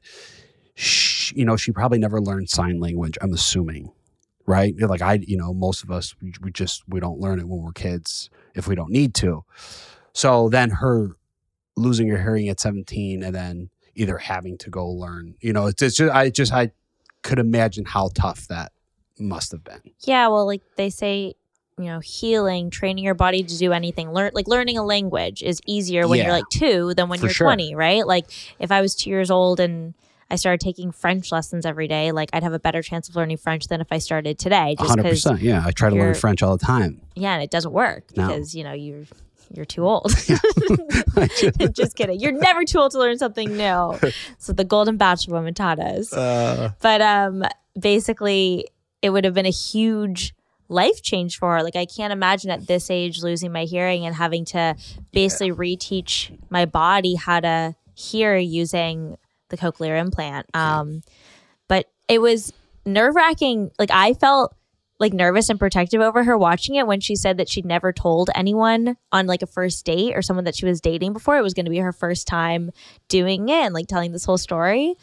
she, 0.76 1.36
you 1.36 1.44
know 1.46 1.58
she 1.58 1.72
probably 1.72 1.98
never 1.98 2.22
learned 2.22 2.50
sign 2.50 2.80
language 2.80 3.18
i'm 3.22 3.34
assuming 3.34 3.92
right 4.50 4.74
like 4.80 5.02
i 5.02 5.14
you 5.32 5.38
know 5.38 5.54
most 5.54 5.84
of 5.84 5.92
us 5.92 6.16
we, 6.22 6.34
we 6.42 6.52
just 6.52 6.82
we 6.88 7.00
don't 7.00 7.20
learn 7.20 7.40
it 7.40 7.48
when 7.48 7.62
we're 7.62 7.72
kids 7.72 8.30
if 8.56 8.68
we 8.68 8.74
don't 8.76 8.90
need 8.92 9.14
to 9.14 9.44
so 10.14 10.50
then 10.50 10.70
her 10.72 11.16
losing 11.78 12.08
her 12.10 12.18
hearing 12.18 12.50
at 12.50 12.60
17 12.60 13.24
and 13.24 13.36
then 13.36 13.70
either 13.96 14.18
having 14.18 14.58
to 14.58 14.70
go 14.70 14.88
learn 14.90 15.36
you 15.40 15.54
know 15.54 15.68
it's, 15.68 15.82
it's 15.82 15.96
just 15.98 16.14
i 16.14 16.30
just 16.30 16.52
i 16.52 16.72
could 17.22 17.38
imagine 17.38 17.86
how 17.86 18.10
tough 18.16 18.48
that 18.48 18.72
must 19.20 19.52
have 19.52 19.64
been 19.64 19.82
Yeah, 20.06 20.30
well, 20.30 20.46
like 20.46 20.62
they 20.78 20.90
say, 20.90 21.34
you 21.78 21.86
know, 21.86 22.00
healing, 22.00 22.70
training 22.70 23.04
your 23.04 23.14
body 23.14 23.44
to 23.44 23.58
do 23.58 23.74
anything. 23.74 24.12
Learn 24.14 24.32
like 24.34 24.48
learning 24.48 24.78
a 24.78 24.84
language 24.84 25.44
is 25.44 25.60
easier 25.66 26.08
when 26.08 26.18
Yeah. 26.20 26.26
you're 26.28 26.34
like 26.34 26.48
two 26.50 26.94
than 26.94 27.10
when 27.10 27.20
you're 27.20 27.30
sure. 27.30 27.48
20, 27.48 27.76
right? 27.76 28.08
Like 28.08 28.26
if 28.60 28.72
I 28.72 28.80
was 28.80 28.96
two 28.96 29.10
years 29.10 29.30
old 29.30 29.60
and 29.60 29.94
I 30.32 30.36
started 30.36 30.60
taking 30.62 30.92
French 30.92 31.32
lessons 31.32 31.66
every 31.66 31.88
day, 31.88 32.12
like 32.12 32.30
I'd 32.34 32.44
have 32.44 32.54
a 32.54 32.60
better 32.60 32.82
chance 32.84 33.10
of 33.10 33.16
learning 33.16 33.38
French 33.38 33.68
than 33.68 33.82
if 33.82 33.88
I 33.92 33.98
started 33.98 34.38
today. 34.38 34.76
Just 34.78 34.90
hundred 34.90 35.10
percent. 35.10 35.42
Yeah, 35.42 35.64
I 35.66 35.72
try 35.72 35.90
to 35.90 35.96
learn 35.96 36.14
French 36.16 36.44
all 36.44 36.56
the 36.58 36.66
time. 36.66 37.02
yeah, 37.16 37.34
and 37.34 37.44
it 37.44 37.50
doesn't 37.52 37.72
work 37.74 38.04
No. 38.16 38.28
because 38.28 38.54
you 38.56 38.64
know 38.64 38.74
you're 38.74 39.06
you're 39.52 39.66
too 39.66 39.88
old. 39.88 40.12
just 41.74 41.96
kidding. 41.96 42.20
You're 42.20 42.32
never 42.32 42.64
too 42.66 42.78
old 42.80 42.92
to 42.92 43.00
learn 43.00 43.18
something 43.18 43.56
new. 43.58 43.98
So 44.38 44.54
the 44.54 44.64
Golden 44.64 44.98
Bachelor 44.98 45.34
woman 45.36 45.54
taught 45.54 45.80
us. 45.80 46.14
Uh, 46.14 46.72
But 46.82 47.02
um, 47.02 47.44
basically, 47.80 48.68
it 49.02 49.10
would 49.10 49.26
have 49.26 49.34
been 49.34 49.46
a 49.46 49.52
huge 49.52 50.34
life 50.68 51.02
change 51.02 51.38
for 51.40 51.56
her. 51.58 51.64
Like 51.64 51.76
I 51.76 51.86
can't 51.86 52.14
imagine 52.14 52.52
at 52.52 52.68
this 52.68 52.90
age 52.92 53.22
losing 53.24 53.52
my 53.52 53.64
hearing 53.66 54.06
and 54.06 54.16
having 54.16 54.46
to 54.46 54.76
basically 55.12 55.52
reteach 55.52 56.38
my 56.50 56.66
body 56.66 57.16
how 57.16 57.40
to 57.40 57.76
hear 57.96 58.38
using 58.38 59.18
the 59.50 59.58
cochlear 59.58 60.00
implant. 60.00 60.46
Um, 60.54 61.02
but 61.68 61.88
it 62.08 62.22
was 62.22 62.54
nerve 62.86 63.16
wracking. 63.16 63.72
Like 63.78 63.92
I 63.92 64.14
felt 64.14 64.56
like 65.00 65.14
nervous 65.14 65.50
and 65.50 65.58
protective 65.58 66.02
over 66.02 66.26
her 66.26 66.38
watching 66.38 66.76
it 66.76 66.86
when 66.86 67.00
she 67.00 67.16
said 67.16 67.38
that 67.38 67.48
she'd 67.48 67.66
never 67.66 67.94
told 67.94 68.30
anyone 68.36 68.98
on 69.12 69.28
like 69.28 69.42
a 69.42 69.48
first 69.48 69.86
date 69.86 70.14
or 70.14 70.22
someone 70.22 70.44
that 70.44 70.56
she 70.56 70.66
was 70.66 70.82
dating 70.82 71.14
before. 71.14 71.38
It 71.38 71.44
was 71.44 71.54
going 71.54 71.66
to 71.66 71.72
be 71.72 71.78
her 71.78 71.94
first 71.94 72.28
time 72.28 72.72
doing 73.08 73.48
it 73.48 73.64
and 73.66 73.74
like 73.74 73.88
telling 73.88 74.12
this 74.12 74.26
whole 74.26 74.38
story. 74.38 74.96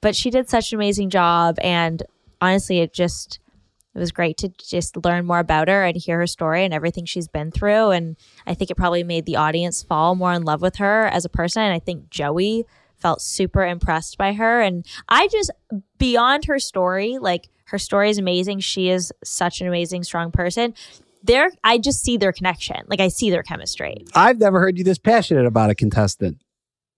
But 0.00 0.14
she 0.14 0.30
did 0.30 0.50
such 0.50 0.72
an 0.72 0.78
amazing 0.78 1.08
job. 1.08 1.56
And 1.62 2.02
honestly, 2.42 2.80
it 2.80 2.92
just, 2.92 3.40
it 3.94 3.98
was 3.98 4.12
great 4.12 4.36
to 4.38 4.50
just 4.50 5.02
learn 5.02 5.24
more 5.24 5.38
about 5.38 5.68
her 5.68 5.82
and 5.82 5.96
hear 5.96 6.18
her 6.18 6.26
story 6.26 6.64
and 6.64 6.74
everything 6.74 7.06
she's 7.06 7.26
been 7.26 7.50
through. 7.50 7.90
And 7.90 8.16
I 8.46 8.52
think 8.52 8.70
it 8.70 8.76
probably 8.76 9.02
made 9.02 9.24
the 9.24 9.36
audience 9.36 9.82
fall 9.82 10.14
more 10.14 10.34
in 10.34 10.42
love 10.42 10.60
with 10.60 10.76
her 10.76 11.06
as 11.06 11.24
a 11.24 11.30
person. 11.30 11.62
And 11.62 11.72
I 11.72 11.78
think 11.78 12.10
Joey 12.10 12.66
felt 12.98 13.22
super 13.22 13.64
impressed 13.66 14.18
by 14.18 14.32
her. 14.32 14.60
And 14.60 14.84
I 15.08 15.28
just, 15.28 15.50
beyond 15.98 16.44
her 16.46 16.58
story, 16.58 17.18
like, 17.18 17.48
her 17.66 17.78
story 17.78 18.08
is 18.10 18.18
amazing. 18.18 18.60
She 18.60 18.88
is 18.88 19.12
such 19.22 19.60
an 19.60 19.66
amazing, 19.68 20.02
strong 20.04 20.30
person. 20.30 20.74
There, 21.22 21.50
I 21.62 21.76
just 21.78 22.02
see 22.02 22.16
their 22.16 22.32
connection. 22.32 22.76
Like 22.86 23.00
I 23.00 23.08
see 23.08 23.28
their 23.28 23.42
chemistry. 23.42 24.04
I've 24.14 24.38
never 24.38 24.58
heard 24.60 24.78
you 24.78 24.84
this 24.84 24.98
passionate 24.98 25.44
about 25.44 25.68
a 25.68 25.74
contestant. 25.74 26.40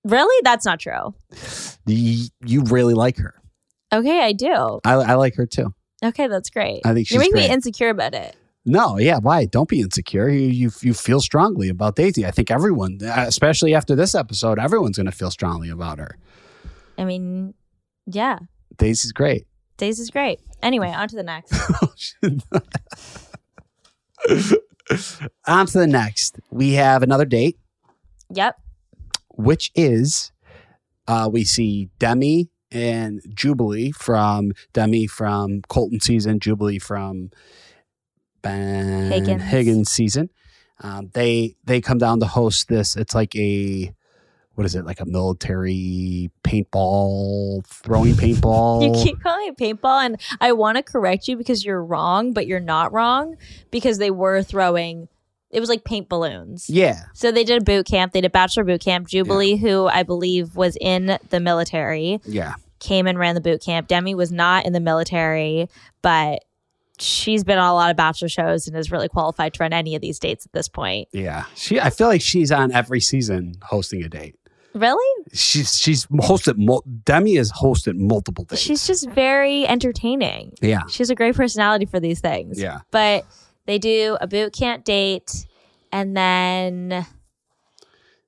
Really? 0.05 0.41
That's 0.45 0.65
not 0.65 0.79
true. 0.79 1.15
You, 1.87 2.29
you 2.45 2.63
really 2.63 2.95
like 2.95 3.17
her. 3.17 3.35
Okay, 3.93 4.21
I 4.23 4.33
do. 4.33 4.81
I, 4.85 4.93
I 4.93 5.15
like 5.15 5.35
her 5.35 5.47
too. 5.47 5.75
Okay, 6.05 6.29
that's 6.29 6.51
great. 6.51 6.83
I 6.85 6.95
think 6.95 7.09
she's 7.09 7.15
You're 7.17 7.21
making 7.21 7.33
great. 7.33 7.49
me 7.49 7.55
insecure 7.55 7.89
about 7.91 8.15
it. 8.15 8.37
No, 8.71 8.99
yeah, 8.99 9.19
why? 9.19 9.47
Don't 9.47 9.69
be 9.69 9.81
insecure. 9.81 10.29
You, 10.29 10.49
you 10.49 10.71
you 10.81 10.95
feel 10.95 11.21
strongly 11.21 11.69
about 11.69 11.97
Daisy. 11.97 12.25
I 12.25 12.31
think 12.31 12.53
everyone, 12.53 12.99
especially 13.03 13.75
after 13.75 13.97
this 13.97 14.15
episode, 14.15 14.61
everyone's 14.61 14.97
going 14.97 15.07
to 15.07 15.13
feel 15.13 15.33
strongly 15.33 15.71
about 15.71 15.99
her. 15.99 16.17
I 16.97 17.05
mean, 17.05 17.55
yeah, 18.07 18.39
Daisy's 18.77 19.11
great. 19.11 19.49
Daisy's 19.77 20.11
great. 20.11 20.39
Anyway, 20.63 20.89
on 20.89 21.09
to 21.09 21.17
the 21.17 21.25
next. 21.25 21.53
On 25.47 25.67
to 25.67 25.79
the 25.79 25.87
next. 25.87 26.39
We 26.51 26.75
have 26.75 27.03
another 27.03 27.25
date, 27.25 27.59
yep. 28.33 28.61
which 29.31 29.73
is 29.75 30.31
uh, 31.09 31.29
we 31.33 31.43
see 31.43 31.89
Demi 31.99 32.51
and 32.71 33.21
Jubilee 33.35 33.91
from 33.91 34.53
Demi 34.73 35.09
from 35.09 35.63
Colton 35.69 36.01
season, 36.01 36.39
Jubilee 36.39 36.79
from 36.79 37.31
Ben 38.43 39.11
Higgins. 39.11 39.43
Higgins 39.43 39.91
season. 39.91 40.31
Um, 40.83 41.11
they 41.13 41.57
they 41.65 41.81
come 41.81 41.99
down 41.99 42.21
to 42.21 42.27
host 42.27 42.69
this. 42.69 42.97
It's 42.97 43.15
like 43.15 43.37
a 43.37 43.95
what 44.55 44.67
is 44.67 44.75
it 44.75 44.85
like 44.85 45.01
a 45.01 45.07
military 45.07 46.31
paintball 46.45 47.65
throwing 47.67 48.15
paintball? 48.17 48.85
You 48.85 49.05
keep 49.05 49.23
calling 49.23 49.49
it 49.49 49.57
paintball, 49.57 50.05
and 50.05 50.21
I 50.41 50.53
want 50.53 50.77
to 50.77 50.83
correct 50.83 51.29
you 51.29 51.37
because 51.37 51.65
you're 51.65 51.83
wrong, 51.83 52.33
but 52.33 52.47
you're 52.47 52.61
not 52.61 52.93
wrong 52.93 53.37
because 53.71 53.99
they 53.99 54.11
were 54.11 54.43
throwing. 54.43 55.09
It 55.51 55.61
was 55.61 55.69
like 55.69 55.83
paint 55.83 56.09
balloons. 56.09 56.71
yeah, 56.71 57.07
So 57.13 57.33
they 57.33 57.43
did 57.43 57.61
a 57.61 57.65
boot 57.65 57.85
camp. 57.85 58.13
They 58.13 58.21
did 58.21 58.31
bachelor 58.31 58.63
boot 58.63 58.81
camp. 58.83 59.09
Jubilee, 59.09 59.57
who 59.57 59.89
I 59.89 60.05
believe 60.05 60.55
was 60.55 60.77
in 60.81 61.19
the 61.31 61.41
military, 61.41 62.21
yeah. 62.25 62.55
came 62.79 63.09
and 63.09 63.19
ran 63.19 63.35
the 63.35 63.41
boot 63.41 63.61
camp. 63.61 63.89
Demi 63.89 64.15
was 64.15 64.31
not 64.31 64.65
in 64.65 64.73
the 64.73 64.79
military, 64.79 65.69
but 66.03 66.45
she's 67.01 67.45
been 67.45 67.59
on 67.59 67.71
a 67.71 67.75
lot 67.75 67.91
of 67.91 67.97
bachelor 67.97 68.29
shows 68.29 68.67
and 68.69 68.77
is 68.77 68.91
really 68.91 69.09
qualified 69.09 69.55
to 69.55 69.63
run 69.63 69.73
any 69.73 69.95
of 69.95 70.03
these 70.03 70.19
dates 70.19 70.47
at 70.47 70.53
this 70.53 70.69
point. 70.69 71.09
Yeah, 71.13 71.45
she. 71.55 71.81
I 71.81 71.91
feel 71.91 72.07
like 72.09 72.21
she's 72.23 72.53
on 72.53 72.73
every 72.73 73.01
season 73.01 73.55
hosting 73.63 74.03
a 74.03 74.09
date. 74.09 74.37
Really? 74.75 75.25
She's 75.33 75.77
she's 75.77 76.07
hosted. 76.07 76.57
Mul- 76.57 76.85
Demi 77.05 77.35
has 77.37 77.51
hosted 77.51 77.97
multiple 77.97 78.45
dates. 78.45 78.63
She's 78.63 78.87
just 78.87 79.09
very 79.11 79.67
entertaining. 79.67 80.53
yeah, 80.61 80.83
She 80.89 80.99
has 80.99 81.11
a 81.11 81.15
great 81.17 81.35
personality 81.35 81.87
for 81.87 81.99
these 81.99 82.21
things. 82.21 82.61
yeah. 82.61 82.81
But 82.93 83.27
they 83.67 83.79
do 83.79 84.17
a 84.21 84.29
boot 84.29 84.53
camp 84.53 84.85
date 84.85 85.47
and 85.91 86.17
then 86.17 87.05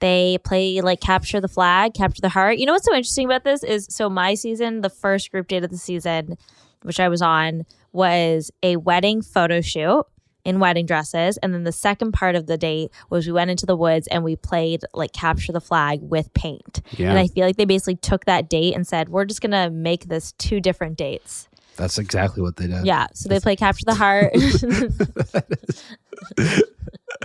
they 0.01 0.39
play 0.45 0.81
like 0.81 1.01
capture 1.01 1.41
the 1.41 1.47
flag, 1.49 1.95
capture 1.95 2.21
the 2.21 2.29
heart. 2.29 2.59
You 2.59 2.67
know 2.67 2.73
what's 2.73 2.87
so 2.87 2.95
interesting 2.95 3.27
about 3.27 3.45
this 3.45 3.63
is 3.63 3.87
so 3.91 4.11
my 4.11 4.35
season, 4.35 4.81
the 4.81 4.91
first 4.91 5.31
group 5.31 5.47
date 5.47 5.63
of 5.63 5.71
the 5.71 5.79
season, 5.79 6.37
which 6.83 6.99
I 6.99 7.09
was 7.09 7.23
on, 7.23 7.65
was 7.93 8.51
a 8.63 8.77
wedding 8.77 9.23
photo 9.23 9.61
shoot 9.61 10.05
in 10.45 10.59
wedding 10.59 10.87
dresses. 10.87 11.37
And 11.39 11.55
then 11.55 11.65
the 11.65 11.73
second 11.73 12.13
part 12.13 12.35
of 12.35 12.47
the 12.47 12.59
date 12.59 12.91
was 13.11 13.27
we 13.27 13.33
went 13.33 13.51
into 13.51 13.67
the 13.67 13.77
woods 13.77 14.09
and 14.09 14.25
we 14.25 14.37
played 14.37 14.83
like 14.93 15.13
capture 15.13 15.53
the 15.53 15.61
flag 15.61 16.01
with 16.03 16.33
paint. 16.35 16.83
Yeah. 16.93 17.11
And 17.11 17.19
I 17.19 17.29
feel 17.29 17.47
like 17.47 17.57
they 17.57 17.65
basically 17.65 17.97
took 17.97 18.25
that 18.25 18.51
date 18.51 18.75
and 18.75 18.87
said, 18.87 19.09
we're 19.09 19.25
just 19.25 19.41
going 19.41 19.53
to 19.53 19.71
make 19.71 20.07
this 20.07 20.33
two 20.33 20.61
different 20.61 20.99
dates. 20.99 21.49
That's 21.77 21.99
exactly 21.99 22.43
what 22.43 22.57
they 22.57 22.67
did. 22.67 22.85
Yeah. 22.85 23.07
So 23.15 23.29
they 23.29 23.41
play 23.41 23.57
capture 23.57 23.85
the 23.87 23.95
heart. 23.95 24.33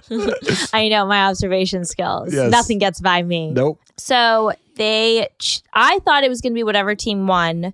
I 0.74 0.88
know 0.88 1.06
my 1.06 1.26
observation 1.26 1.86
skills. 1.86 2.34
Yes. 2.34 2.52
Nothing 2.52 2.78
gets 2.78 3.02
by 3.02 3.24
me. 3.24 3.52
Nope. 3.52 3.82
So 3.98 4.54
they, 4.76 5.28
ch- 5.40 5.62
I 5.74 6.00
thought 6.00 6.24
it 6.24 6.30
was 6.30 6.40
going 6.42 6.54
to 6.54 6.56
be 6.56 6.64
whatever 6.64 6.96
team 6.96 7.28
won 7.28 7.74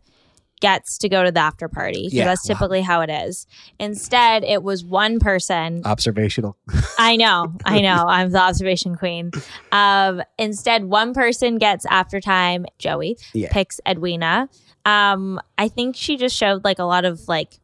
gets 0.63 0.97
to 0.99 1.09
go 1.09 1.25
to 1.25 1.29
the 1.31 1.41
after 1.41 1.67
party 1.67 2.03
because 2.03 2.13
Yeah. 2.13 2.23
that's 2.25 2.47
typically 2.47 2.81
how 2.81 3.01
it 3.01 3.09
is. 3.09 3.45
Instead, 3.79 4.45
it 4.45 4.63
was 4.63 4.81
one 4.83 5.19
person. 5.19 5.81
Observational. 5.83 6.55
I 6.97 7.17
know, 7.17 7.53
I 7.65 7.81
know. 7.81 8.05
I'm 8.07 8.31
the 8.31 8.39
observation 8.39 8.95
queen. 8.95 9.31
Um, 9.73 10.23
instead, 10.39 10.85
one 10.85 11.13
person 11.13 11.57
gets 11.57 11.85
after 11.87 12.21
time. 12.21 12.65
Joey 12.79 13.17
Yeah. 13.33 13.49
picks 13.51 13.81
Edwina. 13.85 14.47
Um, 14.85 15.41
I 15.57 15.67
think 15.67 15.97
she 15.97 16.15
just 16.15 16.35
showed 16.35 16.63
like 16.63 16.79
a 16.79 16.85
lot 16.85 17.03
of 17.03 17.27
like 17.27 17.59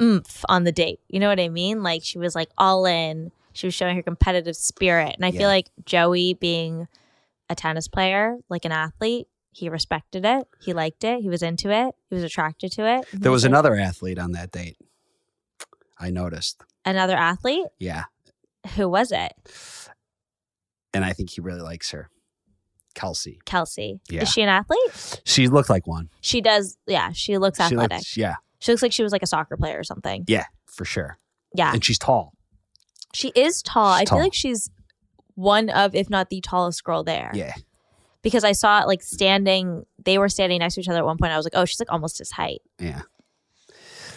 oomph 0.00 0.42
on 0.48 0.64
the 0.64 0.72
date. 0.72 1.00
You 1.08 1.20
know 1.20 1.28
what 1.28 1.38
I 1.40 1.50
mean? 1.50 1.82
Like 1.82 2.02
she 2.02 2.18
was 2.18 2.34
like 2.34 2.48
all 2.56 2.86
in. 2.86 3.30
She 3.52 3.66
was 3.66 3.74
showing 3.74 3.94
her 3.96 4.02
competitive 4.02 4.56
spirit, 4.56 5.14
and 5.16 5.24
I 5.24 5.28
Yeah. 5.28 5.38
feel 5.40 5.48
like 5.48 5.68
Joey 5.84 6.32
being 6.32 6.88
a 7.50 7.54
tennis 7.54 7.88
player, 7.88 8.38
like 8.48 8.64
an 8.64 8.72
athlete, 8.72 9.26
he 9.58 9.68
respected 9.68 10.24
it. 10.24 10.46
He 10.60 10.72
liked 10.72 11.04
it. 11.04 11.20
He 11.20 11.28
was 11.28 11.42
into 11.42 11.70
it. 11.70 11.94
He 12.08 12.14
was 12.14 12.24
attracted 12.24 12.72
to 12.72 12.86
it. 12.98 13.06
There 13.12 13.32
was 13.32 13.44
another 13.44 13.74
athlete 13.74 14.18
on 14.18 14.32
that 14.32 14.50
date. 14.52 14.76
I 15.98 16.10
noticed. 16.10 16.62
another 16.84 17.16
athlete. 17.16 17.66
Yeah, 17.78 18.04
Who 18.76 18.88
was 18.88 19.10
it? 19.12 19.32
and 20.94 21.04
I 21.04 21.12
think 21.12 21.30
he 21.30 21.40
really 21.40 21.60
likes 21.60 21.90
her. 21.90 22.08
Kelsey. 22.94 23.40
Kelsey. 23.44 24.00
Yeah. 24.08 24.22
Is 24.22 24.30
she 24.30 24.42
an 24.42 24.48
athlete? 24.48 25.20
She 25.24 25.46
looked 25.48 25.68
like 25.70 25.86
one. 25.86 26.08
She 26.20 26.40
does. 26.40 26.76
Yeah, 26.86 27.12
she 27.12 27.38
looks 27.38 27.58
She 27.58 27.64
athletic. 27.64 27.98
looks, 27.98 28.16
yeah, 28.16 28.36
she 28.58 28.72
looks 28.72 28.82
like 28.82 28.92
she 28.92 29.02
was 29.02 29.12
like 29.12 29.22
a 29.22 29.26
soccer 29.26 29.56
player 29.56 29.78
or 29.78 29.84
something. 29.84 30.24
yeah, 30.26 30.44
for 30.66 30.84
sure. 30.84 31.18
Yeah, 31.54 31.72
And 31.72 31.84
she's 31.84 31.98
tall. 31.98 32.32
she 33.14 33.28
is 33.34 33.62
tall. 33.62 33.94
She's 33.94 34.00
I 34.02 34.04
tall. 34.04 34.18
feel 34.18 34.24
like 34.24 34.34
she's 34.34 34.70
one 35.34 35.68
of, 35.70 35.94
if 35.94 36.10
not 36.10 36.28
the 36.30 36.40
tallest 36.40 36.82
girl 36.84 37.04
there. 37.04 37.30
Yeah. 37.34 37.54
Because 38.22 38.44
I 38.44 38.52
saw 38.52 38.80
it 38.82 38.86
like 38.86 39.02
standing. 39.02 39.84
They 40.04 40.18
were 40.18 40.28
standing 40.28 40.58
next 40.60 40.74
to 40.74 40.80
each 40.80 40.88
other 40.88 40.98
at 40.98 41.04
one 41.04 41.18
point. 41.18 41.32
I 41.32 41.36
was 41.36 41.46
like, 41.46 41.54
oh, 41.56 41.64
she's 41.64 41.80
like 41.80 41.92
almost 41.92 42.18
his 42.18 42.30
height. 42.32 42.60
Yeah. 42.78 43.02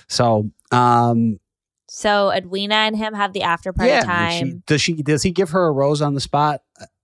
So, 0.07 0.49
um, 0.71 1.39
So 1.87 2.31
Edwina 2.31 2.75
and 2.75 2.95
him 2.97 3.13
have 3.13 3.33
the 3.33 3.43
after 3.43 3.73
party 3.73 3.91
yeah. 3.91 4.01
time. 4.03 4.47
She, 4.49 4.61
does 4.65 4.81
she? 4.81 4.93
Does 4.95 5.23
he 5.23 5.31
give 5.31 5.49
her 5.51 5.65
a 5.67 5.71
rose 5.71 6.01
on 6.01 6.13
the 6.13 6.21
spot? 6.21 6.61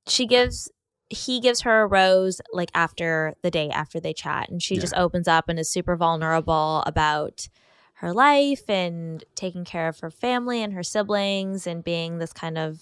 she 0.08 0.26
gives 0.26 0.72
he 1.10 1.42
gives 1.42 1.62
her 1.62 1.82
a 1.84 1.88
rose 1.88 2.40
like 2.54 2.70
after 2.74 3.34
the 3.42 3.52
day 3.52 3.70
after 3.70 4.00
they 4.00 4.14
chat 4.14 4.50
and 4.50 4.62
she 4.64 4.76
Yeah. 4.76 4.82
just 4.82 4.94
opens 4.96 5.28
up 5.28 5.50
and 5.50 5.60
is 5.60 5.70
super 5.70 5.96
vulnerable 5.98 6.82
about 6.86 7.48
her 7.96 8.14
life 8.14 8.70
and 8.70 9.24
taking 9.36 9.66
care 9.66 9.88
of 9.90 10.00
her 10.00 10.10
family 10.10 10.62
and 10.64 10.72
her 10.74 10.84
siblings 10.84 11.68
and 11.68 11.84
being 11.84 12.20
this 12.20 12.32
kind 12.32 12.58
of 12.58 12.82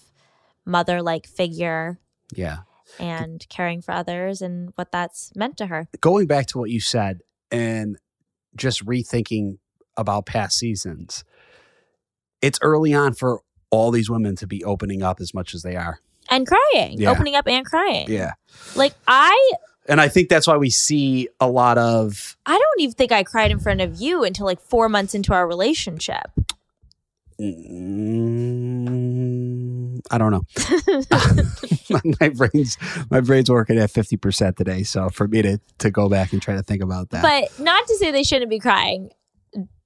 mother 0.65 1.01
like 1.01 1.25
figure 1.27 1.99
Yeah. 2.35 2.57
And 2.99 3.45
caring 3.49 3.81
for 3.81 3.91
others 3.93 4.41
and 4.41 4.71
what 4.75 4.91
that's 4.91 5.31
meant 5.35 5.57
to 5.57 5.67
her. 5.67 5.87
Going 6.01 6.27
back 6.27 6.45
to 6.47 6.57
what 6.59 6.69
you 6.69 6.79
said 6.79 7.21
and 7.51 7.97
just 8.55 8.85
rethinking 8.85 9.57
about 9.97 10.25
past 10.25 10.57
seasons, 10.57 11.23
it's 12.41 12.59
early 12.61 12.93
on 12.93 13.13
for 13.13 13.41
all 13.69 13.91
these 13.91 14.09
women 14.09 14.35
to 14.37 14.47
be 14.47 14.63
opening 14.63 15.01
up 15.03 15.19
as 15.19 15.33
much 15.33 15.53
as 15.53 15.63
they 15.63 15.75
are. 15.75 15.99
And 16.29 16.47
crying, 16.47 16.99
Yeah. 16.99 17.11
opening 17.11 17.35
up 17.35 17.47
and 17.47 17.65
crying. 17.65 18.07
Yeah. 18.09 18.33
Like 18.75 18.93
I 19.07 19.51
And 19.87 20.01
I 20.01 20.07
think 20.07 20.29
that's 20.29 20.47
why 20.47 20.57
we 20.57 20.69
see 20.71 21.27
a 21.39 21.47
lot 21.49 21.77
of 21.77 22.35
I 22.45 22.53
don't 22.53 22.81
even 22.81 22.93
think 22.95 23.11
I 23.11 23.23
cried 23.23 23.51
in 23.51 23.59
front 23.59 23.81
of 23.81 23.99
you 24.01 24.23
until 24.23 24.45
like 24.45 24.59
4 24.61 24.89
months 24.89 25.13
into 25.13 25.33
our 25.33 25.47
relationship. 25.47 26.31
Mm, 27.39 28.24
I 30.11 30.17
don't 30.17 30.31
know. 30.31 30.43
my 32.21 32.29
brain's 32.29 32.77
my 33.09 33.21
brain's 33.21 33.49
working 33.49 33.77
at 33.77 33.91
fifty 33.91 34.17
percent 34.17 34.57
today, 34.57 34.83
so 34.83 35.09
for 35.09 35.27
me 35.27 35.41
to 35.41 35.59
to 35.79 35.91
go 35.91 36.09
back 36.09 36.33
and 36.33 36.41
try 36.41 36.55
to 36.55 36.63
think 36.63 36.81
about 36.83 37.09
that. 37.11 37.21
But 37.21 37.63
not 37.63 37.87
to 37.87 37.95
say 37.97 38.11
they 38.11 38.23
shouldn't 38.23 38.49
be 38.49 38.59
crying. 38.59 39.09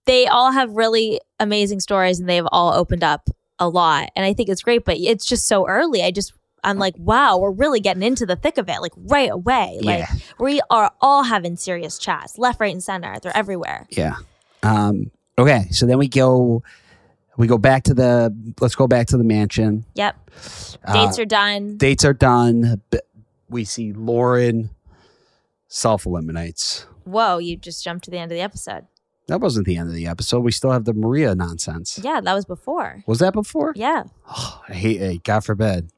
they 0.05 0.27
all 0.27 0.51
have 0.51 0.71
really 0.71 1.21
amazing 1.39 1.79
stories 1.79 2.19
and 2.19 2.27
they've 2.27 2.47
all 2.51 2.73
opened 2.73 3.03
up 3.03 3.29
a 3.59 3.67
lot. 3.69 4.09
And 4.15 4.25
I 4.25 4.33
think 4.33 4.49
it's 4.49 4.63
great, 4.63 4.83
but 4.85 4.97
it's 4.97 5.25
just 5.25 5.47
so 5.47 5.67
early. 5.67 6.01
I 6.01 6.11
just, 6.11 6.33
I'm 6.63 6.79
like, 6.79 6.95
wow, 6.97 7.37
we're 7.37 7.51
really 7.51 7.79
getting 7.79 8.01
into 8.03 8.25
the 8.25 8.35
thick 8.35 8.57
of 8.57 8.67
it, 8.69 8.81
like 8.81 8.93
right 8.97 9.29
away. 9.29 9.79
Like 9.81 9.99
Yeah. 9.99 10.07
we 10.39 10.61
are 10.69 10.91
all 11.01 11.23
having 11.23 11.57
serious 11.57 11.97
chats, 11.99 12.37
left, 12.37 12.59
right, 12.59 12.71
and 12.73 12.83
center. 12.83 13.17
They're 13.21 13.35
everywhere. 13.35 13.85
Yeah. 13.91 14.15
Um, 14.63 15.11
okay. 15.37 15.67
So 15.71 15.85
then 15.85 15.97
we 15.97 16.07
go, 16.07 16.63
we 17.39 17.47
go 17.47 17.57
back 17.57 17.83
to 17.83 17.93
the, 17.93 18.35
let's 18.59 18.75
go 18.75 18.85
back 18.85 19.07
to 19.07 19.17
the 19.17 19.23
mansion. 19.23 19.85
Yep. 19.95 20.29
Uh, 20.83 20.93
Dates 20.93 21.17
are 21.17 21.25
done. 21.25 21.77
Dates 21.77 22.03
are 22.03 22.13
done. 22.13 22.81
We 23.49 23.63
see 23.63 23.93
Lauren 23.93 24.71
self 25.69 26.05
eliminates. 26.05 26.85
Whoa, 27.05 27.37
you 27.37 27.55
just 27.55 27.81
jumped 27.81 28.03
to 28.05 28.11
the 28.11 28.17
end 28.17 28.29
of 28.31 28.35
the 28.35 28.41
episode. 28.41 28.87
That 29.27 29.39
wasn't 29.39 29.67
the 29.67 29.77
end 29.77 29.87
of 29.87 29.95
the 29.95 30.05
episode. 30.05 30.41
We 30.41 30.51
still 30.51 30.71
have 30.71 30.83
the 30.83 30.93
Maria 30.93 31.33
nonsense. 31.33 31.97
Yeah, 32.03 32.19
that 32.19 32.33
was 32.33 32.43
before. 32.43 33.03
Was 33.07 33.19
that 33.19 33.33
before? 33.33 33.71
Yeah. 33.75 34.03
I 34.27 34.73
hate 34.73 35.01
it. 35.01 35.23
God 35.23 35.45
forbid. 35.45 35.91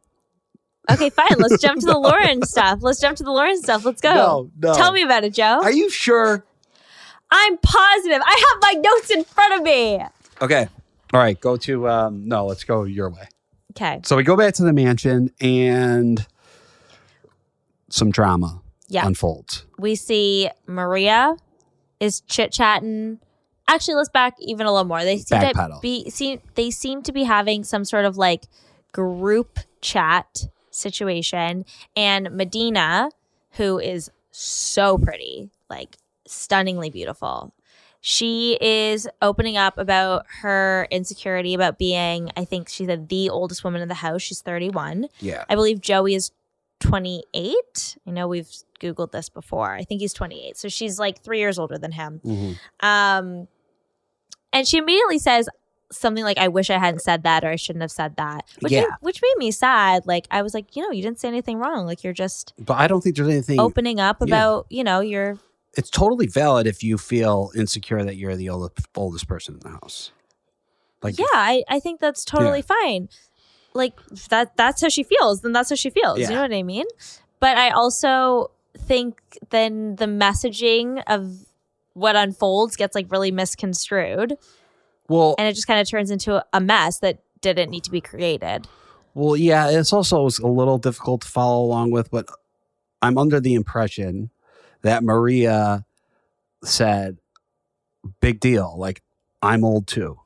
Okay, 0.92 1.10
fine. 1.10 1.38
Let's 1.40 1.60
jump 1.60 1.80
to 1.80 1.88
the 1.88 1.98
Lauren 1.98 2.44
stuff. 2.44 2.80
Let's 2.82 3.00
jump 3.00 3.18
to 3.18 3.24
the 3.24 3.32
Lauren 3.32 3.60
stuff. 3.60 3.84
Let's 3.84 4.02
go. 4.02 4.14
No, 4.14 4.52
no. 4.60 4.76
Tell 4.76 4.92
me 4.92 5.02
about 5.02 5.24
it, 5.24 5.34
Joe. 5.34 5.60
Are 5.64 5.72
you 5.72 5.90
sure? 5.90 6.46
I'm 7.32 7.58
positive. 7.58 8.22
I 8.24 8.52
have 8.52 8.76
my 8.76 8.80
notes 8.80 9.10
in 9.10 9.24
front 9.24 9.56
of 9.56 9.64
me. 9.64 10.02
Okay. 10.42 10.68
All 11.14 11.20
right. 11.20 11.40
Go 11.40 11.58
to, 11.58 11.88
um, 11.90 12.28
no, 12.28 12.46
let's 12.46 12.64
go 12.64 12.84
your 12.84 13.10
way. 13.10 13.28
Okay. 13.72 14.02
So 14.04 14.16
we 14.16 14.24
go 14.24 14.36
back 14.38 14.54
to 14.56 14.64
the 14.64 14.74
mansion 14.74 15.32
and 15.40 16.26
some 17.90 18.12
drama 18.12 18.62
Yeah. 18.88 19.06
unfolds. 19.06 19.66
we 19.78 19.96
see 19.96 20.50
Maria 20.68 21.36
is 22.00 22.22
chit 22.22 22.52
chatting. 22.52 23.20
Actually, 23.68 23.96
let's 23.96 24.10
back 24.10 24.36
even 24.40 24.66
a 24.66 24.72
little 24.72 24.86
more. 24.88 25.04
They 25.04 25.18
seem 25.18 25.40
to 25.42 25.80
be 25.82 26.10
seem 26.10 26.40
they 26.56 26.72
seem 26.72 27.02
to 27.04 27.12
be 27.12 27.24
having 27.24 27.64
some 27.64 27.86
sort 27.86 28.06
of 28.06 28.18
like 28.18 28.46
group 28.92 29.60
chat 29.82 30.48
situation, 30.72 31.66
and 31.96 32.28
Madina, 32.32 33.10
who 33.52 33.80
is 33.80 34.10
so 34.32 34.98
pretty, 34.98 35.52
like 35.70 35.98
stunningly 36.28 36.90
beautiful. 36.90 37.54
She 38.04 38.58
is 38.60 39.08
opening 39.22 39.58
up 39.58 39.78
about 39.78 40.26
her 40.42 40.88
insecurity 40.90 41.54
about 41.54 41.78
being, 41.78 42.32
I 42.36 42.46
think 42.46 42.68
she 42.68 42.86
said, 42.86 43.10
the 43.10 43.30
oldest 43.30 43.64
woman 43.64 43.80
in 43.82 43.88
the 43.90 43.94
house. 43.94 44.24
She's 44.24 44.42
31. 44.42 45.06
Yeah. 45.20 45.46
I 45.48 45.54
believe 45.54 45.80
Joey 45.82 46.16
is 46.16 46.32
28. 46.80 47.98
I 48.08 48.12
know 48.12 48.28
we've 48.28 48.50
Googled 48.80 49.12
this 49.12 49.30
before. 49.30 49.72
I 49.74 49.84
think 49.84 50.02
he's 50.02 50.14
28. 50.14 50.58
So 50.58 50.68
she's 50.68 50.98
like 51.00 51.22
three 51.24 51.38
years 51.40 51.60
older 51.60 51.78
than 51.78 51.92
him. 51.92 52.22
Mm-hmm. 52.26 52.86
Um, 52.88 53.48
and 54.52 54.68
she 54.68 54.78
immediately 54.80 55.20
says 55.20 55.48
something 55.92 56.24
like, 56.24 56.40
I 56.40 56.48
wish 56.48 56.72
I 56.72 56.80
hadn't 56.80 57.02
said 57.02 57.22
that 57.24 57.44
or 57.44 57.50
I 57.50 57.56
shouldn't 57.56 57.82
have 57.84 57.92
said 57.92 58.16
that, 58.16 58.46
which, 58.62 58.72
Yeah. 58.72 58.82
made, 58.82 58.90
which 59.02 59.22
made 59.22 59.38
me 59.38 59.52
sad. 59.52 60.08
Like, 60.08 60.26
I 60.32 60.42
was 60.42 60.54
like, 60.56 60.76
you 60.76 60.82
know, 60.82 60.90
you 60.92 61.04
didn't 61.04 61.20
say 61.20 61.28
anything 61.28 61.60
wrong. 61.60 61.86
Like, 61.86 62.04
you're 62.04 62.14
just 62.14 62.54
But 62.58 62.80
I 62.80 62.88
don't 62.88 63.02
think 63.02 63.16
there's 63.16 63.28
anything. 63.28 63.60
opening 63.60 64.00
up 64.00 64.18
yeah. 64.22 64.26
about, 64.28 64.66
you 64.70 64.84
know, 64.84 65.02
your. 65.02 65.38
It's 65.78 65.90
totally 65.90 66.28
valid 66.28 66.68
if 66.68 66.84
you 66.84 66.98
feel 66.98 67.52
insecure 67.56 68.04
that 68.04 68.18
you're 68.18 68.36
the 68.36 68.50
oldest, 68.50 68.88
oldest 68.96 69.28
person 69.28 69.56
in 69.56 69.60
the 69.62 69.70
house. 69.70 70.12
Like, 71.02 71.18
Yeah, 71.18 71.26
I, 71.34 71.64
I 71.70 71.80
think 71.80 72.00
that's 72.00 72.26
totally 72.26 72.62
fine. 72.62 73.10
Like 73.74 73.94
that 74.30 74.58
that's 74.58 74.82
how 74.82 74.90
she 74.90 75.04
feels, 75.04 75.42
then 75.42 75.54
that's 75.54 75.70
how 75.70 75.76
she 75.76 75.90
feels. 75.90 76.20
Yeah. 76.20 76.30
You 76.30 76.36
know 76.36 76.42
what 76.42 76.54
I 76.54 76.64
mean? 76.64 76.86
But 77.40 77.58
I 77.58 77.70
also 77.70 78.52
think 78.78 79.22
then 79.50 79.96
the 79.96 80.06
messaging 80.06 81.02
of 81.08 81.46
what 81.94 82.16
unfolds 82.16 82.76
gets 82.76 82.96
like 82.96 83.10
really 83.12 83.32
misconstrued 83.32 84.38
well, 85.08 85.36
and 85.38 85.48
it 85.48 85.54
just 85.54 85.68
kind 85.68 85.80
of 85.80 85.90
turns 85.90 86.10
into 86.12 86.44
a 86.54 86.62
mess 86.62 87.00
that 87.00 87.20
didn't 87.42 87.70
need 87.70 87.84
to 87.84 87.92
be 87.92 88.02
created. 88.02 88.68
well, 89.14 89.36
yeah. 89.36 89.70
It's 89.70 89.92
also 89.92 90.26
a 90.26 90.48
little 90.48 90.78
difficult 90.78 91.22
to 91.22 91.28
follow 91.28 91.66
along 91.66 91.92
with, 91.92 92.10
but 92.12 92.28
I'm 93.02 93.18
under 93.18 93.40
the 93.40 93.54
impression 93.56 94.30
that 94.84 95.04
Maria 95.04 95.86
said, 96.64 97.18
"Big 98.20 98.40
deal." 98.40 98.76
Like, 98.78 99.02
I'm 99.42 99.64
old 99.64 99.88
too, 99.88 100.20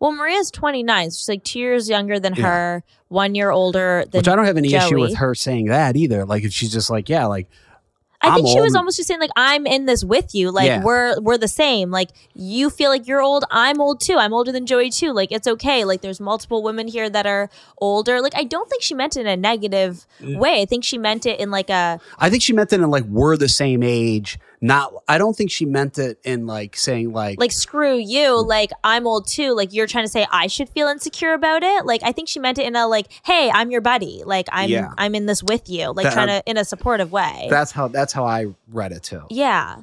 Well, 0.00 0.12
Maria's 0.12 0.50
29. 0.50 1.10
She's 1.10 1.28
like 1.28 1.44
2 1.44 1.58
years 1.58 1.88
younger 1.88 2.18
than 2.18 2.34
Yeah. 2.34 2.44
her, 2.44 2.84
1 3.08 3.34
year 3.34 3.50
older 3.50 4.04
than 4.10 4.20
which 4.20 4.28
I 4.28 4.34
don't 4.36 4.46
have 4.46 4.56
any 4.56 4.72
issue 4.74 4.98
with 4.98 5.16
her 5.16 5.34
saying 5.34 5.66
that 5.66 5.96
either. 5.96 6.24
Like, 6.24 6.44
if 6.44 6.52
she's 6.52 6.72
just 6.72 6.88
like, 6.88 7.08
yeah, 7.08 7.26
like, 7.26 7.48
I 8.26 8.34
think 8.34 8.46
I'm 8.48 8.52
she 8.52 8.60
was 8.60 8.72
old. 8.72 8.76
almost 8.78 8.96
just 8.96 9.08
saying 9.08 9.20
like 9.20 9.30
I'm 9.36 9.66
in 9.66 9.86
this 9.86 10.04
with 10.04 10.34
you. 10.34 10.50
Like 10.50 10.66
Yeah. 10.66 10.82
we're 10.82 11.20
we're 11.20 11.38
the 11.38 11.48
same. 11.48 11.90
Like 11.90 12.10
you 12.34 12.70
feel 12.70 12.90
like 12.90 13.06
you're 13.06 13.22
old, 13.22 13.44
I'm 13.50 13.80
old 13.80 14.00
too. 14.00 14.16
I'm 14.18 14.32
older 14.32 14.52
than 14.52 14.66
Joey 14.66 14.90
too. 14.90 15.12
Like 15.12 15.32
it's 15.32 15.46
okay. 15.46 15.84
Like 15.84 16.00
there's 16.00 16.20
multiple 16.20 16.62
women 16.62 16.88
here 16.88 17.08
that 17.10 17.26
are 17.26 17.48
older. 17.78 18.20
Like 18.20 18.34
I 18.36 18.44
don't 18.44 18.68
think 18.70 18.82
she 18.82 18.94
meant 18.94 19.16
it 19.16 19.20
in 19.20 19.26
a 19.26 19.36
negative 19.36 20.06
Mm. 20.20 20.38
way. 20.38 20.62
I 20.62 20.64
think 20.66 20.82
she 20.84 20.98
meant 20.98 21.26
it 21.26 21.38
in 21.40 21.50
like 21.50 21.68
a 21.70 22.00
I 22.18 22.30
think 22.30 22.42
she 22.42 22.52
meant 22.52 22.72
it 22.72 22.80
in 22.80 22.90
like 22.90 23.04
we're 23.04 23.36
the 23.36 23.48
same 23.48 23.82
age. 23.82 24.38
Not, 24.60 24.92
I 25.08 25.18
don't 25.18 25.36
think 25.36 25.50
she 25.50 25.64
meant 25.66 25.98
it 25.98 26.18
in 26.24 26.46
like 26.46 26.76
saying 26.76 27.12
like, 27.12 27.38
like 27.38 27.52
screw 27.52 27.96
you. 27.96 28.28
Mm. 28.28 28.46
Like 28.46 28.70
I'm 28.84 29.06
old 29.06 29.26
too. 29.28 29.54
Like 29.54 29.72
you're 29.72 29.86
trying 29.86 30.04
to 30.04 30.10
say 30.10 30.26
I 30.30 30.46
should 30.46 30.68
feel 30.70 30.88
insecure 30.88 31.32
about 31.34 31.62
it. 31.62 31.84
Like 31.86 32.02
I 32.02 32.12
think 32.12 32.28
she 32.28 32.40
meant 32.40 32.58
it 32.58 32.66
in 32.66 32.76
a 32.76 32.86
like, 32.86 33.06
hey, 33.24 33.50
I'm 33.52 33.70
your 33.70 33.80
buddy. 33.80 34.22
Like 34.24 34.48
I'm 34.52 34.70
Yeah. 34.70 34.92
I'm 34.98 35.14
in 35.14 35.26
this 35.26 35.42
with 35.42 35.68
you. 35.68 35.92
Like 35.92 36.04
That- 36.04 36.12
trying 36.14 36.28
to 36.28 36.42
in 36.46 36.56
a 36.56 36.64
supportive 36.64 37.12
way. 37.12 37.48
that's 37.50 37.70
how 37.70 37.88
that's 37.88 38.12
how 38.12 38.24
I 38.24 38.46
read 38.68 38.92
it 38.92 39.02
too. 39.02 39.22
yeah. 39.30 39.82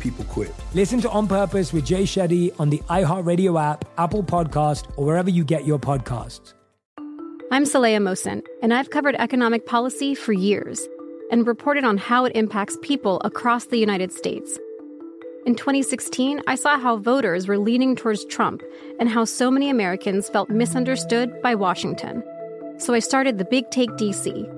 People 0.00 0.24
quit. 0.26 0.54
Listen 0.74 1.00
to 1.00 1.10
On 1.10 1.26
Purpose 1.26 1.72
with 1.72 1.84
Jay 1.84 2.04
Shetty 2.04 2.52
on 2.58 2.70
the 2.70 2.78
iHeartRadio 2.88 3.60
app, 3.60 3.84
Apple 3.98 4.22
Podcast, 4.22 4.86
or 4.96 5.04
wherever 5.04 5.30
you 5.30 5.44
get 5.44 5.64
your 5.66 5.78
podcasts. 5.78 6.54
I'm 7.50 7.64
Saleha 7.64 7.96
Mohsin, 7.96 8.42
and 8.62 8.74
I've 8.74 8.90
covered 8.90 9.14
economic 9.14 9.66
policy 9.66 10.14
for 10.14 10.34
years 10.34 10.86
and 11.30 11.46
reported 11.46 11.84
on 11.84 11.96
how 11.96 12.24
it 12.26 12.36
impacts 12.36 12.76
people 12.82 13.20
across 13.24 13.66
the 13.66 13.78
United 13.78 14.12
States. 14.12 14.58
In 15.46 15.54
2016, 15.54 16.42
I 16.46 16.56
saw 16.56 16.78
how 16.78 16.98
voters 16.98 17.48
were 17.48 17.58
leaning 17.58 17.96
towards 17.96 18.26
Trump 18.26 18.62
and 19.00 19.08
how 19.08 19.24
so 19.24 19.50
many 19.50 19.70
Americans 19.70 20.28
felt 20.28 20.50
misunderstood 20.50 21.40
by 21.40 21.54
Washington. 21.54 22.22
So 22.76 22.92
I 22.92 22.98
started 22.98 23.38
the 23.38 23.46
Big 23.46 23.70
Take 23.70 23.90
DC. 23.92 24.57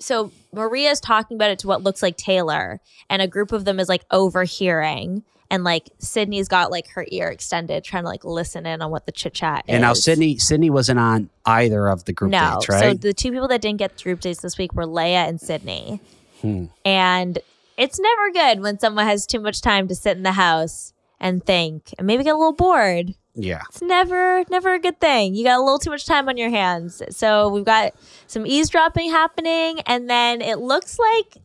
so 0.00 0.32
Maria 0.52 0.90
is 0.90 1.00
talking 1.00 1.36
about 1.36 1.50
it 1.50 1.58
to 1.60 1.68
what 1.68 1.82
looks 1.82 2.02
like 2.02 2.16
Taylor, 2.16 2.80
and 3.08 3.22
a 3.22 3.28
group 3.28 3.52
of 3.52 3.64
them 3.64 3.78
is 3.78 3.88
like 3.88 4.04
overhearing. 4.10 5.22
And 5.52 5.64
like 5.64 5.88
Sydney's 5.98 6.46
got 6.46 6.70
like 6.70 6.88
her 6.90 7.04
ear 7.08 7.28
extended, 7.28 7.82
trying 7.82 8.04
to 8.04 8.08
like 8.08 8.24
listen 8.24 8.66
in 8.66 8.80
on 8.82 8.90
what 8.92 9.06
the 9.06 9.12
chit 9.12 9.34
chat 9.34 9.64
is. 9.66 9.74
and 9.74 9.82
now 9.82 9.94
Sydney 9.94 10.38
Sydney 10.38 10.70
wasn't 10.70 11.00
on 11.00 11.28
either 11.44 11.88
of 11.88 12.04
the 12.04 12.12
group 12.12 12.30
no, 12.30 12.54
dates, 12.54 12.68
right? 12.68 12.80
so 12.80 12.94
the 12.94 13.12
two 13.12 13.32
people 13.32 13.48
that 13.48 13.60
didn't 13.60 13.78
get 13.78 14.00
group 14.00 14.20
dates 14.20 14.42
this 14.42 14.56
week 14.56 14.72
were 14.74 14.86
Leia 14.86 15.28
and 15.28 15.40
Sydney. 15.40 16.00
Hmm. 16.40 16.66
And 16.84 17.38
it's 17.76 17.98
never 17.98 18.30
good 18.30 18.60
when 18.60 18.78
someone 18.78 19.06
has 19.06 19.26
too 19.26 19.40
much 19.40 19.60
time 19.60 19.88
to 19.88 19.94
sit 19.94 20.16
in 20.16 20.22
the 20.22 20.32
house 20.32 20.92
and 21.18 21.44
think 21.44 21.94
and 21.98 22.06
maybe 22.06 22.22
get 22.22 22.34
a 22.34 22.38
little 22.38 22.52
bored. 22.52 23.14
Yeah. 23.34 23.62
It's 23.68 23.82
never, 23.82 24.44
never 24.50 24.74
a 24.74 24.78
good 24.78 25.00
thing. 25.00 25.34
You 25.34 25.44
got 25.44 25.58
a 25.58 25.62
little 25.62 25.78
too 25.78 25.90
much 25.90 26.06
time 26.06 26.28
on 26.28 26.36
your 26.36 26.50
hands. 26.50 27.02
So 27.10 27.48
we've 27.48 27.64
got 27.64 27.94
some 28.26 28.46
eavesdropping 28.46 29.10
happening, 29.10 29.80
and 29.86 30.10
then 30.10 30.42
it 30.42 30.58
looks 30.58 30.98
like 30.98 31.36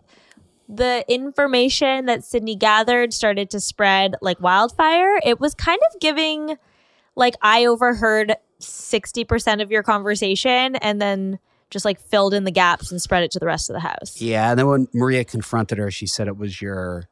the 0.67 1.05
information 1.07 2.05
that 2.05 2.23
Sydney 2.23 2.55
gathered 2.55 3.13
started 3.13 3.49
to 3.51 3.59
spread 3.59 4.15
like 4.21 4.41
wildfire. 4.41 5.19
It 5.23 5.39
was 5.39 5.53
kind 5.53 5.79
of 5.93 5.99
giving 6.01 6.57
like 7.15 7.35
I 7.41 7.65
overheard 7.65 8.35
60% 8.59 9.61
of 9.61 9.71
your 9.71 9.83
conversation 9.83 10.75
and 10.77 11.01
then 11.01 11.39
just 11.69 11.85
like 11.85 11.99
filled 11.99 12.33
in 12.33 12.43
the 12.43 12.51
gaps 12.51 12.91
and 12.91 13.01
spread 13.01 13.23
it 13.23 13.31
to 13.31 13.39
the 13.39 13.45
rest 13.45 13.69
of 13.69 13.73
the 13.73 13.79
house. 13.79 14.21
Yeah, 14.21 14.51
and 14.51 14.59
then 14.59 14.67
when 14.67 14.87
Maria 14.93 15.23
confronted 15.23 15.77
her, 15.77 15.91
she 15.91 16.07
said 16.07 16.27
it 16.27 16.37
was 16.37 16.61
your 16.61 17.09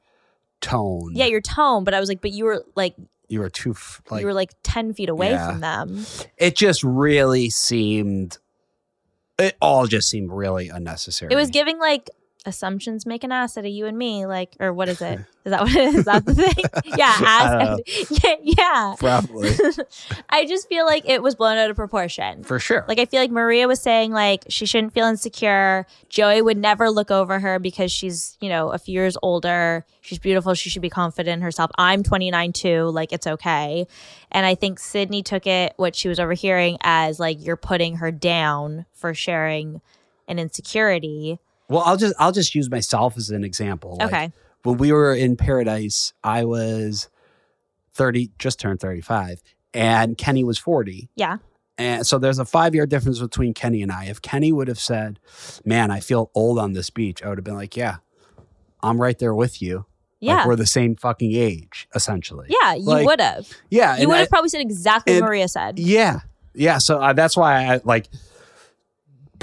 tone. 0.62 1.12
Yeah, 1.14 1.26
your 1.26 1.42
tone, 1.42 1.84
but 1.84 1.94
I 1.94 2.00
was 2.00 2.10
like, 2.10 2.22
but 2.22 2.32
you 2.32 2.46
were 2.46 2.64
like, 2.76 2.96
you 3.34 3.39
were 3.41 3.50
too 3.50 3.76
like 4.10 4.22
you 4.22 4.28
were 4.28 4.34
like 4.34 4.54
10 4.63 4.93
feet 4.93 5.10
away 5.10 5.32
Yeah. 5.32 5.50
from 5.50 5.60
them. 5.60 6.06
it 6.38 6.56
just 6.56 6.84
really 6.84 7.50
seemed 7.50 8.38
it 9.39 9.58
all 9.60 9.88
just 9.88 10.10
seemed 10.10 10.32
really 10.32 10.69
unnecessary. 10.69 11.34
It 11.34 11.36
was 11.36 11.50
giving 11.50 11.80
like 11.80 12.10
assumptions 12.46 13.06
make 13.06 13.24
an 13.24 13.32
ass 13.32 13.58
out 13.58 13.66
of 13.66 13.72
you 13.72 13.86
and 13.86 13.98
me, 13.98 14.26
like, 14.26 14.56
or 14.60 14.74
what 14.74 14.90
is 14.90 15.02
it? 15.02 15.20
Is 15.46 15.52
that 15.52 15.60
what 15.60 15.76
it 15.76 15.82
is? 15.82 15.96
Is 15.96 16.06
that 16.06 16.26
the 16.26 16.34
thing? 16.36 16.54
Yeah, 16.98 17.14
ass. 17.20 17.52
Uh, 17.52 17.78
yeah, 18.24 18.36
yeah. 18.44 18.96
Probably. 18.98 19.52
I 20.30 20.46
just 20.46 20.70
feel 20.70 20.86
like 20.86 21.04
it 21.10 21.22
was 21.22 21.36
blown 21.36 21.58
out 21.58 21.70
of 21.70 21.76
proportion. 21.76 22.46
For 22.46 22.60
sure. 22.60 22.86
Like 22.88 22.98
I 22.98 23.04
feel 23.04 23.20
like 23.20 23.30
Maria 23.30 23.68
was 23.68 23.82
saying 23.82 24.14
like 24.14 24.46
she 24.48 24.66
shouldn't 24.66 24.94
feel 24.94 25.06
insecure. 25.06 25.86
Joey 26.08 26.42
would 26.42 26.58
never 26.58 26.90
look 26.90 27.12
over 27.12 27.40
her 27.40 27.60
because 27.60 27.92
she's, 27.92 28.38
you 28.40 28.48
know, 28.48 28.70
a 28.70 28.78
few 28.78 28.94
years 28.94 29.18
older. 29.22 29.86
She's 30.00 30.20
beautiful. 30.20 30.54
She 30.54 30.70
should 30.70 30.82
be 30.82 30.90
confident 30.90 31.34
in 31.34 31.42
herself. 31.42 31.72
I'm 31.78 32.04
29 32.04 32.54
too. 32.54 32.84
Like 32.84 33.12
it's 33.12 33.28
okay. 33.28 33.86
And 34.32 34.46
I 34.46 34.56
think 34.56 34.80
Sydney 34.80 35.24
took 35.24 35.46
it 35.46 35.74
what 35.76 35.94
she 35.94 36.08
was 36.08 36.22
overhearing 36.22 36.78
as 36.84 37.20
like 37.20 37.44
you're 37.44 37.58
putting 37.58 37.98
her 37.98 38.12
down 38.12 38.86
for 38.94 39.14
sharing 39.14 39.82
an 40.30 40.40
insecurity. 40.40 41.40
Well, 41.74 41.82
I'll 41.86 41.98
just 41.98 42.14
I'll 42.20 42.32
just 42.32 42.54
use 42.56 42.70
myself 42.70 43.18
as 43.18 43.30
an 43.32 43.44
example. 43.44 43.98
Like, 44.00 44.08
Okay. 44.08 44.32
When 44.64 44.78
we 44.78 44.92
were 44.94 45.14
in 45.14 45.36
Paradise, 45.36 46.14
I 46.24 46.46
was 46.46 47.10
30, 47.96 48.32
just 48.40 48.60
turned 48.60 48.80
35, 48.80 49.42
and 49.74 50.18
Kenny 50.18 50.44
was 50.44 50.58
40. 50.58 51.10
Yeah. 51.16 51.38
And 51.78 52.06
so 52.06 52.18
there's 52.20 52.38
a 52.40 52.46
five 52.46 52.76
year 52.76 52.86
difference 52.86 53.20
between 53.20 53.54
Kenny 53.56 53.82
and 53.82 53.92
I. 53.92 54.06
If 54.06 54.22
Kenny 54.22 54.52
would 54.52 54.68
have 54.68 54.80
said, 54.80 55.20
Man, 55.66 55.90
I 55.90 56.00
feel 56.00 56.30
old 56.36 56.60
on 56.60 56.74
this 56.74 56.90
beach, 56.92 57.24
I 57.24 57.30
would 57.30 57.40
have 57.40 57.44
been 57.44 57.56
like, 57.56 57.76
Yeah, 57.76 57.98
I'm 58.84 59.02
right 59.02 59.18
there 59.18 59.34
with 59.34 59.62
you. 59.62 59.86
Yeah. 60.20 60.38
Like 60.38 60.46
we're 60.46 60.56
the 60.56 60.66
same 60.68 60.96
fucking 60.96 61.34
age, 61.34 61.90
essentially. 61.96 62.48
Yeah, 62.50 62.76
you 62.76 62.84
Like, 62.86 63.06
would 63.06 63.20
have. 63.20 63.50
Yeah. 63.70 63.98
You 63.98 64.08
would 64.08 64.18
have 64.18 64.30
probably 64.30 64.50
said 64.50 64.62
exactly 64.62 65.20
what 65.20 65.28
Maria 65.28 65.48
said. 65.48 65.80
Yeah. 65.80 66.20
Yeah. 66.54 66.78
So 66.78 67.02
uh, 67.02 67.12
that's 67.14 67.36
why 67.36 67.66
I 67.66 67.82
like 67.84 68.08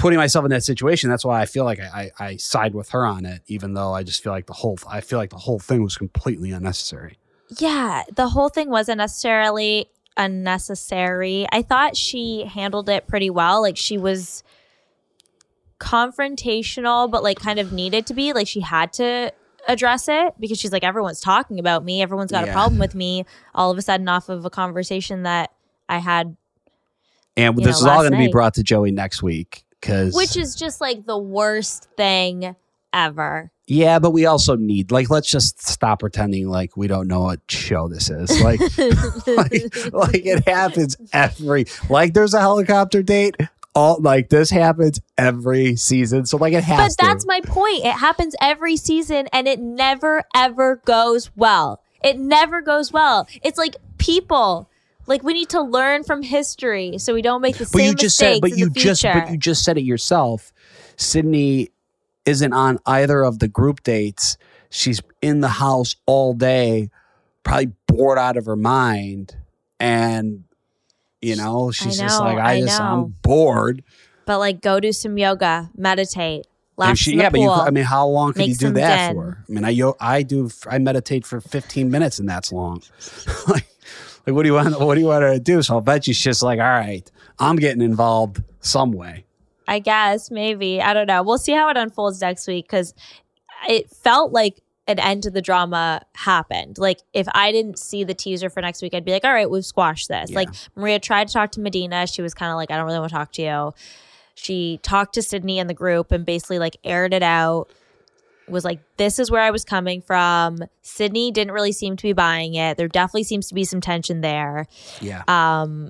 putting 0.01 0.17
myself 0.17 0.43
in 0.43 0.51
that 0.51 0.63
situation. 0.63 1.09
That's 1.09 1.23
why 1.23 1.41
I 1.41 1.45
feel 1.45 1.63
like 1.63 1.79
I, 1.79 2.11
I, 2.19 2.25
I 2.25 2.35
side 2.37 2.73
with 2.73 2.89
her 2.89 3.05
on 3.05 3.25
it, 3.25 3.43
even 3.47 3.73
though 3.73 3.93
I 3.93 4.03
just 4.03 4.23
feel 4.23 4.33
like 4.33 4.47
the 4.47 4.53
whole, 4.53 4.77
I 4.89 4.99
feel 5.01 5.19
like 5.19 5.29
the 5.29 5.37
whole 5.37 5.59
thing 5.59 5.83
was 5.83 5.95
completely 5.95 6.51
unnecessary. 6.51 7.17
Yeah, 7.59 8.03
the 8.13 8.29
whole 8.29 8.49
thing 8.49 8.69
wasn't 8.69 8.97
necessarily 8.97 9.89
unnecessary. 10.17 11.45
I 11.51 11.61
thought 11.61 11.95
she 11.95 12.45
handled 12.45 12.89
it 12.89 13.07
pretty 13.07 13.29
well. 13.29 13.61
Like 13.61 13.77
she 13.77 13.97
was 13.97 14.43
confrontational, 15.79 17.09
but 17.09 17.23
like 17.23 17.39
kind 17.39 17.59
of 17.59 17.71
needed 17.71 18.07
to 18.07 18.13
be. 18.13 18.33
Like 18.33 18.47
she 18.47 18.61
had 18.61 18.93
to 18.93 19.31
address 19.67 20.07
it 20.07 20.33
because 20.39 20.59
she's 20.59 20.71
like, 20.71 20.83
everyone's 20.83 21.21
talking 21.21 21.59
about 21.59 21.85
me. 21.85 22.01
Everyone's 22.01 22.31
got 22.31 22.47
a 22.47 22.51
problem 22.51 22.79
with 22.79 22.95
me. 23.03 23.25
All 23.53 23.69
of 23.69 23.77
a 23.77 23.81
sudden, 23.81 24.07
off 24.07 24.29
of 24.29 24.45
a 24.45 24.49
conversation 24.49 25.23
that 25.23 25.51
I 25.87 25.99
had, 25.99 26.35
And 27.37 27.55
this 27.57 27.65
know, 27.65 27.69
is 27.71 27.83
all 27.83 27.99
going 27.99 28.13
to 28.13 28.17
be 28.17 28.29
brought 28.29 28.55
to 28.55 28.63
Joey 28.63 28.91
next 28.91 29.21
week 29.21 29.65
because, 29.81 30.13
which 30.15 30.37
is 30.37 30.55
just 30.55 30.79
like 30.79 31.05
the 31.05 31.17
worst 31.17 31.87
thing 31.97 32.55
ever. 32.93 33.51
yeah, 33.67 33.99
but 33.99 34.11
we 34.11 34.25
also 34.25 34.55
need, 34.55 34.91
like, 34.91 35.09
let's 35.09 35.29
just 35.29 35.65
stop 35.65 36.01
pretending 36.01 36.47
like 36.49 36.75
we 36.77 36.87
don't 36.87 37.07
know 37.07 37.21
what 37.21 37.39
show 37.49 37.87
this 37.87 38.09
is. 38.09 38.29
Like, 38.43 38.59
like, 39.27 39.93
like 39.93 40.25
it 40.25 40.47
happens 40.47 40.95
every, 41.13 41.65
like, 41.89 42.13
there's 42.13 42.33
a 42.33 42.39
helicopter 42.41 43.01
date. 43.01 43.35
All 43.73 43.97
like 44.01 44.27
this 44.27 44.49
happens 44.49 44.99
every 45.17 45.77
season. 45.77 46.25
So, 46.25 46.35
like, 46.35 46.51
it 46.53 46.63
has 46.65 46.97
But 46.97 47.03
to. 47.03 47.07
that's 47.09 47.25
my 47.25 47.39
point. 47.39 47.85
It 47.85 47.93
happens 47.93 48.35
every 48.41 48.75
season 48.75 49.27
and 49.31 49.47
it 49.47 49.61
never 49.61 50.23
ever 50.35 50.81
goes 50.83 51.31
well. 51.37 51.81
It 52.03 52.19
never 52.19 52.61
goes 52.61 52.91
well. 52.91 53.29
It's 53.43 53.57
like 53.57 53.77
people. 53.97 54.67
Like 55.07 55.23
we 55.23 55.33
need 55.33 55.49
to 55.49 55.61
learn 55.61 56.03
from 56.03 56.21
history 56.21 56.97
so 56.97 57.13
we 57.13 57.21
don't 57.21 57.41
make 57.41 57.57
the 57.57 57.65
but 57.65 57.71
same 57.71 57.87
you 57.87 57.95
just 57.95 58.19
mistakes 58.19 58.35
said 58.35 58.41
but 58.41 58.57
you 58.57 58.69
just 58.69 59.01
future. 59.01 59.19
but 59.19 59.31
you 59.31 59.37
just 59.37 59.63
said 59.63 59.77
it 59.77 59.83
yourself 59.83 60.51
sydney 60.95 61.69
isn't 62.25 62.53
on 62.53 62.79
either 62.85 63.23
of 63.23 63.39
the 63.39 63.47
group 63.47 63.83
dates 63.83 64.37
she's 64.69 65.01
in 65.21 65.41
the 65.41 65.49
house 65.49 65.95
all 66.05 66.33
day 66.33 66.89
probably 67.43 67.71
bored 67.87 68.17
out 68.17 68.37
of 68.37 68.45
her 68.45 68.55
mind 68.55 69.35
and 69.79 70.43
you 71.21 71.35
know 71.35 71.71
she's 71.71 71.97
just 71.97 72.19
like 72.19 72.37
i, 72.37 72.53
I 72.53 72.61
just 72.61 72.79
know. 72.79 72.85
i'm 72.85 73.15
bored 73.23 73.83
but 74.25 74.39
like 74.39 74.61
go 74.61 74.79
do 74.79 74.91
some 74.91 75.17
yoga, 75.17 75.69
meditate, 75.75 76.45
she, 76.95 77.15
yeah, 77.15 77.29
but 77.29 77.39
you. 77.39 77.49
I 77.49 77.69
mean, 77.69 77.83
how 77.83 78.07
long 78.07 78.33
could 78.33 78.39
make 78.39 78.49
you 78.49 78.55
do 78.55 78.71
that 78.71 79.13
for? 79.13 79.43
I 79.47 79.51
mean, 79.51 79.65
I 79.65 79.69
yo, 79.69 79.95
I 79.99 80.23
do, 80.23 80.49
I 80.67 80.77
meditate 80.79 81.25
for 81.25 81.39
15 81.41 81.91
minutes, 81.91 82.17
and 82.17 82.27
that's 82.27 82.51
long. 82.51 82.81
like, 83.47 83.67
like, 84.25 84.35
what 84.35 84.43
do 84.43 84.49
you 84.49 84.53
want? 84.53 84.79
What 84.79 84.95
do 84.95 85.01
you 85.01 85.07
want 85.07 85.23
her 85.23 85.33
to 85.33 85.39
do? 85.39 85.61
So 85.61 85.75
I'll 85.75 85.81
bet 85.81 86.07
you 86.07 86.13
she's 86.13 86.23
just 86.23 86.43
like, 86.43 86.59
all 86.59 86.65
right, 86.65 87.09
I'm 87.39 87.55
getting 87.55 87.81
involved 87.81 88.43
some 88.59 88.91
way. 88.91 89.25
I 89.67 89.79
guess 89.79 90.31
maybe. 90.31 90.81
I 90.81 90.93
don't 90.93 91.07
know. 91.07 91.23
We'll 91.23 91.37
see 91.37 91.53
how 91.53 91.69
it 91.69 91.77
unfolds 91.77 92.21
next 92.21 92.47
week 92.47 92.65
because 92.65 92.93
it 93.67 93.89
felt 93.89 94.31
like 94.31 94.61
an 94.87 94.99
end 94.99 95.23
to 95.23 95.31
the 95.31 95.41
drama 95.41 96.01
happened. 96.15 96.77
Like 96.77 96.99
if 97.13 97.27
I 97.33 97.51
didn't 97.51 97.79
see 97.79 98.03
the 98.03 98.13
teaser 98.13 98.49
for 98.49 98.61
next 98.61 98.81
week, 98.81 98.93
I'd 98.93 99.05
be 99.05 99.11
like, 99.11 99.23
all 99.23 99.33
right, 99.33 99.49
we've 99.49 99.65
squashed 99.65 100.09
this. 100.09 100.31
Like 100.31 100.49
Maria 100.75 100.99
tried 100.99 101.27
to 101.27 101.33
talk 101.33 101.51
to 101.51 101.59
Madina. 101.59 102.13
She 102.13 102.21
was 102.21 102.33
kind 102.33 102.51
of 102.51 102.57
like, 102.57 102.71
I 102.71 102.77
don't 102.77 102.85
really 102.85 102.99
want 102.99 103.11
to 103.11 103.15
talk 103.15 103.31
to 103.33 103.41
you. 103.41 103.73
She 104.35 104.79
talked 104.81 105.13
to 105.13 105.21
Sydney 105.21 105.59
in 105.59 105.67
the 105.67 105.73
group 105.73 106.11
and 106.11 106.25
basically 106.25 106.59
like 106.59 106.77
aired 106.83 107.13
it 107.13 107.23
out. 107.23 107.69
Was 108.51 108.65
like, 108.65 108.79
this 108.97 109.19
is 109.19 109.31
where 109.31 109.41
I 109.41 109.51
was 109.51 109.63
coming 109.65 110.01
from. 110.01 110.59
Sydney 110.81 111.31
didn't 111.31 111.53
really 111.53 111.71
seem 111.71 111.95
to 111.97 112.03
be 112.03 112.13
buying 112.13 112.55
it. 112.55 112.77
There 112.77 112.87
definitely 112.87 113.23
seems 113.23 113.47
to 113.47 113.55
be 113.55 113.63
some 113.63 113.81
tension 113.81 114.21
there. 114.21 114.67
Yeah. 114.99 115.23
Um, 115.27 115.89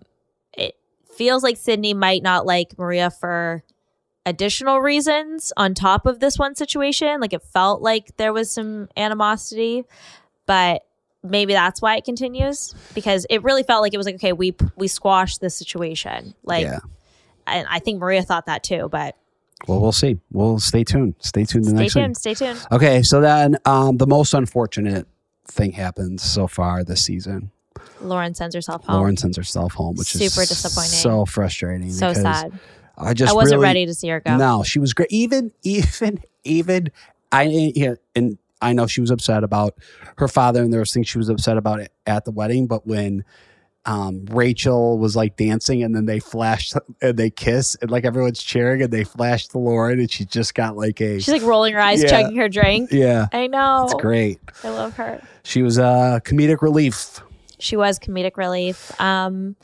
it 0.58 0.76
feels 1.16 1.44
like 1.44 1.58
Sydney 1.58 1.94
might 1.94 2.24
not 2.24 2.46
like 2.46 2.78
Maria 2.78 3.10
for 3.12 3.64
additional 4.26 4.80
reasons 4.80 5.52
on 5.58 5.74
top 5.74 6.06
of 6.06 6.20
this 6.20 6.38
one 6.38 6.56
situation. 6.56 7.20
Like 7.20 7.34
it 7.34 7.44
felt 7.44 7.82
like 7.82 8.16
there 8.18 8.34
was 8.34 8.52
some 8.52 8.88
animosity, 8.96 9.84
but 10.46 10.84
maybe 11.24 11.54
that's 11.54 11.82
why 11.82 11.98
it 11.98 12.04
continues 12.04 12.74
because 12.94 13.26
it 13.30 13.44
really 13.44 13.64
felt 13.64 13.82
like 13.82 13.94
it 13.94 13.98
was 13.98 14.06
like 14.06 14.16
okay, 14.16 14.34
we 14.34 14.56
we 14.76 14.88
squashed 14.88 15.42
this 15.42 15.56
situation. 15.56 16.34
Like, 16.44 16.66
Yeah. 16.66 16.80
and 17.48 17.68
I 17.70 17.80
think 17.80 18.00
Maria 18.00 18.22
thought 18.24 18.46
that 18.46 18.64
too. 18.64 18.90
But 18.92 19.16
Well, 19.68 19.80
we'll 19.80 19.92
see. 19.92 20.18
We'll 20.32 20.60
stay 20.60 20.84
tuned. 20.84 21.16
Stay 21.20 21.46
tuned. 21.46 21.66
The 21.66 21.70
stay 21.70 21.78
next 21.78 21.94
tuned. 21.94 22.08
week. 22.10 22.18
Stay 22.18 22.34
tuned. 22.34 22.66
Okay, 22.72 23.04
so 23.04 23.22
then 23.22 23.58
um, 23.66 23.98
the 23.98 24.08
most 24.08 24.34
unfortunate 24.34 25.08
thing 25.48 25.72
happens 25.74 26.24
so 26.24 26.48
far 26.48 26.84
this 26.84 27.04
season. 27.04 27.52
Lauren 28.02 28.34
sends 28.34 28.56
herself 28.56 28.84
home. 28.86 28.96
Lauren 28.98 29.18
sends 29.18 29.38
herself 29.38 29.74
home, 29.74 29.96
which 29.96 30.16
is 30.16 30.34
Super 30.34 30.46
disappointing. 30.48 30.90
So 30.92 31.26
frustrating. 31.26 31.92
so 31.92 32.14
sad. 32.14 32.52
I 32.98 33.14
just 33.14 33.32
I 33.32 33.36
wasn't 33.36 33.58
really- 33.60 33.64
ready 33.64 33.86
to 33.86 33.94
see 33.94 34.08
her 34.10 34.20
go. 34.20 34.38
No, 34.38 34.64
she 34.64 34.80
was 34.80 34.94
great. 34.94 35.12
Even, 35.12 35.52
even, 35.64 36.22
even. 36.44 36.92
I 37.32 37.44
yeah, 37.44 37.94
and 38.16 38.38
I 38.62 38.74
know 38.74 38.86
she 38.88 39.02
was 39.02 39.10
upset 39.12 39.44
about 39.44 39.76
her 40.18 40.28
father, 40.28 40.62
and 40.62 40.72
there 40.74 40.82
was 40.82 40.94
things 40.94 41.08
she 41.08 41.18
was 41.18 41.30
upset 41.30 41.58
about 41.58 41.82
at 42.06 42.26
the 42.26 42.32
wedding. 42.32 42.68
But 42.68 42.86
when 42.86 43.24
um, 43.86 44.26
Rachel 44.30 45.00
was 45.00 45.16
like 45.16 45.38
dancing, 45.38 45.82
and 45.84 45.96
then 45.96 46.06
they 46.06 46.20
flash 46.20 46.72
and 47.02 47.18
they 47.18 47.30
kiss, 47.30 47.76
and 47.82 47.90
like 47.90 48.06
everyone's 48.06 48.42
cheering, 48.42 48.82
and 48.84 48.92
they 48.92 49.04
flash 49.04 49.48
to 49.48 49.58
Lauren, 49.58 50.00
and 50.00 50.10
she 50.12 50.26
just 50.26 50.54
got 50.54 50.76
like 50.78 51.02
a. 51.02 51.20
She's 51.20 51.30
like 51.34 51.42
rolling 51.42 51.74
her 51.74 51.80
eyes, 51.80 52.04
Yeah. 52.04 52.10
chugging 52.10 52.38
her 52.38 52.48
drink. 52.50 52.92
yeah, 52.92 53.28
I 53.34 53.48
know. 53.48 53.86
it's 53.86 53.94
great. 53.96 54.40
I 54.64 54.70
love 54.70 54.96
her. 54.98 55.22
She 55.44 55.64
was 55.64 55.78
a 55.80 56.22
comedic 56.24 56.62
relief. 56.62 57.22
She 57.60 57.76
was 57.76 57.98
comedic 58.00 58.38
relief. 58.38 58.92
Um, 59.02 59.56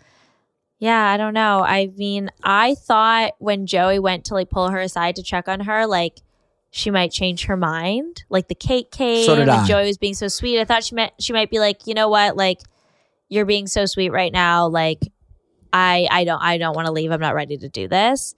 yeah, 0.80 1.10
I 1.10 1.18
don't 1.18 1.34
know. 1.34 1.64
I 1.64 1.88
mean, 1.98 2.30
I 2.44 2.76
thought 2.76 3.34
when 3.40 3.66
Joey 3.66 4.00
went 4.00 4.26
to 4.26 4.34
like 4.36 4.50
pull 4.50 4.70
her 4.70 4.80
aside 4.80 5.16
to 5.18 5.24
check 5.24 5.48
on 5.48 5.62
her, 5.62 5.86
like 5.88 6.22
she 6.70 6.92
might 6.92 7.12
change 7.12 7.46
her 7.46 7.58
mind. 7.58 8.24
Like 8.30 8.48
the 8.48 8.56
cake 8.56 8.92
came, 8.92 9.26
So 9.26 9.34
did 9.36 9.44
and 9.44 9.52
I. 9.52 9.66
Joey 9.68 9.88
was 9.88 9.98
being 9.98 10.14
so 10.14 10.28
sweet. 10.28 10.60
I 10.60 10.66
thought 10.66 10.84
she 10.84 10.94
meant 10.96 11.14
she 11.20 11.34
might 11.34 11.50
be 11.50 11.60
like, 11.60 11.88
you 11.88 11.94
know 11.96 12.10
what, 12.10 12.36
like 12.38 12.60
you're 13.30 13.46
being 13.46 13.68
so 13.68 13.86
sweet 13.86 14.10
right 14.10 14.32
now. 14.32 14.68
Like 14.68 15.00
I, 15.74 16.08
I 16.10 16.24
don't, 16.24 16.42
I 16.42 16.58
don't 16.58 16.76
want 16.76 16.88
to 16.88 16.92
leave. 16.92 17.12
I'm 17.12 17.20
not 17.20 17.36
ready 17.36 17.58
to 17.58 17.70
do 17.70 17.88
this. 17.88 18.36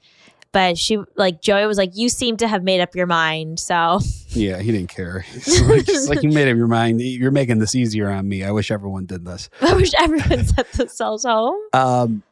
But 0.52 0.80
she, 0.80 0.98
like 1.16 1.42
Joey, 1.42 1.68
was 1.68 1.78
like, 1.78 1.92
you 1.94 2.10
seem 2.10 2.38
to 2.38 2.48
have 2.48 2.64
made 2.64 2.82
up 2.82 2.96
your 2.96 3.06
mind. 3.06 3.60
So 3.60 4.00
Yeah, 4.30 4.60
he 4.60 4.72
didn't 4.72 4.90
care. 4.90 5.20
He's 5.34 5.62
like, 5.62 5.86
he's 5.86 6.10
like, 6.10 6.24
you 6.24 6.30
made 6.30 6.50
up 6.50 6.58
your 6.58 6.68
mind. 6.68 7.02
You're 7.02 7.32
making 7.32 7.60
this 7.60 7.76
easier 7.76 8.10
on 8.10 8.28
me. 8.28 8.44
I 8.44 8.52
wish 8.52 8.72
everyone 8.72 9.06
did 9.06 9.26
this. 9.26 9.50
I 9.62 9.74
wish 9.74 9.92
everyone 9.98 10.46
sent 10.46 10.72
themselves 10.74 11.24
home. 11.24 11.60
Um, 11.74 12.24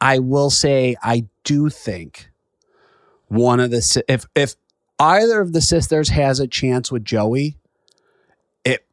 I 0.00 0.18
will 0.18 0.50
say 0.50 0.96
I 1.02 1.26
do 1.44 1.70
think 1.70 2.30
one 3.28 3.60
of 3.60 3.70
the 3.70 4.02
if 4.08 4.26
if 4.34 4.54
either 4.98 5.40
of 5.40 5.52
the 5.52 5.60
sisters 5.60 6.10
has 6.10 6.40
a 6.40 6.46
chance 6.46 6.92
with 6.92 7.04
Joey, 7.04 7.56
it 8.64 8.84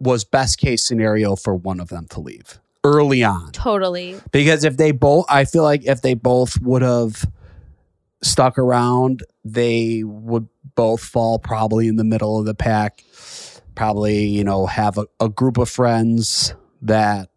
was 0.00 0.24
best 0.24 0.58
case 0.58 0.86
scenario 0.86 1.36
for 1.36 1.54
one 1.54 1.78
of 1.80 1.88
them 1.88 2.06
to 2.10 2.20
leave 2.20 2.58
early 2.82 3.22
on 3.22 3.52
Totally. 3.52 4.18
because 4.32 4.64
if 4.64 4.76
they 4.78 4.90
both, 4.90 5.26
I 5.28 5.44
feel 5.44 5.62
like 5.62 5.84
if 5.84 6.00
they 6.00 6.14
both 6.14 6.60
would 6.62 6.82
have 6.82 7.24
stuck 8.22 8.58
around, 8.58 9.22
they 9.44 10.02
would 10.04 10.48
both 10.74 11.02
fall 11.02 11.38
probably 11.38 11.88
in 11.88 11.96
the 11.96 12.04
middle 12.04 12.38
of 12.38 12.46
the 12.46 12.54
pack. 12.54 13.04
Probably, 13.74 14.24
you 14.24 14.44
know, 14.44 14.66
have 14.66 14.98
a, 14.98 15.06
a 15.20 15.28
group 15.28 15.56
of 15.56 15.68
friends 15.70 16.54
that 16.82 17.30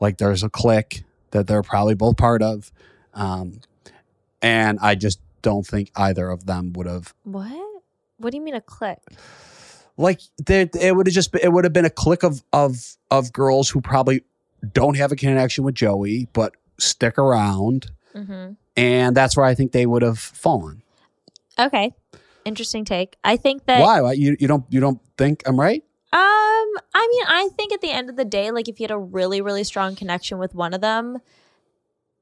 like 0.00 0.18
there's 0.18 0.42
a 0.42 0.48
clique 0.48 1.04
that 1.30 1.46
they're 1.46 1.62
probably 1.62 1.94
both 1.94 2.16
part 2.16 2.42
of. 2.42 2.70
Um, 3.14 3.60
and 4.40 4.78
I 4.80 4.94
just 4.94 5.20
don't 5.42 5.66
think 5.66 5.90
either 5.96 6.28
of 6.28 6.46
them 6.46 6.72
would 6.74 6.86
have 6.86 7.14
What? 7.24 7.52
What 8.18 8.30
do 8.30 8.36
you 8.36 8.42
mean 8.42 8.54
a 8.54 8.60
click? 8.60 8.98
Like 9.96 10.20
there 10.38 10.68
it 10.80 10.96
would 10.96 11.06
have 11.06 11.14
just 11.14 11.34
it 11.36 11.52
would 11.52 11.64
have 11.64 11.72
been 11.72 11.84
a 11.84 11.90
clique 11.90 12.22
of 12.22 12.42
of 12.52 12.96
of 13.10 13.32
girls 13.32 13.68
who 13.70 13.80
probably 13.80 14.22
don't 14.72 14.96
have 14.96 15.12
a 15.12 15.16
connection 15.16 15.64
with 15.64 15.74
Joey 15.74 16.28
but 16.32 16.54
stick 16.78 17.18
around 17.18 17.90
Mm-hmm. 18.14 18.52
and 18.76 19.16
that's 19.16 19.36
where 19.38 19.46
I 19.46 19.54
think 19.54 19.72
they 19.72 19.86
would 19.86 20.02
have 20.02 20.18
fallen. 20.18 20.82
Okay. 21.58 21.94
Interesting 22.44 22.84
take. 22.84 23.16
I 23.24 23.36
think 23.38 23.64
that 23.64 23.80
Why? 23.80 24.02
Why? 24.02 24.12
You 24.12 24.36
you 24.38 24.46
don't 24.46 24.64
you 24.68 24.80
don't 24.80 25.00
think 25.16 25.42
I'm 25.46 25.58
right? 25.58 25.82
Um, 26.12 26.20
I 26.94 27.08
mean, 27.10 27.22
I 27.26 27.48
think 27.56 27.72
at 27.72 27.80
the 27.80 27.90
end 27.90 28.10
of 28.10 28.16
the 28.16 28.26
day, 28.26 28.50
like 28.50 28.68
if 28.68 28.78
you 28.78 28.84
had 28.84 28.90
a 28.90 28.98
really, 28.98 29.40
really 29.40 29.64
strong 29.64 29.96
connection 29.96 30.36
with 30.36 30.54
one 30.54 30.74
of 30.74 30.82
them, 30.82 31.20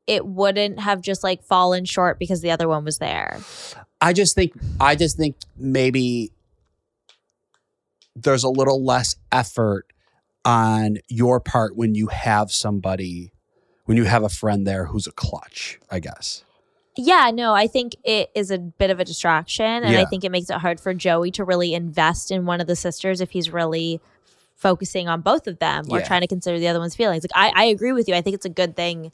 it 0.06 0.24
wouldn't 0.24 0.78
have 0.78 1.00
just 1.00 1.24
like 1.24 1.42
fallen 1.42 1.84
short 1.84 2.18
because 2.20 2.40
the 2.40 2.52
other 2.52 2.68
one 2.68 2.84
was 2.84 2.98
there. 2.98 3.40
I 4.00 4.12
just 4.12 4.36
think 4.36 4.52
I 4.78 4.94
just 4.94 5.16
think 5.16 5.36
maybe 5.56 6.30
there's 8.22 8.44
a 8.44 8.48
little 8.48 8.84
less 8.84 9.16
effort 9.32 9.86
on 10.44 10.98
your 11.08 11.40
part 11.40 11.76
when 11.76 11.94
you 11.94 12.06
have 12.08 12.50
somebody 12.50 13.32
when 13.84 13.96
you 13.96 14.04
have 14.04 14.22
a 14.22 14.28
friend 14.28 14.66
there 14.66 14.84
who's 14.86 15.06
a 15.08 15.12
clutch, 15.12 15.80
I 15.90 15.98
guess. 15.98 16.44
Yeah, 16.96 17.30
no, 17.34 17.54
I 17.54 17.66
think 17.66 17.96
it 18.04 18.30
is 18.36 18.50
a 18.52 18.58
bit 18.58 18.90
of 18.90 19.00
a 19.00 19.04
distraction. 19.04 19.64
And 19.64 19.96
I 19.96 20.04
think 20.04 20.22
it 20.22 20.30
makes 20.30 20.48
it 20.48 20.56
hard 20.58 20.78
for 20.78 20.94
Joey 20.94 21.30
to 21.32 21.44
really 21.44 21.74
invest 21.74 22.30
in 22.30 22.46
one 22.46 22.60
of 22.60 22.66
the 22.68 22.76
sisters 22.76 23.20
if 23.20 23.30
he's 23.30 23.50
really 23.52 24.00
focusing 24.54 25.08
on 25.08 25.22
both 25.22 25.46
of 25.48 25.58
them 25.58 25.86
or 25.90 25.98
Yeah. 25.98 26.06
trying 26.06 26.20
to 26.20 26.26
consider 26.28 26.58
the 26.58 26.68
other 26.68 26.78
one's 26.78 26.94
feelings. 26.94 27.24
Like 27.24 27.32
I, 27.34 27.62
I 27.62 27.64
agree 27.66 27.92
with 27.92 28.06
you. 28.06 28.14
I 28.14 28.20
think 28.20 28.34
it's 28.34 28.44
a 28.46 28.50
good 28.50 28.76
thing 28.76 29.10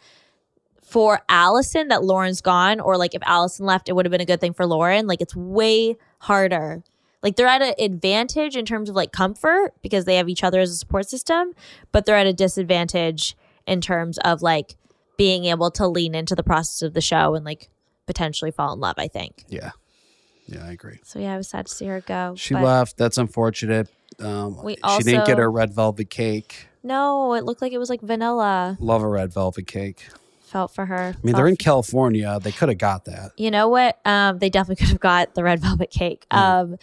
for 0.83 1.21
Allison 1.29 1.89
that 1.89 2.05
Lauren's 2.05 2.41
gone, 2.41 2.79
or 2.81 2.97
like 2.99 3.15
if 3.15 3.23
Allison 3.25 3.65
left, 3.67 3.89
it 3.89 3.93
would 3.95 4.05
have 4.05 4.11
been 4.11 4.21
a 4.21 4.27
good 4.27 4.41
thing 4.41 4.53
for 4.53 4.67
Lauren. 4.67 5.07
Like 5.07 5.21
it's 5.21 5.35
way 5.35 5.97
harder. 6.19 6.83
Like 7.27 7.35
they're 7.35 7.49
at 7.49 7.61
an 7.61 7.75
advantage 7.81 8.55
in 8.57 8.65
terms 8.65 8.89
of 8.89 8.95
like 8.95 9.11
comfort 9.11 9.73
because 9.83 10.05
they 10.05 10.15
have 10.15 10.29
each 10.29 10.45
other 10.45 10.61
as 10.61 10.71
a 10.71 10.77
support 10.77 11.11
system, 11.11 11.55
but 11.91 12.07
they're 12.07 12.15
at 12.15 12.29
a 12.29 12.33
disadvantage 12.33 13.37
in 13.67 13.81
terms 13.81 14.17
of 14.19 14.43
like 14.43 14.77
being 15.17 15.47
able 15.47 15.73
to 15.73 15.89
lean 15.89 16.15
into 16.15 16.37
the 16.37 16.45
process 16.45 16.83
of 16.83 16.95
the 16.95 17.01
show 17.01 17.35
and 17.35 17.45
like 17.45 17.69
potentially 18.07 18.53
fall 18.53 18.73
in 18.75 18.79
love, 18.79 18.95
I 18.97 19.09
think. 19.09 19.43
Yeah. 19.49 19.73
Yeah, 20.47 20.65
I 20.67 20.71
agree. 20.71 21.01
So 21.03 21.19
yeah, 21.19 21.35
I 21.35 21.37
was 21.37 21.49
sad 21.49 21.67
to 21.67 21.75
see 21.75 21.87
her 21.87 22.01
go. 22.01 22.35
She 22.37 22.55
left. 22.55 22.97
That's 22.97 23.19
unfortunate. 23.19 23.89
Um, 24.21 24.63
We 24.63 24.77
she 24.97 25.03
didn't 25.03 25.27
get 25.27 25.39
her 25.39 25.51
red 25.51 25.73
velvet 25.75 26.09
cake. 26.09 26.69
No, 26.85 27.35
it 27.35 27.43
looked 27.43 27.61
like 27.61 27.73
it 27.73 27.79
was 27.79 27.91
like 27.91 28.03
vanilla. 28.03 28.77
Love 28.79 29.03
a 29.03 29.09
red 29.09 29.33
velvet 29.33 29.67
cake. 29.67 30.07
Felt 30.45 30.73
for 30.73 30.87
her. 30.87 31.13
I 31.17 31.27
mean, 31.27 31.35
they're 31.35 31.49
in 31.49 31.57
California. 31.57 32.39
They 32.41 32.53
could 32.53 32.69
have 32.69 32.79
got 32.79 33.07
that. 33.07 33.33
You 33.37 33.51
know 33.51 33.69
what? 33.69 33.99
Um, 34.07 34.39
they 34.39 34.49
definitely 34.49 34.77
could 34.77 34.93
have 34.93 35.01
got 35.01 35.35
the 35.35 35.43
red 35.43 35.59
velvet 35.69 35.91
cake. 35.91 36.25
Um, 36.31 36.77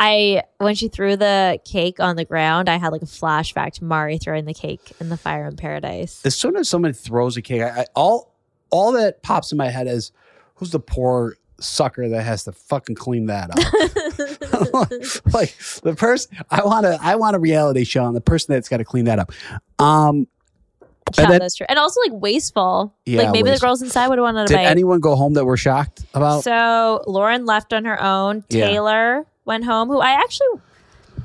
I 0.00 0.44
when 0.56 0.74
she 0.74 0.88
threw 0.88 1.14
the 1.14 1.60
cake 1.64 2.00
on 2.00 2.16
the 2.16 2.24
ground, 2.24 2.70
I 2.70 2.78
had 2.78 2.90
like 2.90 3.02
a 3.02 3.06
flashback 3.06 3.74
to 3.74 3.84
Mari 3.84 4.16
throwing 4.16 4.46
the 4.46 4.54
cake 4.54 4.92
in 4.98 5.10
the 5.10 5.16
fire 5.18 5.46
in 5.46 5.56
paradise. 5.56 6.22
As 6.24 6.34
soon 6.34 6.56
as 6.56 6.70
somebody 6.70 6.94
throws 6.94 7.36
a 7.36 7.42
cake, 7.42 7.60
I, 7.60 7.82
I, 7.82 7.86
all 7.94 8.34
all 8.70 8.92
that 8.92 9.22
pops 9.22 9.52
in 9.52 9.58
my 9.58 9.68
head 9.68 9.86
is, 9.86 10.10
who's 10.54 10.70
the 10.70 10.80
poor 10.80 11.36
sucker 11.60 12.08
that 12.08 12.22
has 12.22 12.44
to 12.44 12.52
fucking 12.52 12.94
clean 12.94 13.26
that 13.26 13.50
up? 13.50 13.58
like 15.34 15.54
the 15.82 15.94
person 15.94 16.34
I 16.50 16.64
want 16.64 16.86
to 16.86 16.98
I 17.02 17.16
want 17.16 17.36
a 17.36 17.38
reality 17.38 17.84
show 17.84 18.02
on 18.04 18.14
the 18.14 18.22
person 18.22 18.54
that's 18.54 18.70
got 18.70 18.78
to 18.78 18.84
clean 18.84 19.04
that 19.04 19.18
up. 19.18 19.32
Um, 19.78 20.28
Yeah, 21.18 21.26
then, 21.26 21.40
that's 21.40 21.56
true. 21.56 21.66
And 21.68 21.78
also 21.78 22.00
like 22.08 22.22
wasteful. 22.22 22.96
Yeah, 23.04 23.24
like 23.24 23.32
maybe 23.32 23.50
wasteful. 23.50 23.54
the 23.54 23.70
girls 23.70 23.82
inside 23.82 24.08
would 24.08 24.16
have 24.16 24.22
wanted 24.22 24.44
a 24.44 24.46
did 24.46 24.54
bite. 24.54 24.64
anyone 24.64 25.00
go 25.00 25.14
home 25.14 25.34
that 25.34 25.44
were 25.44 25.58
shocked 25.58 26.06
about? 26.14 26.42
So 26.42 27.04
Lauren 27.06 27.44
left 27.44 27.74
on 27.74 27.84
her 27.84 28.02
own. 28.02 28.44
Yeah. 28.48 28.66
Taylor 28.66 29.26
went 29.44 29.64
home, 29.64 29.88
who 29.88 30.00
I 30.00 30.10
actually 30.10 30.60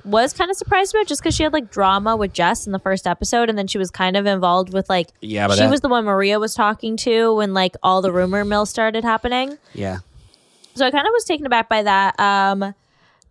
was 0.03 0.34
kind 0.34 0.51
of 0.51 0.57
surprised 0.57 0.93
about 0.93 1.07
just 1.07 1.22
because 1.22 1.36
she 1.36 1.43
had 1.43 1.53
like 1.53 1.72
drama 1.72 2.16
with 2.16 2.32
Jess 2.34 2.66
in 2.68 2.72
the 2.72 2.80
first 2.80 3.07
episode. 3.07 3.49
And 3.49 3.57
then 3.57 3.66
she 3.68 3.78
was 3.78 3.89
kind 3.89 4.16
of 4.16 4.26
involved 4.26 4.72
with 4.74 4.88
like, 4.89 5.09
yeah, 5.22 5.47
but 5.47 5.55
she 5.55 5.61
that- 5.61 5.72
was 5.72 5.82
the 5.82 5.89
one 5.89 6.05
Maria 6.05 6.39
was 6.39 6.53
talking 6.53 6.95
to 6.97 7.34
when 7.36 7.53
like 7.53 7.76
all 7.82 8.01
the 8.01 8.11
rumor 8.11 8.45
mill 8.45 8.66
started 8.66 9.03
happening. 9.03 9.57
yeah. 9.74 9.99
So 10.76 10.86
I 10.86 10.91
kind 10.91 11.07
of 11.07 11.11
was 11.13 11.24
taken 11.24 11.45
aback 11.45 11.70
by 11.70 11.84
that. 11.84 12.20
Um, 12.20 12.74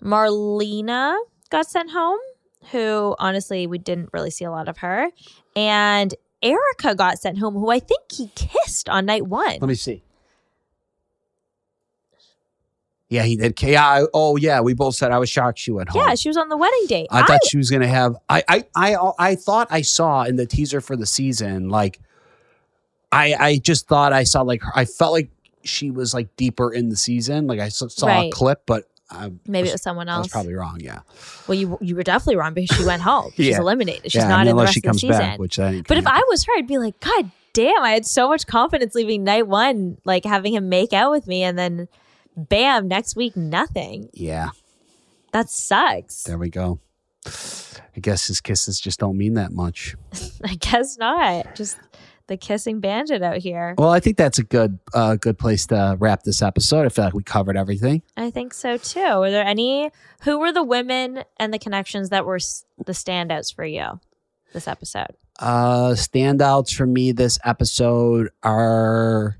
Marlena 0.03 1.16
got 1.51 1.66
sent 1.66 1.91
home, 1.91 2.18
who 2.72 3.14
honestly 3.18 3.66
we 3.66 3.78
didn't 3.78 4.11
really 4.12 4.30
see 4.30 4.45
a 4.45 4.51
lot 4.51 4.68
of 4.68 4.78
her. 4.78 5.11
And 5.55 6.14
Erica 6.43 6.95
got 6.95 7.18
sent 7.18 7.39
home, 7.39 7.55
who 7.55 7.70
I 7.70 7.80
think 7.80 8.11
he 8.12 8.30
kissed 8.35 8.89
on 8.89 9.07
night 9.07 9.26
one. 9.26 9.59
Let 9.61 9.62
me 9.68 9.74
see. 9.74 10.03
Yeah, 13.15 13.23
he 13.23 13.37
did. 13.37 13.61
Yeah. 13.62 14.05
Oh, 14.12 14.37
yeah. 14.37 14.61
We 14.61 14.75
both 14.75 14.95
said 14.97 15.11
I 15.12 15.19
was 15.19 15.29
shocked 15.31 15.59
she 15.59 15.71
went 15.71 15.89
home. 15.89 16.03
Yeah, 16.07 16.15
she 16.15 16.29
was 16.29 16.37
on 16.37 16.49
the 16.49 16.57
wedding 16.57 16.87
date. 16.87 17.07
I 17.11 17.23
thought 17.25 17.41
she 17.49 17.57
was 17.57 17.71
gonna 17.71 17.87
have. 17.89 18.17
I, 18.29 18.43
I 18.49 18.65
I 18.75 18.97
I 19.19 19.35
thought 19.37 19.69
I 19.71 19.83
saw 19.83 20.25
in 20.25 20.37
the 20.37 20.47
teaser 20.47 20.81
for 20.81 20.97
the 20.97 21.07
season. 21.07 21.69
Like, 21.69 22.01
I 23.12 23.35
I 23.39 23.59
just 23.59 23.87
thought 23.89 24.12
I 24.12 24.25
saw 24.25 24.43
like 24.43 24.62
I 24.75 24.85
felt 24.85 25.12
like 25.12 25.31
she 25.62 25.91
was 25.91 26.12
like 26.15 26.35
deeper 26.37 26.73
in 26.73 26.89
the 26.89 26.97
season. 26.97 27.47
Like 27.47 27.61
I 27.61 27.69
saw 27.69 28.09
a 28.09 28.31
clip, 28.31 28.62
but 28.67 28.89
I 29.11 29.31
Maybe 29.47 29.69
it 29.69 29.73
was 29.73 29.83
someone 29.83 30.09
I 30.09 30.19
was 30.19 30.27
else. 30.27 30.33
probably 30.33 30.55
wrong. 30.55 30.79
Yeah. 30.81 31.01
Well, 31.47 31.57
you 31.57 31.79
you 31.81 31.95
were 31.95 32.03
definitely 32.03 32.37
wrong 32.37 32.55
because 32.55 32.77
she 32.77 32.85
went 32.85 33.03
home. 33.03 33.31
She's 33.37 33.49
Yeah. 33.49 33.61
eliminated. 33.61 34.11
She's 34.11 34.17
Yeah, 34.23 34.27
I 34.27 34.29
not 34.31 34.39
mean, 34.41 34.41
in 34.41 34.47
the 34.47 34.51
unless 34.62 34.67
rest 34.69 34.75
she 34.75 34.79
of 34.81 34.83
the 34.83 34.89
comes 34.89 35.01
season. 35.03 35.19
back, 35.19 35.39
which 35.39 35.59
I 35.59 35.83
but 35.87 35.97
if 35.99 36.07
I 36.07 36.23
was 36.29 36.45
her, 36.45 36.53
I'd 36.57 36.67
be 36.67 36.79
like, 36.79 36.99
God 37.01 37.31
damn! 37.53 37.83
I 37.83 37.91
had 37.93 38.05
so 38.07 38.29
much 38.29 38.47
confidence 38.47 38.95
leaving 38.95 39.23
night 39.23 39.47
one, 39.47 39.99
like 40.05 40.25
having 40.25 40.55
him 40.55 40.69
make 40.69 40.93
out 40.93 41.12
with 41.12 41.27
me, 41.29 41.43
and 41.45 41.57
then, 41.57 41.87
bam, 42.37 42.89
next 42.89 43.16
week 43.16 43.37
nothing. 43.37 44.09
Yeah. 44.12 44.51
That 45.32 45.51
sucks. 45.51 46.22
There 46.24 46.39
we 46.39 46.51
go. 46.51 46.80
I 47.26 48.01
guess 48.01 48.26
his 48.26 48.41
kisses 48.41 48.78
just 48.80 49.01
don't 49.01 49.16
mean 49.16 49.35
that 49.35 49.53
much. 49.53 49.97
I 50.45 50.55
guess 50.55 50.99
not. 50.99 51.55
Just 51.55 51.78
the 52.26 52.37
kissing 52.37 52.80
bandit 52.80 53.22
out 53.22 53.39
here. 53.39 53.74
Well, 53.76 53.91
I 53.91 54.01
think 54.01 54.16
that's 54.16 54.39
a 54.39 54.43
good 54.45 54.78
uh, 54.95 55.16
good 55.16 55.39
place 55.39 55.66
to 55.66 55.97
wrap 55.99 56.22
this 56.22 56.43
episode. 56.43 56.87
I 56.87 56.89
feel 56.89 57.05
like 57.07 57.14
we 57.14 57.22
covered 57.22 57.57
everything. 57.57 58.03
I 58.16 58.30
think 58.30 58.55
so 58.55 58.76
too. 58.76 59.18
Were 59.18 59.30
there 59.30 59.45
any? 59.45 59.91
Who 60.22 60.39
were 60.39 60.53
the 60.53 60.62
women 60.62 61.24
and 61.39 61.53
the 61.53 61.59
connections 61.59 62.11
that 62.11 62.24
were 62.24 62.37
s- 62.37 62.64
the 62.85 62.93
standouts 62.93 63.55
for 63.55 63.64
you 63.64 64.01
this 64.53 64.68
episode? 64.68 65.14
Uh, 65.39 65.91
standouts 65.91 66.72
for 66.74 66.87
me 66.87 67.12
this 67.12 67.39
episode 67.45 68.30
are 68.43 69.37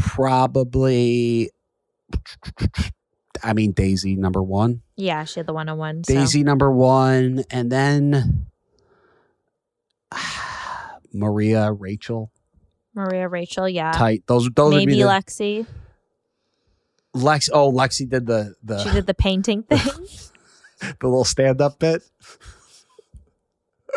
probably, 0.00 1.50
I 3.42 3.52
mean, 3.52 3.72
Daisy 3.72 4.16
number 4.16 4.42
one. 4.42 4.82
Yeah, 4.96 5.24
she 5.24 5.40
had 5.40 5.46
the 5.46 5.52
one 5.52 5.68
on 5.68 5.78
one. 5.78 6.02
Daisy 6.02 6.42
number 6.42 6.70
one, 6.70 7.44
and 7.50 7.70
then 7.70 8.46
Maria, 11.12 11.72
Rachel, 11.72 12.30
Maria, 12.94 13.28
Rachel. 13.28 13.68
Yeah. 13.68 13.92
tight. 13.92 14.22
Those 14.26 14.48
those 14.54 14.72
would 14.72 14.78
Maybe 14.78 14.94
be 14.94 15.02
the, 15.02 15.08
Lexi. 15.08 15.66
Lex. 17.14 17.48
Oh, 17.52 17.70
Lexi 17.72 18.08
did 18.08 18.26
the 18.26 18.54
the 18.62 18.78
She 18.84 18.90
did 18.90 19.06
the 19.06 19.14
painting 19.14 19.62
thing. 19.68 19.78
the 20.80 21.06
little 21.06 21.24
stand 21.24 21.60
up 21.60 21.78
bit. 21.78 22.02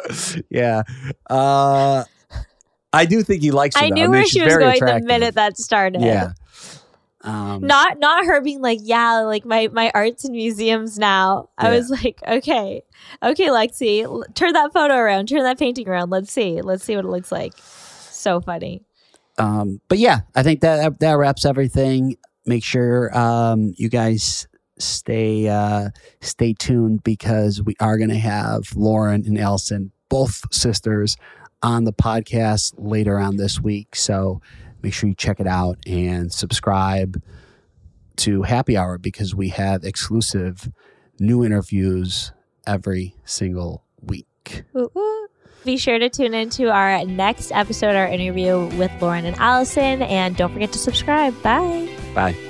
yeah. 0.50 0.84
Uh 1.30 2.04
I 2.94 3.06
do 3.06 3.22
think 3.24 3.42
he 3.42 3.52
likes 3.52 3.76
her. 3.76 3.86
I 3.86 3.90
though. 3.90 3.96
knew 3.96 4.02
mean, 4.04 4.12
where 4.12 4.26
she 4.26 4.42
was 4.42 4.56
going 4.58 4.76
attractive. 4.78 5.02
the 5.04 5.08
minute 5.08 5.36
that 5.36 5.58
started. 5.58 6.02
Yeah. 6.02 6.32
Um, 7.22 7.62
Not 7.62 8.00
not 8.00 8.24
her 8.26 8.40
being 8.42 8.62
like, 8.62 8.80
yeah, 8.82 9.20
like 9.20 9.46
my 9.46 9.68
my 9.74 9.92
art's 9.94 10.24
and 10.24 10.34
museums 10.34 10.98
now. 10.98 11.50
I 11.58 11.70
was 11.70 11.90
like, 11.90 12.18
okay, 12.26 12.82
okay, 13.22 13.48
Lexi, 13.48 14.04
l- 14.04 14.24
turn 14.36 14.54
that 14.54 14.72
photo 14.72 14.96
around, 14.96 15.28
turn 15.28 15.44
that 15.44 15.60
painting 15.60 15.90
around. 15.90 16.12
Let's 16.12 16.32
see, 16.32 16.62
let's 16.62 16.84
see 16.86 16.96
what 16.96 17.04
it 17.04 17.10
looks 17.10 17.30
like. 17.32 17.54
So 17.58 18.40
funny. 18.40 18.84
um, 19.38 19.82
but 19.90 19.98
yeah, 19.98 20.22
I 20.34 20.44
think 20.44 20.62
that 20.62 21.00
that 21.02 21.14
wraps 21.14 21.46
everything. 21.46 22.16
Make 22.46 22.64
sure 22.64 23.16
um, 23.16 23.74
you 23.76 23.90
guys 23.90 24.48
stay 24.78 25.50
uh, 25.50 25.90
stay 26.22 26.54
tuned 26.54 27.04
because 27.04 27.62
we 27.62 27.76
are 27.82 27.98
going 27.98 28.10
to 28.12 28.18
have 28.18 28.74
Lauren 28.78 29.26
and 29.26 29.38
Allison, 29.38 29.92
both 30.08 30.42
sisters, 30.54 31.18
on 31.62 31.84
the 31.84 31.93
podcast 31.93 32.74
later 32.78 33.20
on 33.20 33.38
this 33.38 33.60
week. 33.60 33.95
So 33.95 34.41
make 34.82 34.93
sure 34.93 35.10
you 35.10 35.16
check 35.16 35.39
it 35.39 35.47
out 35.47 35.78
and 35.86 36.32
subscribe 36.32 37.22
to 38.18 38.43
Happy 38.43 38.78
Hour 38.78 38.97
because 38.97 39.34
we 39.34 39.49
have 39.49 39.84
exclusive 39.84 40.70
new 41.20 41.43
interviews 41.43 42.32
every 42.68 43.16
single 43.26 43.86
week. 44.01 44.64
Woo, 44.74 44.91
woo. 44.93 45.28
Be 45.66 45.78
sure 45.78 45.99
to 45.99 46.10
tune 46.10 46.34
into 46.34 46.72
our 46.72 47.03
next 47.05 47.51
episode, 47.51 47.95
our 47.95 48.07
interview 48.07 48.66
with 48.78 48.91
Lauren 49.01 49.26
and 49.26 49.36
Allison, 49.38 50.01
and 50.01 50.36
don't 50.36 50.53
forget 50.53 50.72
to 50.72 50.80
subscribe. 50.80 51.41
Bye. 51.43 51.89
Bye. 52.16 52.49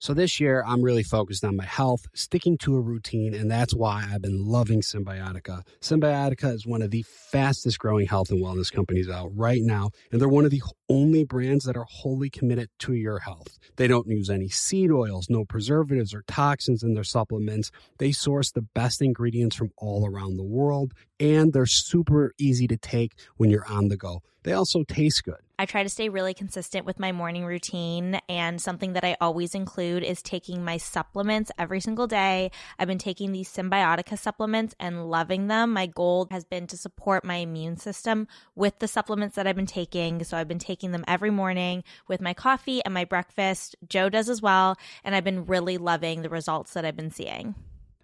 So 0.00 0.14
this 0.14 0.40
year, 0.40 0.64
I'm 0.66 0.80
really 0.80 1.02
focused 1.02 1.44
on 1.44 1.56
my 1.56 1.66
health, 1.66 2.06
sticking 2.14 2.56
to 2.58 2.74
a 2.74 2.80
routine, 2.80 3.34
and 3.34 3.50
that's 3.50 3.74
why 3.74 4.08
I've 4.10 4.22
been 4.22 4.46
loving 4.46 4.80
Cymbiotika. 4.80 5.62
Cymbiotika 5.82 6.54
is 6.54 6.66
one 6.66 6.80
of 6.80 6.90
the 6.90 7.02
fastest 7.02 7.78
growing 7.78 8.06
health 8.06 8.30
and 8.30 8.42
wellness 8.42 8.72
companies 8.72 9.10
out 9.10 9.30
right 9.36 9.60
now, 9.60 9.90
and 10.10 10.18
they're 10.18 10.26
one 10.26 10.46
of 10.46 10.52
the 10.52 10.62
only 10.90 11.24
brands 11.24 11.64
that 11.64 11.76
are 11.76 11.86
wholly 11.88 12.28
committed 12.28 12.68
to 12.80 12.92
your 12.92 13.20
health. 13.20 13.58
They 13.76 13.86
don't 13.86 14.08
use 14.08 14.28
any 14.28 14.48
seed 14.48 14.90
oils, 14.90 15.30
no 15.30 15.44
preservatives 15.44 16.12
or 16.12 16.24
toxins 16.26 16.82
in 16.82 16.94
their 16.94 17.04
supplements. 17.04 17.70
They 17.98 18.10
source 18.12 18.50
the 18.50 18.62
best 18.74 19.00
ingredients 19.00 19.56
from 19.56 19.70
all 19.78 20.06
around 20.06 20.36
the 20.36 20.42
world, 20.42 20.92
and 21.20 21.52
they're 21.52 21.64
super 21.64 22.34
easy 22.38 22.66
to 22.66 22.76
take 22.76 23.12
when 23.36 23.50
you're 23.50 23.66
on 23.66 23.88
the 23.88 23.96
go. 23.96 24.20
They 24.42 24.52
also 24.52 24.84
taste 24.84 25.24
good. 25.24 25.36
I 25.58 25.66
try 25.66 25.82
to 25.82 25.90
stay 25.90 26.08
really 26.08 26.32
consistent 26.32 26.86
with 26.86 26.98
my 26.98 27.12
morning 27.12 27.44
routine, 27.44 28.18
and 28.30 28.58
something 28.58 28.94
that 28.94 29.04
I 29.04 29.18
always 29.20 29.54
include 29.54 30.02
is 30.02 30.22
taking 30.22 30.64
my 30.64 30.78
supplements 30.78 31.52
every 31.58 31.80
single 31.80 32.06
day. 32.06 32.50
I've 32.78 32.88
been 32.88 32.96
taking 32.96 33.32
these 33.32 33.52
Cymbiotika 33.52 34.18
supplements 34.18 34.74
and 34.80 35.10
loving 35.10 35.48
them. 35.48 35.74
My 35.74 35.84
goal 35.84 36.28
has 36.30 36.46
been 36.46 36.66
to 36.68 36.78
support 36.78 37.26
my 37.26 37.36
immune 37.36 37.76
system 37.76 38.26
with 38.54 38.78
the 38.78 38.88
supplements 38.88 39.36
that 39.36 39.46
I've 39.46 39.56
been 39.56 39.66
taking. 39.66 40.24
So 40.24 40.38
I've 40.38 40.48
been 40.48 40.58
taking 40.80 40.92
them 40.92 41.04
every 41.06 41.30
morning 41.30 41.84
with 42.08 42.22
my 42.22 42.32
coffee 42.32 42.82
and 42.86 42.94
my 42.94 43.04
breakfast. 43.04 43.76
Joe 43.86 44.08
does 44.08 44.30
as 44.30 44.40
well, 44.40 44.76
and 45.04 45.14
I've 45.14 45.24
been 45.24 45.44
really 45.44 45.76
loving 45.76 46.22
the 46.22 46.30
results 46.30 46.72
that 46.72 46.86
I've 46.86 46.96
been 46.96 47.10
seeing. 47.10 47.54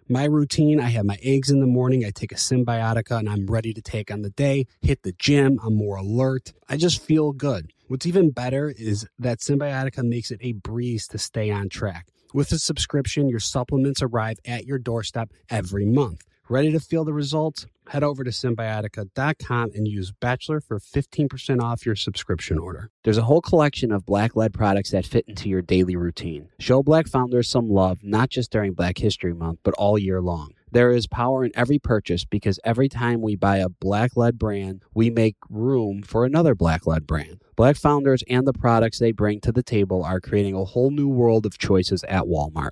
My 0.07 0.25
routine 0.25 0.79
I 0.79 0.89
have 0.89 1.03
my 1.03 1.17
eggs 1.23 1.49
in 1.49 1.59
the 1.59 1.65
morning, 1.65 2.05
I 2.05 2.11
take 2.11 2.31
a 2.31 2.35
Cymbiotika, 2.35 3.17
and 3.17 3.27
I'm 3.27 3.47
ready 3.47 3.73
to 3.73 3.81
take 3.81 4.11
on 4.11 4.21
the 4.21 4.29
day. 4.29 4.67
Hit 4.81 5.01
the 5.01 5.11
gym, 5.13 5.59
I'm 5.63 5.75
more 5.75 5.95
alert. 5.95 6.53
I 6.69 6.77
just 6.77 7.01
feel 7.01 7.31
good. 7.31 7.73
What's 7.87 8.05
even 8.05 8.29
better 8.29 8.71
is 8.77 9.07
that 9.17 9.39
Cymbiotika 9.39 10.03
makes 10.03 10.29
it 10.29 10.39
a 10.41 10.53
breeze 10.53 11.07
to 11.07 11.17
stay 11.17 11.49
on 11.49 11.67
track. 11.69 12.05
With 12.31 12.51
a 12.51 12.59
subscription, 12.59 13.27
your 13.27 13.39
supplements 13.39 14.03
arrive 14.03 14.37
at 14.45 14.65
your 14.65 14.77
doorstep 14.77 15.31
every 15.49 15.85
month. 15.85 16.26
Ready 16.49 16.71
to 16.71 16.79
feel 16.79 17.03
the 17.03 17.11
results? 17.11 17.65
Head 17.89 18.03
over 18.03 18.23
to 18.23 18.29
cymbiotika.com 18.29 19.71
and 19.75 19.85
use 19.85 20.13
Bachelor 20.13 20.61
for 20.61 20.79
15% 20.79 21.61
off 21.61 21.85
your 21.85 21.95
subscription 21.95 22.57
order. 22.57 22.89
There's 23.03 23.17
a 23.17 23.23
whole 23.23 23.41
collection 23.41 23.91
of 23.91 24.05
black 24.05 24.33
led 24.33 24.53
products 24.53 24.91
that 24.91 25.05
fit 25.05 25.25
into 25.27 25.49
your 25.49 25.61
daily 25.61 25.97
routine. 25.97 26.47
Show 26.57 26.83
black 26.83 27.09
founders 27.09 27.49
some 27.49 27.69
love, 27.69 27.99
not 28.01 28.29
just 28.29 28.49
during 28.49 28.71
Black 28.71 28.97
History 28.97 29.33
Month, 29.33 29.59
but 29.63 29.73
all 29.73 29.99
year 29.99 30.21
long. 30.21 30.53
There 30.71 30.91
is 30.91 31.05
power 31.05 31.43
in 31.43 31.51
every 31.53 31.79
purchase 31.79 32.23
because 32.23 32.61
every 32.63 32.87
time 32.87 33.21
we 33.21 33.35
buy 33.35 33.57
a 33.57 33.67
black 33.67 34.15
led 34.15 34.39
brand, 34.39 34.83
we 34.93 35.09
make 35.09 35.35
room 35.49 36.01
for 36.01 36.23
another 36.23 36.55
black 36.55 36.87
led 36.87 37.05
brand. 37.05 37.41
Black 37.57 37.75
founders 37.75 38.23
and 38.29 38.47
the 38.47 38.53
products 38.53 38.99
they 38.99 39.11
bring 39.11 39.41
to 39.41 39.51
the 39.51 39.63
table 39.63 40.01
are 40.01 40.21
creating 40.21 40.55
a 40.55 40.63
whole 40.63 40.91
new 40.91 41.09
world 41.09 41.45
of 41.45 41.57
choices 41.57 42.05
at 42.05 42.23
Walmart. 42.23 42.71